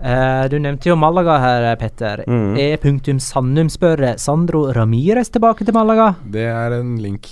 Eh, 0.01 0.47
du 0.51 0.57
nevnte 0.59 0.89
jo 0.89 0.97
Malaga 0.99 1.37
her, 1.39 1.75
Petter. 1.79 2.25
Mm. 2.27 2.57
Er 2.59 2.75
punktum 2.83 3.19
Sandum 3.23 3.69
spør 3.71 4.17
Sandro 4.19 4.65
Ramires 4.75 5.29
tilbake 5.31 5.63
til 5.63 5.73
Malaga? 5.73 6.15
Det 6.27 6.43
er 6.51 6.75
en 6.81 6.97
link. 6.99 7.29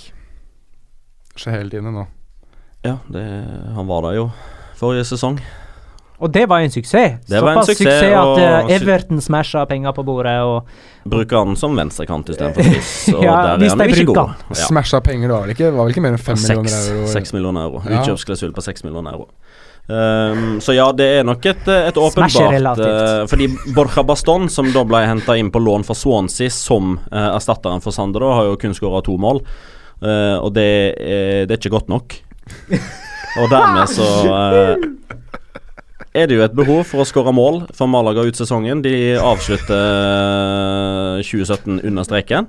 Skjer 1.36 1.58
hele 1.58 1.70
tiden 1.74 1.92
nå. 1.92 2.06
Ja, 2.84 2.96
det, 3.12 3.26
han 3.76 3.86
var 3.86 4.02
der 4.08 4.16
jo 4.22 4.30
forrige 4.80 5.04
sesong. 5.04 5.38
Og 6.24 6.32
det 6.32 6.46
var 6.48 6.64
en 6.64 6.72
suksess. 6.72 7.18
Det 7.28 7.40
var 7.40 7.50
en 7.52 7.58
Såpass 7.60 7.66
suksess, 7.66 7.98
suksess 8.00 8.14
at 8.16 8.28
og 8.30 8.38
eh, 8.40 8.76
Everton 8.78 9.20
smasha 9.20 9.64
penger 9.68 9.92
på 9.92 10.04
bordet. 10.06 10.38
Og 10.40 11.10
Bruker 11.12 11.42
han 11.42 11.58
som 11.60 11.76
venstrekant 11.76 12.30
istedenfor 12.32 12.64
spiss, 12.70 12.92
og 13.16 13.26
Ja, 13.26 13.34
der 13.50 13.60
hvis 13.60 13.74
er 13.74 13.76
han 13.76 13.82
de 13.84 13.92
ikke 13.92 14.06
bruker 14.08 14.20
god. 14.22 14.30
han. 14.32 14.56
Ja. 14.56 14.68
Smasha 14.70 15.00
penger, 15.04 15.28
det 15.28 15.36
var 15.36 15.44
vel 15.44 15.52
ikke, 15.52 15.68
var 15.74 15.82
vel 15.84 15.92
ikke 15.92 16.04
mer 16.06 16.16
enn 16.16 16.24
5 16.30 16.40
millioner 16.40 16.78
euro? 16.94 17.12
6 17.12 17.36
millioner 17.36 17.68
euro. 17.68 17.84
Ja. 17.84 18.00
Utkjøpsklausul 18.00 18.56
på 18.56 18.64
6 18.64 18.86
millioner 18.88 19.18
euro. 19.18 19.28
Um, 19.84 20.46
så 20.64 20.72
ja, 20.72 20.88
det 20.96 21.10
er 21.18 21.26
nok 21.28 21.44
et, 21.44 21.66
et 21.68 21.98
Smash 22.14 22.38
er 22.40 22.54
åpenbart 22.54 22.78
eh, 22.80 23.26
Fordi 23.28 23.50
Borja 23.76 24.00
Baston, 24.08 24.48
som 24.48 24.70
da 24.72 24.80
ble 24.88 25.02
henta 25.04 25.36
inn 25.36 25.50
på 25.52 25.60
lån 25.60 25.84
for 25.84 25.92
Swansea 25.92 26.48
som 26.48 26.94
uh, 27.12 27.34
erstatteren 27.34 27.84
for 27.84 27.92
Sander, 27.92 28.24
da, 28.24 28.30
har 28.38 28.48
jo 28.48 28.56
kun 28.62 28.72
skåra 28.72 29.04
to 29.04 29.18
mål. 29.20 29.42
Uh, 30.00 30.40
og 30.40 30.54
det 30.56 30.70
det 30.96 31.52
er 31.52 31.60
ikke 31.60 31.76
godt 31.76 31.92
nok. 31.92 32.16
og 33.40 33.50
dermed 33.50 33.90
så 33.90 34.08
eh, 34.30 34.88
er 36.14 36.30
det 36.30 36.38
jo 36.38 36.46
et 36.46 36.56
behov 36.56 36.84
for 36.86 37.02
å 37.02 37.08
skåre 37.08 37.34
mål 37.34 37.64
for 37.74 37.90
Malaga 37.90 38.22
ut 38.22 38.38
sesongen. 38.38 38.84
De 38.84 39.16
avslutter 39.18 41.18
eh, 41.18 41.26
2017 41.26 41.82
under 41.82 42.06
streken. 42.06 42.48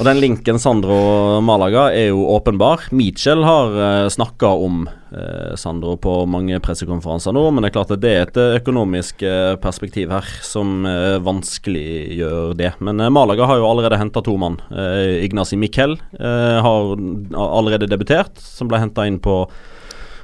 Og 0.00 0.06
den 0.08 0.22
linken 0.22 0.56
Sandro 0.58 0.96
Malaga 1.44 1.90
er 1.92 2.08
jo 2.08 2.24
åpenbar. 2.32 2.86
Mitchell 2.96 3.44
har 3.44 3.74
uh, 3.76 4.08
snakka 4.10 4.48
om 4.64 4.86
eh, 4.88 5.52
Sandro 5.60 5.98
på 6.00 6.14
mange 6.26 6.56
pressekonferanser 6.64 7.34
nå, 7.36 7.42
men 7.52 7.62
det 7.62 7.70
er 7.70 7.74
klart 7.76 7.92
at 7.92 8.00
det 8.02 8.12
er 8.12 8.24
et 8.24 8.40
eh, 8.40 8.56
økonomisk 8.58 9.22
eh, 9.28 9.52
perspektiv 9.62 10.14
her 10.14 10.30
som 10.42 10.86
uh, 10.88 11.20
vanskeliggjør 11.22 12.56
det. 12.58 12.72
Men 12.80 13.04
eh, 13.04 13.12
Malaga 13.12 13.50
har 13.50 13.60
jo 13.60 13.68
allerede 13.68 14.00
henta 14.00 14.24
to 14.24 14.38
mann. 14.40 14.58
Ignasi 14.72 15.60
Miquel 15.60 15.98
eh, 16.16 16.58
har 16.64 16.96
allerede 17.36 17.90
debutert, 17.90 18.40
som 18.40 18.72
ble 18.72 18.80
henta 18.82 19.06
inn 19.06 19.20
på 19.22 19.42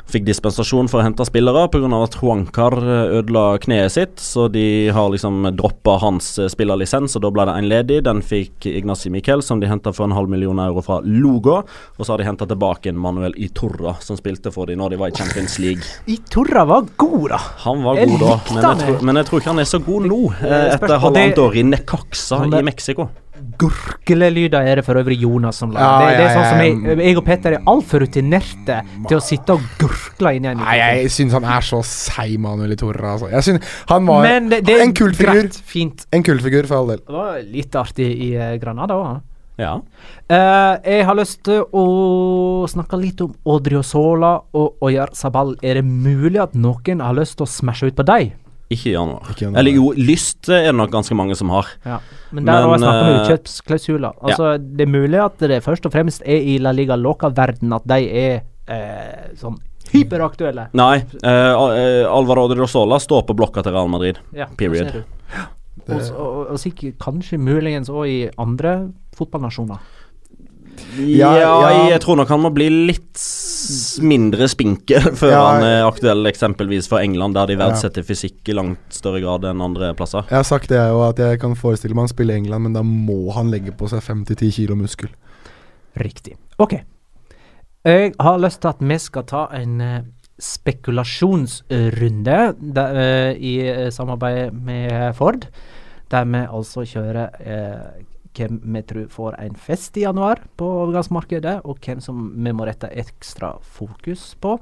Fikk 0.09 0.25
dispensasjon 0.25 0.87
for 0.89 1.03
å 1.03 1.05
hente 1.05 1.25
spillere 1.29 1.67
pga. 1.69 1.89
at 2.01 2.15
Huancar 2.23 2.73
eh, 2.81 3.19
ødela 3.19 3.59
kneet 3.61 3.93
sitt. 3.93 4.17
Så 4.17 4.47
de 4.49 4.89
har 4.89 5.11
liksom 5.13 5.45
droppa 5.53 5.99
hans 6.01 6.39
eh, 6.39 6.49
spillerlisens, 6.49 7.17
og 7.19 7.27
da 7.27 7.31
ble 7.35 7.45
det 7.45 7.57
en 7.59 7.69
ledig. 7.69 7.99
Den 8.07 8.23
fikk 8.25 8.65
Ignazi 8.71 9.13
Miquel, 9.13 9.45
som 9.45 9.61
de 9.61 9.69
henta 9.69 9.93
for 9.93 10.09
en 10.09 10.17
halv 10.17 10.33
million 10.33 10.59
euro 10.65 10.81
fra 10.85 11.03
Lugo. 11.05 11.61
Og 11.99 12.07
så 12.07 12.15
har 12.15 12.23
de 12.23 12.29
henta 12.31 12.49
tilbake 12.49 12.89
en 12.89 12.97
Manuel 12.97 13.37
Iturra, 13.37 13.99
som 14.01 14.17
spilte 14.17 14.53
for 14.55 14.71
dem 14.71 14.81
når 14.81 14.97
de 14.97 15.03
var 15.03 15.13
i 15.13 15.19
Champions 15.19 15.59
League. 15.61 15.85
Iturra 16.09 16.65
var 16.65 16.89
god, 16.97 17.29
da. 17.35 17.45
Han 17.69 17.85
var 17.85 18.01
god 18.01 18.19
da, 18.25 18.35
men 18.55 18.65
jeg, 18.65 18.83
tror, 18.83 19.01
men 19.05 19.21
jeg 19.21 19.29
tror 19.29 19.43
ikke 19.43 19.53
han 19.53 19.65
er 19.67 19.73
så 19.77 19.85
god 19.85 20.09
nå, 20.09 20.21
eh, 20.41 20.69
etter 20.73 21.01
halvannet 21.05 21.45
år 21.45 21.61
i 21.61 21.69
Necaxa 21.69 22.47
i 22.49 22.65
Mexico. 22.65 23.11
Gurglelyder 23.59 24.67
er 24.67 24.81
det 24.81 24.85
for 24.87 24.99
øvrig 25.01 25.19
Jonas 25.23 25.61
som 25.63 25.73
lager. 25.75 25.87
Ja, 25.87 26.11
det, 26.11 26.19
det 26.19 26.27
er 26.27 26.37
sånn 26.37 26.49
som 26.49 26.63
jeg, 26.63 26.99
jeg 27.09 27.21
og 27.21 27.25
Petter 27.27 27.57
er 27.57 27.71
altfor 27.73 28.05
rutinerte 28.05 28.81
til 29.09 29.17
å 29.19 29.23
sitte 29.25 29.57
og 29.57 29.65
gurgle 29.81 30.35
inni 30.37 30.51
en 30.51 30.61
mikrofon. 30.61 30.75
Nei, 30.75 30.99
jeg 31.03 31.15
syns 31.15 31.39
han 31.39 31.49
er 31.57 31.67
så 31.69 31.81
seig, 31.87 32.37
Manuel 32.43 32.77
Torre. 32.81 33.15
Altså. 33.15 33.31
Jeg 33.33 33.49
synes 33.49 33.73
Han 33.91 34.07
var 34.09 34.27
Men 34.27 34.53
det, 34.53 34.63
det 34.69 34.79
en 34.83 34.95
kultfigur. 34.97 35.33
greit, 35.35 35.59
fint. 35.67 36.07
En 36.15 36.27
kultfigur, 36.27 36.69
for 36.71 36.83
all 36.83 36.95
del. 36.95 37.03
Det 37.07 37.19
var 37.19 37.41
litt 37.57 37.79
artig 37.79 38.09
i 38.29 38.31
eh, 38.37 38.55
Granada 38.63 38.99
òg. 38.99 39.19
Ja. 39.59 39.73
Uh, 40.31 40.79
jeg 40.87 41.03
har 41.09 41.17
lyst 41.19 41.41
til 41.49 41.65
å 41.75 41.85
snakke 42.71 42.99
litt 43.01 43.19
om 43.25 43.33
Odriozola 43.43 44.37
og 44.55 44.85
Oyar 44.87 45.11
Sabal. 45.19 45.57
Er 45.67 45.81
det 45.81 45.87
mulig 45.89 46.39
at 46.45 46.55
noen 46.55 47.03
har 47.03 47.17
lyst 47.19 47.41
til 47.41 47.49
å 47.49 47.51
smashe 47.51 47.91
ut 47.91 47.99
på 47.99 48.07
deg? 48.07 48.37
Ikke 48.69 48.91
i 48.91 48.93
januar. 48.93 49.31
Ikke 49.33 49.47
januar. 49.47 49.61
Eller 49.63 49.77
jo, 49.79 49.93
lyst 49.97 50.49
er 50.53 50.67
det 50.69 50.75
nok 50.77 50.91
ganske 50.93 51.17
mange 51.17 51.37
som 51.39 51.49
har. 51.55 51.71
Ja. 51.87 52.01
Men 52.37 52.45
der 52.45 52.61
har 52.61 52.75
jeg 52.75 52.83
snakka 52.83 53.05
med 53.07 53.15
eh, 53.15 53.21
utkjøpsklausuler. 53.23 54.19
Altså, 54.21 54.51
Det 54.59 54.85
er 54.85 54.93
mulig 54.93 55.23
at 55.25 55.47
det 55.53 55.63
først 55.65 55.89
og 55.89 55.95
fremst 55.95 56.27
er 56.27 56.45
i 56.53 56.59
La 56.61 56.75
Liga 56.77 56.99
Loca-verden 57.01 57.73
at 57.73 57.89
de 57.89 58.01
er 58.25 58.35
eh, 58.69 59.31
sånn 59.41 59.57
hyperaktuelle. 59.93 60.69
Nei, 60.77 60.97
eh, 61.23 61.53
eh, 62.05 62.59
Rosola 62.61 62.99
står 63.01 63.25
på 63.29 63.37
blokka 63.39 63.65
til 63.65 63.73
Real 63.73 63.89
Madrid. 63.89 64.21
Ja, 64.37 64.51
Period. 64.59 65.01
Og, 65.89 66.03
og, 66.13 66.51
og 66.53 66.59
sikkert 66.61 66.99
kanskje 67.01 67.39
muligens 67.41 67.89
òg 67.89 68.05
i 68.11 68.19
andre 68.37 68.91
fotballnasjoner. 69.17 69.81
Ja, 70.97 71.37
Ja, 71.37 71.89
jeg 71.91 72.01
tror 72.01 72.17
nok 72.17 72.29
han 72.33 72.41
må 72.41 72.49
bli 72.55 72.69
litt 72.89 73.21
mindre 74.03 74.49
spinkel 74.49 75.01
før 75.21 75.31
Ja. 75.35 75.43
han 75.53 75.63
er 75.67 75.85
aktuell 75.89 76.27
eksempelvis 76.31 76.89
for 76.89 76.99
England, 77.05 77.35
der 77.37 77.47
de 77.51 77.57
verdsetter 77.61 78.03
fysikk 78.07 78.49
i 78.49 78.53
langt 78.57 78.79
større 78.95 79.21
grad 79.21 79.45
enn 79.45 79.61
andre 79.61 79.93
plasser. 79.99 80.23
Jeg 80.31 80.37
har 80.41 80.45
sagt 80.49 80.69
det 80.73 80.79
jo, 80.81 81.03
at 81.05 81.19
jeg 81.19 81.41
kan 81.43 81.55
forestille 81.59 81.95
meg 81.95 82.03
han 82.09 82.15
spiller 82.15 82.35
i 82.35 82.39
England, 82.45 82.63
men 82.69 82.73
da 82.79 82.83
må 82.87 83.31
han 83.37 83.51
legge 83.53 83.73
på 83.77 83.89
seg 83.93 84.01
5-10 84.07 84.53
kilo 84.57 84.75
muskel. 84.79 85.09
Riktig. 85.99 86.37
OK. 86.59 86.73
Jeg 87.85 88.15
har 88.21 88.39
lyst 88.43 88.61
til 88.63 88.69
at 88.73 88.77
vi 88.81 88.99
skal 88.99 89.23
ta 89.29 89.47
en 89.57 89.81
eh, 89.81 90.03
spekulasjonsrunde 90.39 92.55
der, 92.75 92.99
eh, 93.03 93.33
i 93.37 93.55
eh, 93.69 93.91
samarbeid 93.91 94.51
med 94.53 95.15
Ford, 95.17 95.47
der 96.11 96.25
vi 96.25 96.39
altså 96.47 96.85
kjører 96.89 97.29
eh, 97.41 98.03
hvem 98.39 98.61
vi 98.63 98.83
tror 98.87 99.09
får 99.13 99.39
en 99.43 99.59
fest 99.59 99.99
i 99.99 100.07
januar 100.07 100.45
på 100.57 100.69
overgangsmarkedet, 100.85 101.59
og 101.67 101.83
hvem 101.85 102.01
som 102.05 102.31
vi 102.37 102.55
må 102.55 102.69
rette 102.69 102.91
ekstra 102.95 103.57
fokus 103.63 104.31
på. 104.41 104.57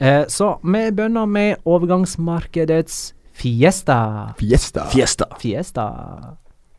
Eh, 0.00 0.24
så 0.32 0.54
vi 0.62 0.86
begynner 0.94 1.26
med 1.28 1.66
overgangsmarkedets 1.68 3.10
Fiesta. 3.40 4.34
Fiesta. 4.38 4.84
Fiesta. 4.92 5.26
Fiesta. 5.40 5.86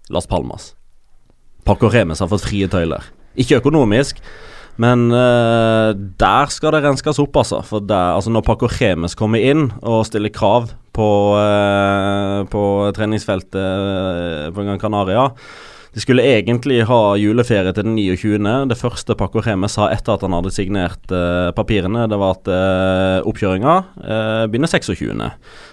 Las 0.10 0.28
Palmas. 0.28 0.76
Paco 1.64 1.90
Remes 1.90 2.20
har 2.20 2.30
fått 2.30 2.46
frie 2.46 2.68
tøyler. 2.70 3.06
Ikke 3.40 3.58
økonomisk, 3.62 4.20
men 4.82 5.08
uh, 5.14 5.92
der 5.94 6.52
skal 6.54 6.76
det 6.76 6.84
renskes 6.86 7.20
opp, 7.22 7.38
altså. 7.42 7.62
For 7.66 7.84
der, 7.86 8.16
altså 8.18 8.34
når 8.34 8.46
Paco 8.46 8.70
Remes 8.70 9.16
kommer 9.18 9.42
inn 9.42 9.70
og 9.82 10.06
stiller 10.10 10.34
krav 10.34 10.72
på, 10.94 11.10
uh, 11.38 12.42
på 12.52 12.64
treningsfeltet 12.98 13.58
eh, 13.58 14.48
på 14.52 14.66
Gran 14.68 14.82
Canaria, 14.82 15.30
De 15.92 16.00
skulle 16.00 16.24
egentlig 16.24 16.86
ha 16.88 17.00
juleferie 17.20 17.74
til 17.76 17.84
den 17.84 17.98
29. 17.98 18.38
Det 18.72 18.78
første 18.80 19.16
Paco 19.20 19.42
Reme 19.44 19.68
sa 19.68 19.90
etter 19.92 20.14
at 20.16 20.22
han 20.24 20.36
hadde 20.38 20.54
signert 20.56 21.12
uh, 21.12 21.52
papirene, 21.56 22.06
det 22.08 22.20
var 22.20 22.38
at 22.38 22.48
uh, 22.48 23.28
oppkjøringa 23.28 23.74
uh, 24.00 24.44
begynner 24.48 24.72
26. 24.72 25.12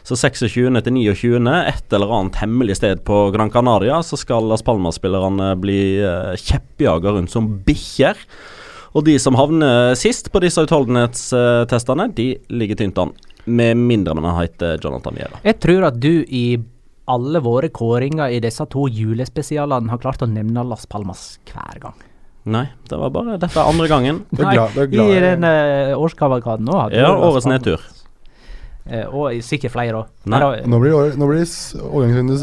Så 0.09 0.19
26. 0.19 0.81
til 0.83 0.97
29. 0.97 1.39
et 1.71 1.95
eller 1.95 2.15
annet 2.17 2.41
hemmelig 2.43 2.81
sted 2.81 3.05
på 3.07 3.29
Gran 3.35 3.53
Canaria, 3.55 4.01
så 4.03 4.19
skal 4.19 4.51
Las 4.51 4.67
Palmas-spillerne 4.67 5.53
bli 5.63 5.81
uh, 6.03 6.35
kjeppjaga 6.35 7.15
rundt 7.15 7.31
som 7.31 7.53
bikkjer. 7.69 8.19
Og 8.99 9.07
de 9.07 9.15
som 9.23 9.39
havner 9.39 9.95
sist 10.01 10.33
på 10.35 10.43
disse 10.43 10.65
utholdenhetstestene, 10.67 12.09
de 12.19 12.33
ligger 12.51 12.81
tynt 12.81 12.99
an. 12.99 13.15
Med 13.47 13.79
mindre 13.79 14.19
man 14.19 14.35
heter 14.41 14.83
Jonathan 14.83 15.15
Viera. 15.15 15.39
Jeg 15.47 15.61
tror 15.63 15.87
at 15.93 16.03
du 16.03 16.25
i 16.27 16.59
alle 17.09 17.41
våre 17.45 17.69
kåringer 17.75 18.31
i 18.37 18.41
disse 18.45 18.65
to 18.71 18.87
julespesialene 18.93 19.91
har 19.93 19.99
klart 20.03 20.23
å 20.23 20.29
nevne 20.31 20.65
Las 20.69 20.87
Palmas 20.87 21.39
hver 21.51 21.81
gang. 21.83 21.97
Nei, 22.49 22.65
det 22.89 22.97
var 22.97 23.11
bare 23.13 23.35
dette 23.37 23.59
er 23.61 23.69
andre 23.69 23.89
gangen. 23.91 24.23
Du 24.33 24.41
er 24.45 24.55
glad, 24.55 24.75
det 24.77 24.83
er 24.87 24.93
glad 24.95 25.11
I 25.13 25.21
den 25.25 25.45
uh, 25.45 25.99
årskavalkaden 26.01 26.65
nå 26.69 26.77
Ja, 26.97 27.11
årets 27.17 27.49
nedtur. 27.51 27.83
Uh, 28.89 29.05
og 29.13 29.35
sikkert 29.45 29.75
flere 29.75 29.99
òg. 29.99 30.07
Nå 30.33 30.79
blir, 30.81 30.95
nå 31.21 31.27
blir 31.29 31.43
s- 31.45 31.75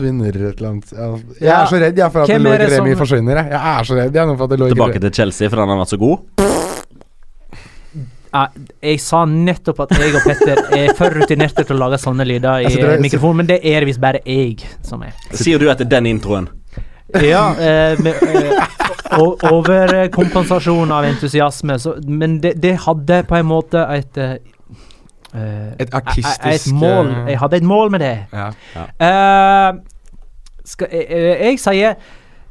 vinner 0.05 0.29
et 0.29 0.59
eller 0.59 0.69
annet. 0.75 0.91
Jeg, 0.93 1.23
jeg 1.39 1.49
Ja. 1.49 1.61
er 1.63 1.71
så 1.71 1.79
redd 1.81 1.97
jeg 2.03 2.11
for 2.13 2.21
at 2.21 2.29
Loic 2.37 2.59
det 2.61 2.69
Remi 2.75 2.93
som- 2.93 3.01
forsvinner. 3.01 3.41
Jeg. 3.41 3.49
jeg 3.55 3.79
er 3.79 3.89
så 3.89 3.97
redd 3.97 4.13
jeg 4.21 4.37
for 4.37 4.45
at 4.53 4.59
Loic 4.59 4.75
Tilbake 4.75 5.01
til 5.07 5.11
Chelsea, 5.21 5.49
for 5.49 5.57
den 5.63 5.73
har 5.73 5.81
vært 5.81 5.95
så 5.95 6.01
god. 6.05 6.64
Ja, 8.35 8.41
jeg 8.83 8.99
sa 8.99 9.21
nettopp 9.29 9.77
at 9.85 9.93
jeg 9.95 10.11
og 10.17 10.25
Petter 10.27 10.59
er 10.75 10.89
for 10.97 11.13
rutinerte 11.15 11.63
til 11.63 11.77
å 11.77 11.79
lage 11.85 11.99
sånne 12.01 12.25
lyder 12.27 12.65
i 12.65 12.67
altså, 12.67 12.89
eh, 12.97 12.99
mikrofonen, 13.05 13.37
men 13.43 13.47
det 13.53 13.61
er 13.63 13.79
det 13.85 13.87
visst 13.93 14.01
bare 14.03 14.19
jeg 14.27 14.57
som 14.83 15.05
er. 15.07 15.13
Sier 15.31 15.61
du 15.61 15.69
etter 15.71 15.87
den 15.87 16.09
introen? 16.09 16.49
Ja, 17.23 17.45
eh, 17.55 17.95
med, 18.03 18.19
eh, 18.27 18.75
overkompensasjon 19.53 20.91
av 20.91 21.05
entusiasme, 21.07 21.77
så, 21.79 21.95
men 22.07 22.39
det, 22.43 22.55
det 22.59 22.75
hadde 22.85 23.21
på 23.29 23.37
en 23.39 23.47
måte 23.47 23.85
et 23.95 24.19
eh, 24.19 24.35
eh, 25.31 25.71
Et 25.85 25.93
artistisk, 25.95 26.45
Et 26.49 26.67
mål. 26.73 27.11
eh, 27.13 27.31
Jeg 27.33 27.39
hadde 27.45 27.61
et 27.61 27.67
mål 27.71 27.91
med 27.95 28.03
det. 28.03 28.13
Ja. 28.33 28.49
Eh, 28.99 29.79
skal, 30.65 30.87
eh, 30.91 31.05
eh, 31.07 31.45
jeg 31.51 31.59
sier 31.63 31.95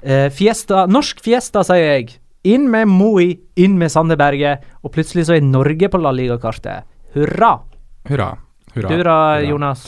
eh, 0.05 0.28
Fiesta 0.32 0.87
Norsk 0.87 1.20
Fiesta, 1.24 1.64
sier 1.66 1.91
jeg. 1.99 2.14
Inn 2.45 2.66
med 2.68 2.90
Moi, 2.92 3.30
inn 3.57 3.78
med 3.80 3.88
Sandeberget, 3.88 4.64
og 4.84 4.92
plutselig 4.92 5.22
så 5.24 5.38
er 5.38 5.45
Norge 5.47 5.88
på 5.88 5.97
La 5.97 6.11
Liga-kartet. 6.12 6.84
Hurra! 7.14 7.55
Hurra. 8.05 8.34
Hurra. 8.74 8.90
Du 8.90 9.05
da, 9.07 9.18
Jonas? 9.40 9.86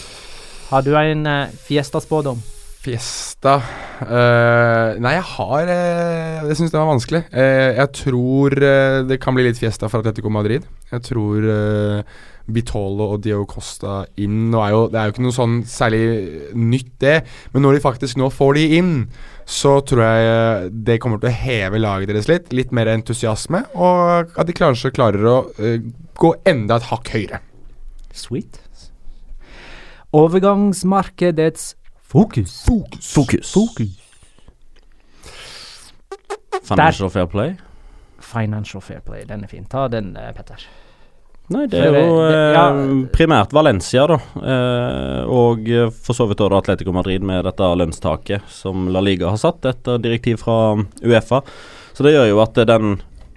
Har 0.71 0.87
du 0.87 0.95
en 0.97 1.27
uh, 1.29 1.51
Fiesta-spådom? 1.67 2.41
Fiesta 2.87 3.59
uh, 3.59 4.97
Nei, 5.03 5.13
jeg 5.17 5.25
har 5.35 5.69
uh, 5.69 6.47
Jeg 6.47 6.57
syns 6.57 6.73
det 6.73 6.79
var 6.81 6.89
vanskelig. 6.89 7.23
Uh, 7.35 7.75
jeg 7.77 7.93
tror 8.01 8.57
eh, 8.71 9.01
det 9.11 9.21
kan 9.21 9.37
bli 9.37 9.45
litt 9.51 9.61
Fiesta 9.61 9.91
for 9.93 10.01
Atletico 10.01 10.33
Madrid. 10.33 10.65
Jeg 10.95 11.05
tror 11.11 11.51
Bitolo 12.47 13.11
og 13.15 13.23
Dio 13.25 13.45
Costa 13.49 14.05
inn 14.23 14.51
Nå 14.53 14.61
er 14.63 14.75
jo, 14.75 14.83
Det 14.93 15.01
er 15.01 15.09
jo 15.09 15.15
ikke 15.15 15.25
noe 15.25 15.35
sånn 15.35 15.57
særlig 15.67 16.03
nytt, 16.55 16.93
det. 17.03 17.17
Men 17.53 17.67
når 17.67 17.77
de 17.77 17.83
faktisk 17.85 18.21
nå 18.21 18.31
får 18.33 18.59
de 18.59 18.67
inn, 18.79 18.93
så 19.47 19.77
tror 19.87 20.03
jeg 20.05 20.29
eh, 20.31 20.69
det 20.89 20.99
kommer 21.03 21.21
til 21.23 21.31
å 21.31 21.37
heve 21.41 21.81
laget 21.83 22.13
deres 22.13 22.31
litt. 22.31 22.55
Litt 22.57 22.73
mer 22.77 22.91
entusiasme, 22.93 23.65
og 23.75 24.33
at 24.39 24.47
de 24.49 24.57
kanskje 24.57 24.95
klarer 24.95 25.27
å 25.27 25.37
uh, 25.59 25.77
gå 26.19 26.33
enda 26.49 26.79
et 26.79 26.89
hakk 26.91 27.13
høyere. 27.15 27.43
Sweet. 28.17 28.63
Overgangsmarkedets 30.17 31.75
fokus. 32.01 32.63
Fokus. 32.65 33.53
Fokus. 33.53 34.03
Financial 36.67 37.11
Fair 37.11 37.27
Play? 37.27 37.57
Financial 38.19 38.83
Fair 38.83 39.01
Play, 39.01 39.25
den 39.29 39.45
er 39.45 39.53
fin. 39.53 39.65
Ta 39.71 39.87
den, 39.89 40.17
eh, 40.17 40.33
Petter. 40.35 40.67
Nei, 41.55 41.65
det 41.71 41.79
er 41.79 41.95
jo 41.95 42.15
eh, 42.27 42.55
ja. 42.57 42.65
primært 43.15 43.53
Valencia, 43.55 44.07
da. 44.11 44.17
Eh, 44.41 45.21
og 45.31 45.69
for 45.95 46.19
så 46.19 46.27
vidt 46.27 46.43
også 46.43 46.59
Atletico 46.59 46.95
Madrid 46.95 47.23
med 47.27 47.47
dette 47.47 47.69
lønnstaket 47.79 48.49
som 48.51 48.89
La 48.91 49.03
Liga 49.05 49.31
har 49.31 49.39
satt 49.39 49.69
etter 49.71 50.03
direktiv 50.03 50.43
fra 50.43 50.75
Uefa. 51.05 51.45
Så 51.95 52.07
det 52.07 52.17
gjør 52.17 52.33
jo 52.33 52.41
at 52.43 52.59
den 52.67 52.97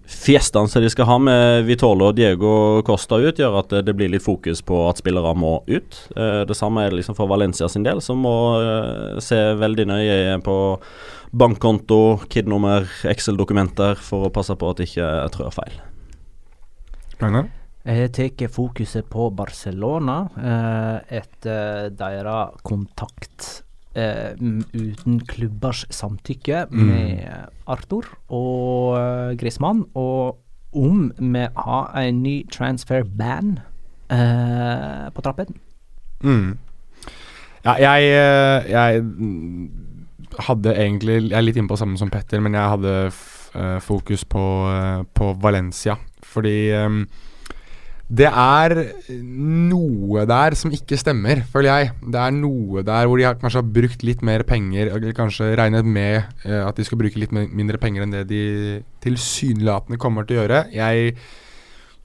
fiestaen 0.09 0.67
som 0.67 0.81
de 0.81 0.89
skal 0.89 1.05
ha 1.05 1.17
med 1.21 1.67
Vitolo 1.67 2.09
og 2.09 2.17
Diego 2.17 2.81
Costa 2.85 3.19
ut, 3.21 3.37
gjør 3.37 3.59
at 3.61 3.75
det 3.85 3.93
blir 3.95 4.09
litt 4.09 4.25
fokus 4.25 4.63
på 4.65 4.81
at 4.89 5.01
spillere 5.01 5.35
må 5.37 5.59
ut. 5.69 5.99
Eh, 6.15 6.41
det 6.49 6.57
samme 6.57 6.83
er 6.83 6.91
det 6.91 7.01
liksom 7.01 7.17
for 7.17 7.29
Valencia 7.29 7.69
sin 7.69 7.85
del, 7.85 8.01
som 8.01 8.25
må 8.25 8.35
eh, 8.57 9.21
se 9.23 9.37
veldig 9.59 9.85
nøye 9.91 10.39
på 10.45 10.57
bankkonto, 11.29 12.01
KID-nummer, 12.25 12.89
Excel-dokumenter 13.11 14.01
for 14.01 14.27
å 14.27 14.33
passe 14.33 14.57
på 14.57 14.73
at 14.73 14.81
de 14.81 14.89
ikke 14.89 15.13
trør 15.35 15.53
feil. 15.61 15.77
Ragnar? 17.21 17.51
Jeg 17.89 18.11
tar 18.13 18.51
fokuset 18.53 19.07
på 19.09 19.29
Barcelona 19.33 20.19
eh, 20.37 21.17
etter 21.21 21.89
deres 21.97 22.59
kontakt 22.67 23.63
eh, 23.97 24.35
uten 24.37 25.19
klubbers 25.25 25.85
samtykke 25.89 26.67
Mm. 26.69 26.85
med 26.85 27.47
Arthur 27.67 28.05
og 28.29 28.93
uh, 28.93 29.33
Griezmann, 29.37 29.85
og 29.95 30.37
om 30.73 31.11
vi 31.17 31.47
har 31.57 31.97
en 31.97 32.21
ny 32.23 32.43
transfer 32.51 33.03
ban 33.03 33.55
eh, 34.11 35.09
på 35.09 35.21
trappen. 35.25 35.55
Mm. 36.21 36.57
Ja, 37.65 37.73
jeg, 37.73 38.03
eh, 38.13 38.69
jeg 38.71 39.03
hadde 40.39 40.75
egentlig 40.75 41.29
Jeg 41.29 41.37
er 41.37 41.41
litt 41.41 41.57
inne 41.57 41.67
på 41.71 41.77
samme 41.79 41.97
som 41.97 42.09
Petter, 42.13 42.39
men 42.39 42.53
jeg 42.53 42.69
hadde 42.75 42.93
eh, 43.07 43.79
fokus 43.81 44.25
på, 44.29 44.45
eh, 44.69 45.01
på 45.13 45.33
Valencia. 45.41 45.97
Fordi 46.23 46.69
eh, 46.69 46.99
det 48.09 48.25
er 48.25 48.73
noe 49.21 50.23
der 50.25 50.55
som 50.57 50.71
ikke 50.73 50.97
stemmer, 50.97 51.43
føler 51.51 51.69
jeg. 51.69 51.91
Det 52.01 52.17
er 52.17 52.33
noe 52.33 52.81
der 52.85 53.05
hvor 53.05 53.19
de 53.21 53.27
har, 53.27 53.37
kanskje 53.37 53.61
har 53.61 53.73
brukt 53.75 54.05
litt 54.07 54.23
mer 54.25 54.41
penger, 54.49 54.89
eller 54.95 55.13
kanskje 55.17 55.51
regnet 55.59 55.85
med 55.85 56.23
eh, 56.47 56.63
at 56.63 56.79
de 56.79 56.87
skal 56.87 56.97
bruke 56.97 57.21
litt 57.21 57.35
mindre 57.35 57.77
penger 57.81 58.05
enn 58.05 58.15
det 58.15 58.23
de 58.31 58.41
tilsynelatende 59.05 60.01
kommer 60.01 60.25
til 60.25 60.39
å 60.39 60.41
gjøre. 60.41 60.63
Jeg 60.73 61.13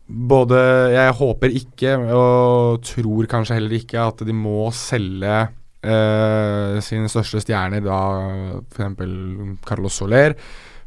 både 0.05 0.61
Jeg 0.93 1.17
håper 1.17 1.57
ikke, 1.57 1.97
og 2.13 2.85
tror 2.85 3.31
kanskje 3.31 3.57
heller 3.57 3.79
ikke, 3.79 4.05
at 4.05 4.21
de 4.29 4.37
må 4.37 4.69
selge 4.77 5.39
eh, 5.41 6.77
sine 6.85 7.09
største 7.09 7.41
stjerner, 7.41 7.81
da 7.81 8.61
f.eks. 8.61 9.65
Carlos 9.65 9.97
Soler, 9.97 10.37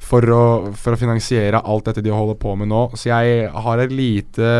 for 0.08 0.24
å, 0.32 0.43
for 0.78 0.95
å 0.95 1.00
finansiere 1.00 1.60
alt 1.60 1.89
dette 1.89 2.04
de 2.06 2.14
holder 2.14 2.38
på 2.39 2.54
med 2.60 2.70
nå. 2.72 2.84
Så 2.95 3.10
jeg 3.10 3.50
har 3.52 3.82
et 3.82 3.93
lite 3.93 4.52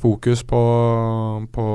fokus 0.00 0.42
på, 0.48 0.62
på 1.52 1.66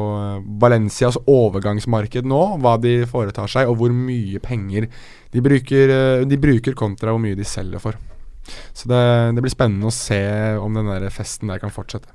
Valencias 0.61 1.19
overgangsmarked 1.21 2.27
nå, 2.29 2.41
hva 2.63 2.75
de 2.81 2.97
foretar 3.09 3.51
seg, 3.51 3.69
og 3.69 3.79
hvor 3.81 3.93
mye 3.93 4.41
penger 4.43 4.89
de 5.35 5.43
bruker, 5.43 5.93
eh, 5.93 6.25
de 6.25 6.41
bruker 6.41 6.77
kontra 6.77 7.13
hvor 7.13 7.21
mye 7.21 7.37
de 7.37 7.45
selger 7.47 7.83
for. 7.83 7.99
Så 8.73 8.89
det, 8.89 9.01
det 9.35 9.43
blir 9.43 9.53
spennende 9.53 9.89
å 9.89 9.93
se 9.93 10.21
om 10.61 10.77
den 10.77 10.89
der 10.89 11.09
festen 11.13 11.51
der 11.51 11.61
kan 11.61 11.73
fortsette. 11.73 12.09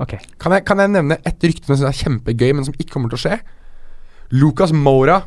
Ok. 0.00 0.16
Kan 0.40 0.54
jeg, 0.56 0.64
kan 0.66 0.80
jeg 0.80 0.94
nevne 0.94 1.18
et 1.20 1.44
rykte 1.44 1.66
som 1.66 1.74
jeg 1.74 1.82
synes 1.82 1.90
er 1.90 2.04
kjempegøy, 2.06 2.52
men 2.56 2.66
som 2.66 2.76
ikke 2.78 2.94
kommer 2.94 3.12
til 3.12 3.20
å 3.20 3.24
skje? 3.26 3.38
Lucas 4.32 4.72
Moura 4.72 5.20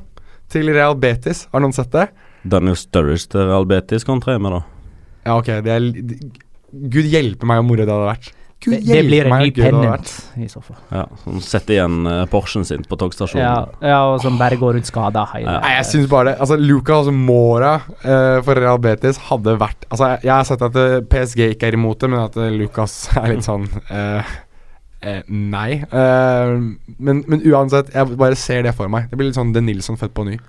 til 0.52 0.72
Real 0.74 0.98
Betis. 0.98 1.46
Har 1.52 1.62
noen 1.64 1.76
sett 1.76 1.94
det? 1.94 2.10
Daniel 2.46 2.78
Sturridge 2.80 3.30
til 3.32 3.48
Real 3.50 3.68
Betis 3.70 4.06
kontra 4.08 4.38
med, 4.39 4.58
da. 4.58 4.64
Ja, 5.26 5.38
ok. 5.39 5.52
Det 5.66 5.76
er, 5.76 5.91
Gud 6.72 7.08
hjelpe 7.10 7.48
meg 7.50 7.62
hvor 7.62 7.70
moro 7.72 7.86
det 7.86 7.93
hadde 7.93 8.10
vært. 8.12 8.34
Gud 8.66 8.74
Det, 8.74 8.86
det 8.88 9.02
blir 9.06 9.28
en 9.28 9.36
ny 9.43 9.52
pennant, 9.54 10.12
i 10.41 10.48
så 10.50 10.62
fall. 10.64 10.78
Ja, 10.89 11.04
Som 11.22 11.41
setter 11.43 11.76
igjen 11.76 12.08
uh, 12.08 12.24
Porschen 12.32 12.66
sin 12.66 12.86
på 12.88 12.98
togstasjonen. 12.98 13.43
Ja, 13.43 13.89
ja, 13.91 14.00
og 14.10 14.24
som 14.24 14.39
bare 14.39 14.58
går 14.58 14.78
rundt 14.78 14.89
skada 14.89 15.26
hele 15.34 15.52
Ja. 15.52 15.60
Nei, 15.62 15.74
jeg 15.76 15.88
syns 15.91 16.08
bare 16.10 16.32
det. 16.32 16.36
Altså, 16.46 16.58
Lucas 16.62 17.12
Mora 17.14 17.76
uh, 17.84 18.39
for 18.46 18.58
Real 18.58 18.82
Betis 18.82 19.20
hadde 19.28 19.58
vært 19.62 19.86
Altså, 19.91 20.16
jeg, 20.16 20.24
jeg 20.30 20.34
har 20.34 20.48
sett 20.48 20.66
at 20.66 20.80
eh, 20.82 20.98
PSG 21.12 21.43
ikke 21.52 21.70
er 21.70 21.78
imot 21.78 22.02
det, 22.02 22.10
men 22.10 22.24
at 22.24 22.39
eh, 22.41 22.56
Lucas 22.56 22.98
er 23.22 23.30
litt 23.36 23.46
sånn 23.46 23.68
uh, 23.91 24.34
eh, 25.06 25.22
Nei. 25.30 25.70
Eh, 25.86 26.56
men, 26.98 27.24
men 27.28 27.46
uansett, 27.46 27.93
jeg 27.93 28.18
bare 28.18 28.39
ser 28.39 28.66
det 28.66 28.74
for 28.78 28.91
meg. 28.91 29.12
Det 29.12 29.20
blir 29.20 29.30
litt 29.30 29.38
sånn 29.38 29.54
De 29.56 29.62
Nilsson 29.64 30.00
født 30.00 30.16
på 30.16 30.26
ny. 30.28 30.39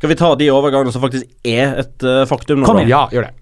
Skal 0.00 0.14
vi 0.14 0.16
ta 0.16 0.32
de 0.40 0.46
overgangene 0.48 0.92
som 0.94 1.02
faktisk 1.04 1.28
er 1.44 1.74
et 1.82 2.06
uh, 2.08 2.22
faktum 2.24 2.62
nå, 2.62 2.68
Kom 2.70 2.78
igjen. 2.80 2.88
Ja, 2.88 3.02
gjør 3.12 3.28
det. 3.28 3.34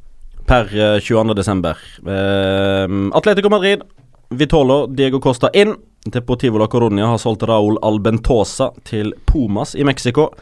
Per 0.48 0.72
uh, 0.74 0.96
22. 0.98 1.36
desember. 1.38 1.78
Uh, 2.02 3.12
Atletico 3.14 3.52
Madrid, 3.52 3.84
Vitolo, 4.34 4.80
Diego 4.90 5.20
Costa 5.22 5.52
inn. 5.54 5.76
Deportivo 6.10 6.58
la 6.58 6.66
Coronia 6.66 7.12
har 7.12 7.20
solgt 7.22 7.46
Raúl 7.46 7.78
Albentosa 7.86 8.72
til 8.90 9.14
Pumas 9.30 9.76
i 9.78 9.86
Mexico. 9.86 10.32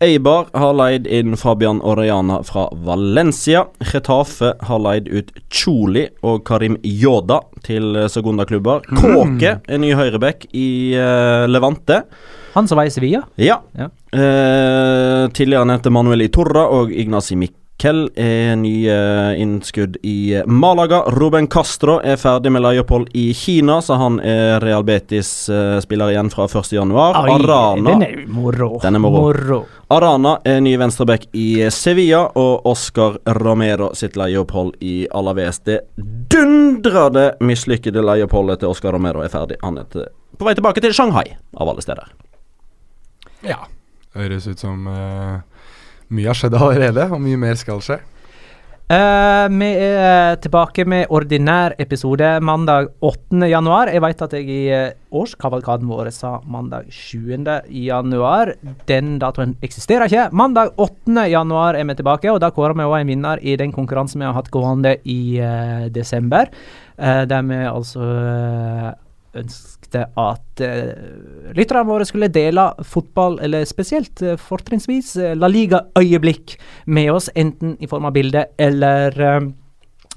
Eibar 0.00 0.46
har 0.54 0.72
leid 0.78 1.06
inn 1.10 1.36
Fabian 1.36 1.82
Orellana 1.82 2.38
fra 2.46 2.68
Valencia. 2.72 3.64
Retafe 3.92 4.52
har 4.60 4.78
leid 4.78 5.08
ut 5.10 5.32
Choli 5.50 6.06
og 6.22 6.44
Karim 6.46 6.76
Yoda 6.86 7.40
til 7.66 7.96
eh, 7.96 8.06
Segunda-klubber. 8.08 8.86
Kåke 8.94 9.56
er 9.58 9.82
ny 9.82 9.90
høyreback 9.98 10.46
i 10.54 10.68
uh, 10.94 11.44
Levante. 11.50 12.04
Han 12.58 12.68
som 12.68 12.76
var 12.76 12.84
i 12.84 12.90
Sevilla. 12.90 13.22
Ja. 13.36 13.60
Ja. 13.78 13.84
Eh, 13.84 15.28
tidligere 15.30 15.64
nevnte 15.64 15.90
Manuel 15.94 16.24
Itorra 16.24 16.64
og 16.74 16.90
Ignasi 16.90 17.36
Mikkel 17.38 18.08
er 18.18 18.56
nye 18.58 18.96
innskudd 19.38 20.00
i 20.02 20.40
Malaga. 20.46 21.04
Ruben 21.14 21.46
Castro 21.46 22.00
er 22.02 22.18
ferdig 22.18 22.50
med 22.50 22.64
leieopphold 22.66 23.12
i 23.14 23.28
Kina, 23.38 23.78
så 23.78 23.94
han 24.02 24.18
er 24.26 24.58
Real 24.64 24.82
Betis-spiller 24.82 26.10
igjen 26.10 26.34
fra 26.34 26.48
1.1. 26.50 26.98
Arana 26.98 27.92
den 27.92 28.02
er 28.08 28.26
moro. 28.26 28.72
Den 28.82 28.98
er 28.98 29.06
moro. 29.06 29.62
Arana 29.94 30.40
er 30.42 30.58
ny 30.58 30.74
venstreback 30.82 31.30
i 31.38 31.70
Sevilla, 31.70 32.24
og 32.34 32.66
Oscar 32.66 33.20
Romero 33.38 33.92
sitt 33.94 34.18
leieopphold 34.18 34.82
i 34.82 35.04
Alaves. 35.14 35.62
Det 35.62 35.84
dundrede 36.34 37.36
mislykkede 37.38 38.02
leieoppholdet 38.02 38.64
til 38.64 38.74
Oscar 38.74 38.98
Romero 38.98 39.22
er 39.22 39.30
ferdig. 39.30 39.62
Han 39.62 39.78
er 39.78 40.08
på 40.38 40.46
vei 40.46 40.58
tilbake 40.58 40.82
til 40.82 40.90
Shanghai, 40.94 41.36
av 41.54 41.70
alle 41.70 41.86
steder. 41.86 42.10
Ja. 43.46 43.64
Høres 44.16 44.48
ut 44.48 44.62
som 44.62 44.86
uh, 44.90 45.40
mye 46.08 46.30
har 46.30 46.38
skjedd 46.38 46.56
allerede, 46.58 47.08
og 47.12 47.20
mye 47.22 47.40
mer 47.40 47.58
skal 47.60 47.82
skje. 47.84 48.00
Uh, 48.88 49.44
vi 49.52 49.66
er 49.84 50.38
tilbake 50.40 50.86
med 50.88 51.10
ordinær 51.12 51.74
episode 51.76 52.24
mandag 52.40 52.86
8. 53.04 53.42
januar. 53.50 53.90
Jeg 53.92 54.00
vet 54.00 54.22
at 54.24 54.36
jeg 54.38 54.46
i 54.48 54.62
eh, 54.72 54.94
årskavalkaden 55.12 55.90
vår 55.90 56.08
sa 56.16 56.38
mandag 56.48 56.88
7. 56.88 57.44
januar. 57.68 58.54
Den 58.88 59.18
datoen 59.20 59.58
eksisterer 59.60 60.08
ikke. 60.08 60.30
Mandag 60.32 60.72
8. 60.80 61.26
januar 61.28 61.76
er 61.76 61.84
vi 61.84 61.98
tilbake, 62.00 62.32
og 62.32 62.40
da 62.40 62.48
kårer 62.48 62.78
vi 62.78 62.86
også 62.86 63.02
en 63.02 63.12
vinner 63.12 63.44
i 63.44 63.58
den 63.60 63.76
konkurransen 63.76 64.24
vi 64.24 64.30
har 64.30 64.38
hatt 64.38 64.48
gående 64.56 64.96
i 65.04 65.36
uh, 65.36 65.92
desember. 65.92 66.48
Uh, 66.96 67.28
der 67.28 67.44
vi 67.44 67.60
altså 67.68 68.08
eh, 68.08 69.52
ønskte 69.88 70.08
at 70.20 70.60
uh, 70.60 71.54
lytterne 71.56 71.88
våre 71.88 72.04
skulle 72.04 72.28
dele 72.28 72.74
fotball, 72.84 73.38
eller 73.40 73.64
spesielt 73.64 74.20
uh, 74.22 74.36
fortrinnsvis 74.36 75.16
uh, 75.16 75.34
La 75.36 75.48
Liga-øyeblikk 75.48 76.58
med 76.86 77.10
oss, 77.12 77.30
enten 77.34 77.76
i 77.80 77.86
form 77.86 78.04
av 78.04 78.12
bilde 78.12 78.46
eller 78.58 79.20
uh, 79.20 79.48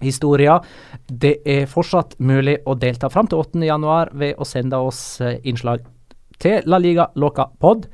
historier. 0.01 0.59
Det 1.07 1.41
er 1.45 1.67
fortsatt 1.67 2.17
mulig 2.19 2.59
å 2.65 2.76
delta 2.76 3.09
fram 3.09 3.28
til 3.28 3.39
8. 3.39 3.63
januar 3.63 4.11
ved 4.13 4.36
å 4.38 4.45
sende 4.45 4.78
oss 4.78 5.22
innslag 5.43 5.86
til 6.41 6.61
La 6.65 6.80
Liga 6.82 7.11
Loca 7.15 7.45
Pod 7.59 7.86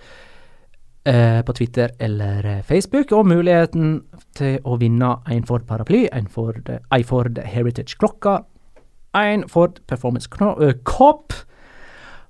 på 1.08 1.54
Twitter 1.56 1.94
eller 2.04 2.64
Facebook, 2.68 3.14
og 3.16 3.28
muligheten 3.28 4.02
til 4.36 4.58
å 4.68 4.76
vinne 4.80 5.14
en 5.32 5.46
Ford 5.48 5.64
paraply, 5.68 6.02
en 6.12 6.28
Ford, 6.28 6.68
en 6.68 7.06
Ford 7.08 7.40
Heritage-klokka, 7.40 8.42
en 9.16 9.46
Ford 9.48 9.80
Performance 9.88 10.28
Kno 10.32 10.56
ø, 10.60 10.74
Kopp 10.84 11.34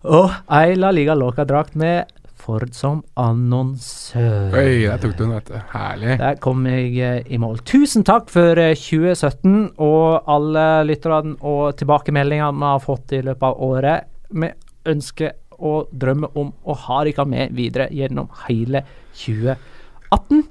og 0.07 0.31
ei 0.53 0.75
La 0.79 0.91
Liga 0.95 1.15
Loca-drakt 1.17 1.75
med 1.79 2.07
Ford 2.37 2.69
som 2.75 3.01
annonsør. 3.19 4.53
Oi, 4.55 4.85
der 4.85 5.01
tok 5.01 5.15
du 5.17 5.23
den, 5.25 5.33
vet 5.35 5.49
du. 5.49 5.57
Herlig. 5.73 6.13
Der 6.21 6.37
kom 6.43 6.63
jeg 6.69 6.93
eh, 7.03 7.17
i 7.33 7.39
mål. 7.41 7.59
Tusen 7.67 8.05
takk 8.07 8.29
for 8.31 8.61
eh, 8.61 8.77
2017 8.77 9.73
og 9.83 10.29
alle 10.31 10.67
lytterne 10.87 11.35
og 11.41 11.75
tilbakemeldingene 11.81 12.55
vi 12.55 12.69
har 12.71 12.85
fått 12.85 13.17
i 13.17 13.23
løpet 13.25 13.49
av 13.49 13.65
året. 13.67 14.07
Vi 14.31 14.51
ønsker 14.87 15.35
og 15.57 15.89
drømmer 15.91 16.37
om 16.37 16.53
å 16.63 16.77
ha 16.85 17.01
dere 17.07 17.25
med 17.27 17.57
videre 17.57 17.89
gjennom 17.91 18.29
hele 18.45 18.85
2018. 19.17 20.45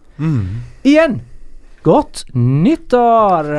Igjen, 0.84 1.20
godt 1.86 2.26
nyttår! 2.34 3.54